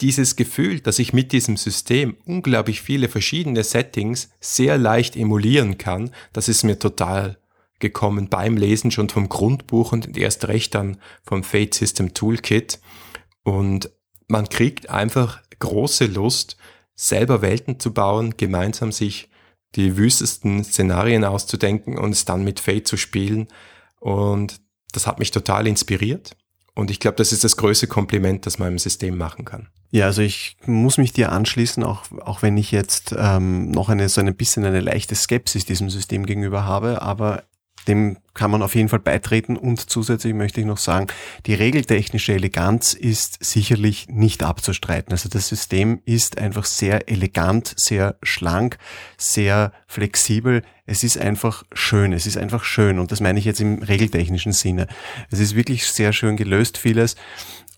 dieses 0.00 0.36
Gefühl, 0.36 0.80
dass 0.80 0.98
ich 0.98 1.12
mit 1.12 1.32
diesem 1.32 1.56
System 1.56 2.16
unglaublich 2.24 2.82
viele 2.82 3.08
verschiedene 3.08 3.62
Settings 3.62 4.30
sehr 4.40 4.76
leicht 4.76 5.16
emulieren 5.16 5.78
kann, 5.78 6.10
das 6.32 6.48
ist 6.48 6.64
mir 6.64 6.78
total 6.78 7.38
gekommen 7.78 8.28
beim 8.28 8.56
Lesen 8.56 8.90
schon 8.90 9.08
vom 9.08 9.28
Grundbuch 9.28 9.92
und 9.92 10.16
erst 10.16 10.48
recht 10.48 10.74
dann 10.74 10.98
vom 11.22 11.44
Fate 11.44 11.74
System 11.74 12.12
Toolkit. 12.12 12.80
Und 13.44 13.90
man 14.28 14.48
kriegt 14.48 14.88
einfach 14.90 15.40
große 15.58 16.06
Lust, 16.06 16.56
selber 16.94 17.42
Welten 17.42 17.80
zu 17.80 17.92
bauen, 17.92 18.36
gemeinsam 18.36 18.92
sich 18.92 19.28
die 19.74 19.96
wüstesten 19.96 20.64
Szenarien 20.64 21.24
auszudenken 21.24 21.98
und 21.98 22.10
es 22.10 22.24
dann 22.24 22.44
mit 22.44 22.60
Fate 22.60 22.86
zu 22.86 22.96
spielen. 22.96 23.48
Und 24.00 24.60
das 24.92 25.06
hat 25.06 25.18
mich 25.18 25.30
total 25.30 25.66
inspiriert. 25.66 26.36
Und 26.74 26.90
ich 26.90 27.00
glaube, 27.00 27.16
das 27.16 27.32
ist 27.32 27.42
das 27.42 27.56
größte 27.56 27.88
Kompliment, 27.88 28.46
das 28.46 28.58
man 28.58 28.68
im 28.68 28.78
System 28.78 29.18
machen 29.18 29.44
kann. 29.44 29.68
Ja, 29.90 30.06
also 30.06 30.22
ich 30.22 30.56
muss 30.64 30.98
mich 30.98 31.12
dir 31.12 31.32
anschließen, 31.32 31.82
auch, 31.82 32.04
auch 32.20 32.42
wenn 32.42 32.56
ich 32.56 32.70
jetzt 32.70 33.14
ähm, 33.18 33.70
noch 33.70 33.88
eine, 33.88 34.08
so 34.08 34.20
ein 34.20 34.36
bisschen 34.36 34.64
eine 34.64 34.80
leichte 34.80 35.14
Skepsis 35.14 35.64
diesem 35.64 35.90
System 35.90 36.24
gegenüber 36.24 36.64
habe, 36.64 37.02
aber 37.02 37.44
dem 37.88 38.18
kann 38.34 38.50
man 38.52 38.62
auf 38.62 38.74
jeden 38.76 38.88
Fall 38.88 39.00
beitreten 39.00 39.56
und 39.56 39.90
zusätzlich 39.90 40.32
möchte 40.32 40.60
ich 40.60 40.66
noch 40.66 40.78
sagen, 40.78 41.08
die 41.46 41.54
regeltechnische 41.54 42.34
Eleganz 42.34 42.92
ist 42.92 43.42
sicherlich 43.44 44.06
nicht 44.08 44.44
abzustreiten. 44.44 45.12
Also 45.12 45.28
das 45.28 45.48
System 45.48 46.00
ist 46.04 46.38
einfach 46.38 46.64
sehr 46.64 47.08
elegant, 47.10 47.74
sehr 47.76 48.16
schlank, 48.22 48.78
sehr 49.16 49.72
flexibel. 49.88 50.62
Es 50.86 51.02
ist 51.02 51.18
einfach 51.18 51.64
schön, 51.72 52.12
es 52.12 52.26
ist 52.26 52.36
einfach 52.36 52.62
schön 52.62 53.00
und 53.00 53.10
das 53.10 53.20
meine 53.20 53.40
ich 53.40 53.44
jetzt 53.44 53.60
im 53.60 53.82
regeltechnischen 53.82 54.52
Sinne. 54.52 54.86
Es 55.30 55.40
ist 55.40 55.56
wirklich 55.56 55.86
sehr 55.86 56.12
schön 56.12 56.36
gelöst 56.36 56.78
vieles 56.78 57.16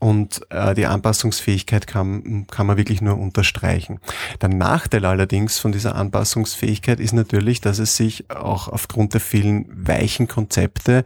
und 0.00 0.40
äh, 0.50 0.74
die 0.74 0.86
Anpassungsfähigkeit 0.86 1.86
kann, 1.86 2.46
kann 2.50 2.66
man 2.66 2.76
wirklich 2.76 3.02
nur 3.02 3.18
unterstreichen. 3.18 4.00
Der 4.40 4.48
Nachteil 4.48 5.04
allerdings 5.04 5.58
von 5.58 5.72
dieser 5.72 5.94
Anpassungsfähigkeit 5.94 6.98
ist 6.98 7.12
natürlich, 7.12 7.60
dass 7.60 7.78
es 7.78 7.96
sich 7.96 8.30
auch 8.30 8.68
aufgrund 8.68 9.14
der 9.14 9.20
vielen 9.20 9.66
weichen 9.70 10.26
Konzepte 10.26 11.04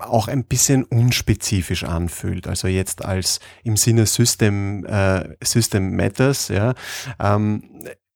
auch 0.00 0.28
ein 0.28 0.44
bisschen 0.44 0.84
unspezifisch 0.84 1.84
anfühlt. 1.84 2.48
Also 2.48 2.66
jetzt 2.68 3.04
als 3.04 3.38
im 3.62 3.76
Sinne 3.76 4.04
System, 4.06 4.84
äh, 4.84 5.36
System 5.42 5.94
Matters, 5.94 6.48
ja, 6.48 6.74
ähm, 7.20 7.62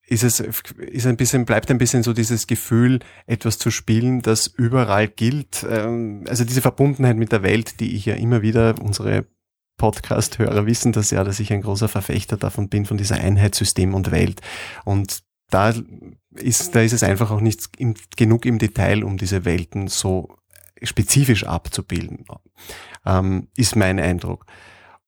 ist 0.09 0.24
es 0.24 0.40
ist 0.40 1.07
ein 1.07 1.16
bisschen 1.16 1.46
bleibt 1.46 1.70
ein 1.70 1.78
bisschen 1.78 2.03
so 2.03 2.12
dieses 2.12 2.46
Gefühl 2.46 3.00
etwas 3.26 3.59
zu 3.59 3.70
spielen, 3.70 4.20
das 4.20 4.46
überall 4.46 5.09
gilt. 5.09 5.64
Ähm, 5.68 6.24
also 6.28 6.44
diese 6.44 6.61
Verbundenheit 6.61 7.16
mit 7.16 7.32
der 7.32 7.42
Welt, 7.42 7.80
die 7.80 7.96
ich 7.96 8.07
ja 8.07 8.14
immer 8.14 8.42
wieder 8.42 8.74
unsere 8.82 9.24
Podcast-Hörer 9.83 10.64
wissen 10.64 10.93
das 10.93 11.11
ja, 11.11 11.24
dass 11.24 11.41
ich 11.41 11.53
ein 11.53 11.62
großer 11.62 11.89
Verfechter 11.89 12.37
davon 12.37 12.68
bin, 12.68 12.87
von 12.87 12.99
dieser 12.99 13.16
Einheit 13.16 13.57
System 13.57 13.95
und 13.95 14.12
Welt. 14.12 14.41
Und 14.85 15.24
da 15.51 15.74
ist, 16.37 16.76
da 16.76 16.83
ist 16.83 16.93
es 16.93 17.03
einfach 17.03 17.33
auch 17.33 17.41
nicht 17.41 17.68
im, 17.78 17.95
genug 18.16 18.47
im 18.47 18.61
Detail, 18.61 19.03
um 19.03 19.18
diese 19.18 19.45
Welten 19.45 19.89
so 19.89 20.37
spezifisch 20.80 21.45
abzubilden, 21.45 22.26
ähm, 23.05 23.49
ist 23.57 23.74
mein 23.74 23.99
Eindruck. 23.99 24.47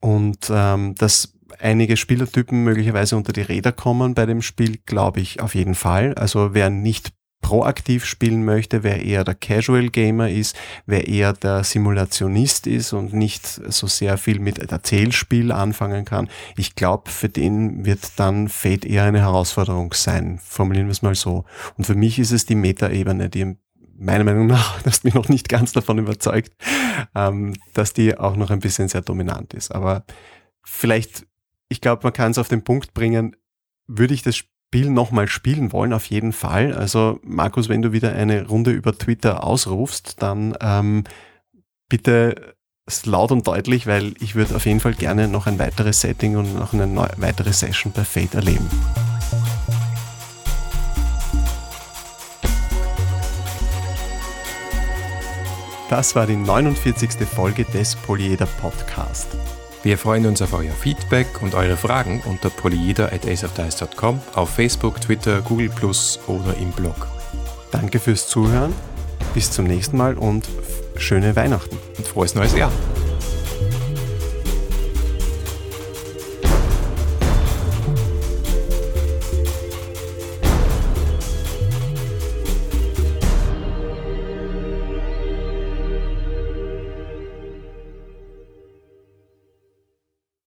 Und 0.01 0.51
ähm, 0.51 0.97
dass 0.97 1.35
einige 1.61 1.97
Spielertypen 1.97 2.65
möglicherweise 2.65 3.17
unter 3.17 3.33
die 3.33 3.43
Räder 3.43 3.71
kommen 3.71 4.15
bei 4.15 4.27
dem 4.27 4.43
Spiel, 4.43 4.79
glaube 4.87 5.21
ich 5.21 5.41
auf 5.41 5.55
jeden 5.55 5.77
Fall. 5.77 6.15
Also 6.15 6.53
wer 6.53 6.69
nicht 6.69 7.13
proaktiv 7.45 8.07
spielen 8.07 8.43
möchte, 8.47 8.83
wer 8.85 9.05
eher 9.05 9.23
der 9.23 9.35
Casual 9.35 9.91
Gamer 9.91 10.31
ist, 10.31 10.57
wer 10.87 11.07
eher 11.07 11.35
der 11.35 11.63
Simulationist 11.63 12.67
ist 12.67 12.95
und 12.95 13.13
nicht 13.13 13.45
so 13.45 13.87
sehr 13.87 14.17
viel 14.17 14.39
mit 14.39 14.59
Erzählspiel 14.73 15.53
anfangen 15.53 16.07
kann. 16.07 16.31
Ich 16.57 16.75
glaube, 16.75 17.11
für 17.11 17.29
den 17.29 17.85
wird 17.85 18.19
dann 18.19 18.49
Fate 18.49 18.87
eher 18.87 19.05
eine 19.05 19.21
Herausforderung 19.21 19.93
sein. 19.93 20.41
Formulieren 20.43 20.87
wir 20.87 20.93
es 20.93 21.03
mal 21.03 21.15
so. 21.15 21.45
Und 21.77 21.85
für 21.85 21.95
mich 21.95 22.19
ist 22.19 22.33
es 22.33 22.47
die 22.47 22.55
Metaebene, 22.55 23.29
die 23.29 23.57
meiner 23.99 24.25
Meinung 24.25 24.47
nach, 24.47 24.81
das 24.85 25.05
mich 25.05 25.13
noch 25.13 25.29
nicht 25.29 25.51
ganz 25.51 25.73
davon 25.73 25.99
überzeugt, 25.99 26.51
ähm, 27.15 27.53
dass 27.75 27.93
die 27.93 28.17
auch 28.17 28.37
noch 28.37 28.51
ein 28.51 28.61
bisschen 28.61 28.89
sehr 28.89 29.03
dominant 29.03 29.53
ist. 29.53 29.71
Aber 29.71 30.07
vielleicht, 30.63 31.27
ich 31.69 31.83
glaube, 31.83 32.05
man 32.05 32.15
kann 32.15 32.31
es 32.31 32.39
auf 32.39 32.49
den 32.49 32.65
Punkt 32.65 32.95
bringen, 32.95 33.37
würde 33.87 34.15
ich 34.15 34.23
das 34.23 34.43
Spiel 34.75 34.91
nochmal 34.91 35.29
spielen 35.29 35.73
wollen, 35.73 35.93
auf 35.93 36.07
jeden 36.07 36.33
Fall. 36.33 36.75
Also 36.75 37.21
Markus, 37.23 37.69
wenn 37.69 37.81
du 37.81 37.93
wieder 37.93 38.13
eine 38.13 38.49
Runde 38.49 38.73
über 38.73 38.93
Twitter 38.93 39.45
ausrufst, 39.45 40.21
dann 40.21 40.57
ähm, 40.61 41.05
bitte 41.89 42.57
laut 43.05 43.31
und 43.31 43.47
deutlich, 43.47 43.87
weil 43.87 44.15
ich 44.19 44.35
würde 44.35 44.57
auf 44.57 44.67
jeden 44.67 44.81
Fall 44.81 44.95
gerne 44.95 45.29
noch 45.29 45.47
ein 45.47 45.61
weiteres 45.61 46.01
Setting 46.01 46.37
und 46.37 46.59
noch 46.59 46.73
eine 46.73 46.89
neue, 46.89 47.13
weitere 47.19 47.53
Session 47.53 47.93
bei 47.95 48.03
Fate 48.03 48.35
erleben. 48.35 48.69
Das 55.89 56.17
war 56.17 56.27
die 56.27 56.35
49. 56.35 57.11
Folge 57.29 57.65
des 57.65 57.95
Polyeder 57.95 58.47
Podcast. 58.61 59.29
Wir 59.85 59.99
freuen 59.99 60.25
uns 60.25 60.41
auf 60.41 60.55
euer 60.55 60.73
Feedback 60.73 61.43
und 61.43 61.55
eure 61.55 61.77
Fragen 61.77 62.23
unter 62.25 62.49
polyeder.aceofdice.com, 62.49 64.19
auf 64.35 64.49
Facebook, 64.49 64.99
Twitter, 64.99 65.43
Google 65.43 65.69
Plus 65.69 66.19
oder 66.27 66.57
im 66.57 66.71
Blog. 66.73 67.07
Danke 67.71 68.01
fürs 68.01 68.27
Zuhören, 68.27 68.73
bis 69.35 69.51
zum 69.51 69.67
nächsten 69.67 69.99
Mal 69.99 70.15
und 70.15 70.49
schöne 70.97 71.37
Weihnachten. 71.37 71.77
Und 71.99 72.09
frohes 72.09 72.35
neues 72.35 72.57
Jahr. 72.57 72.73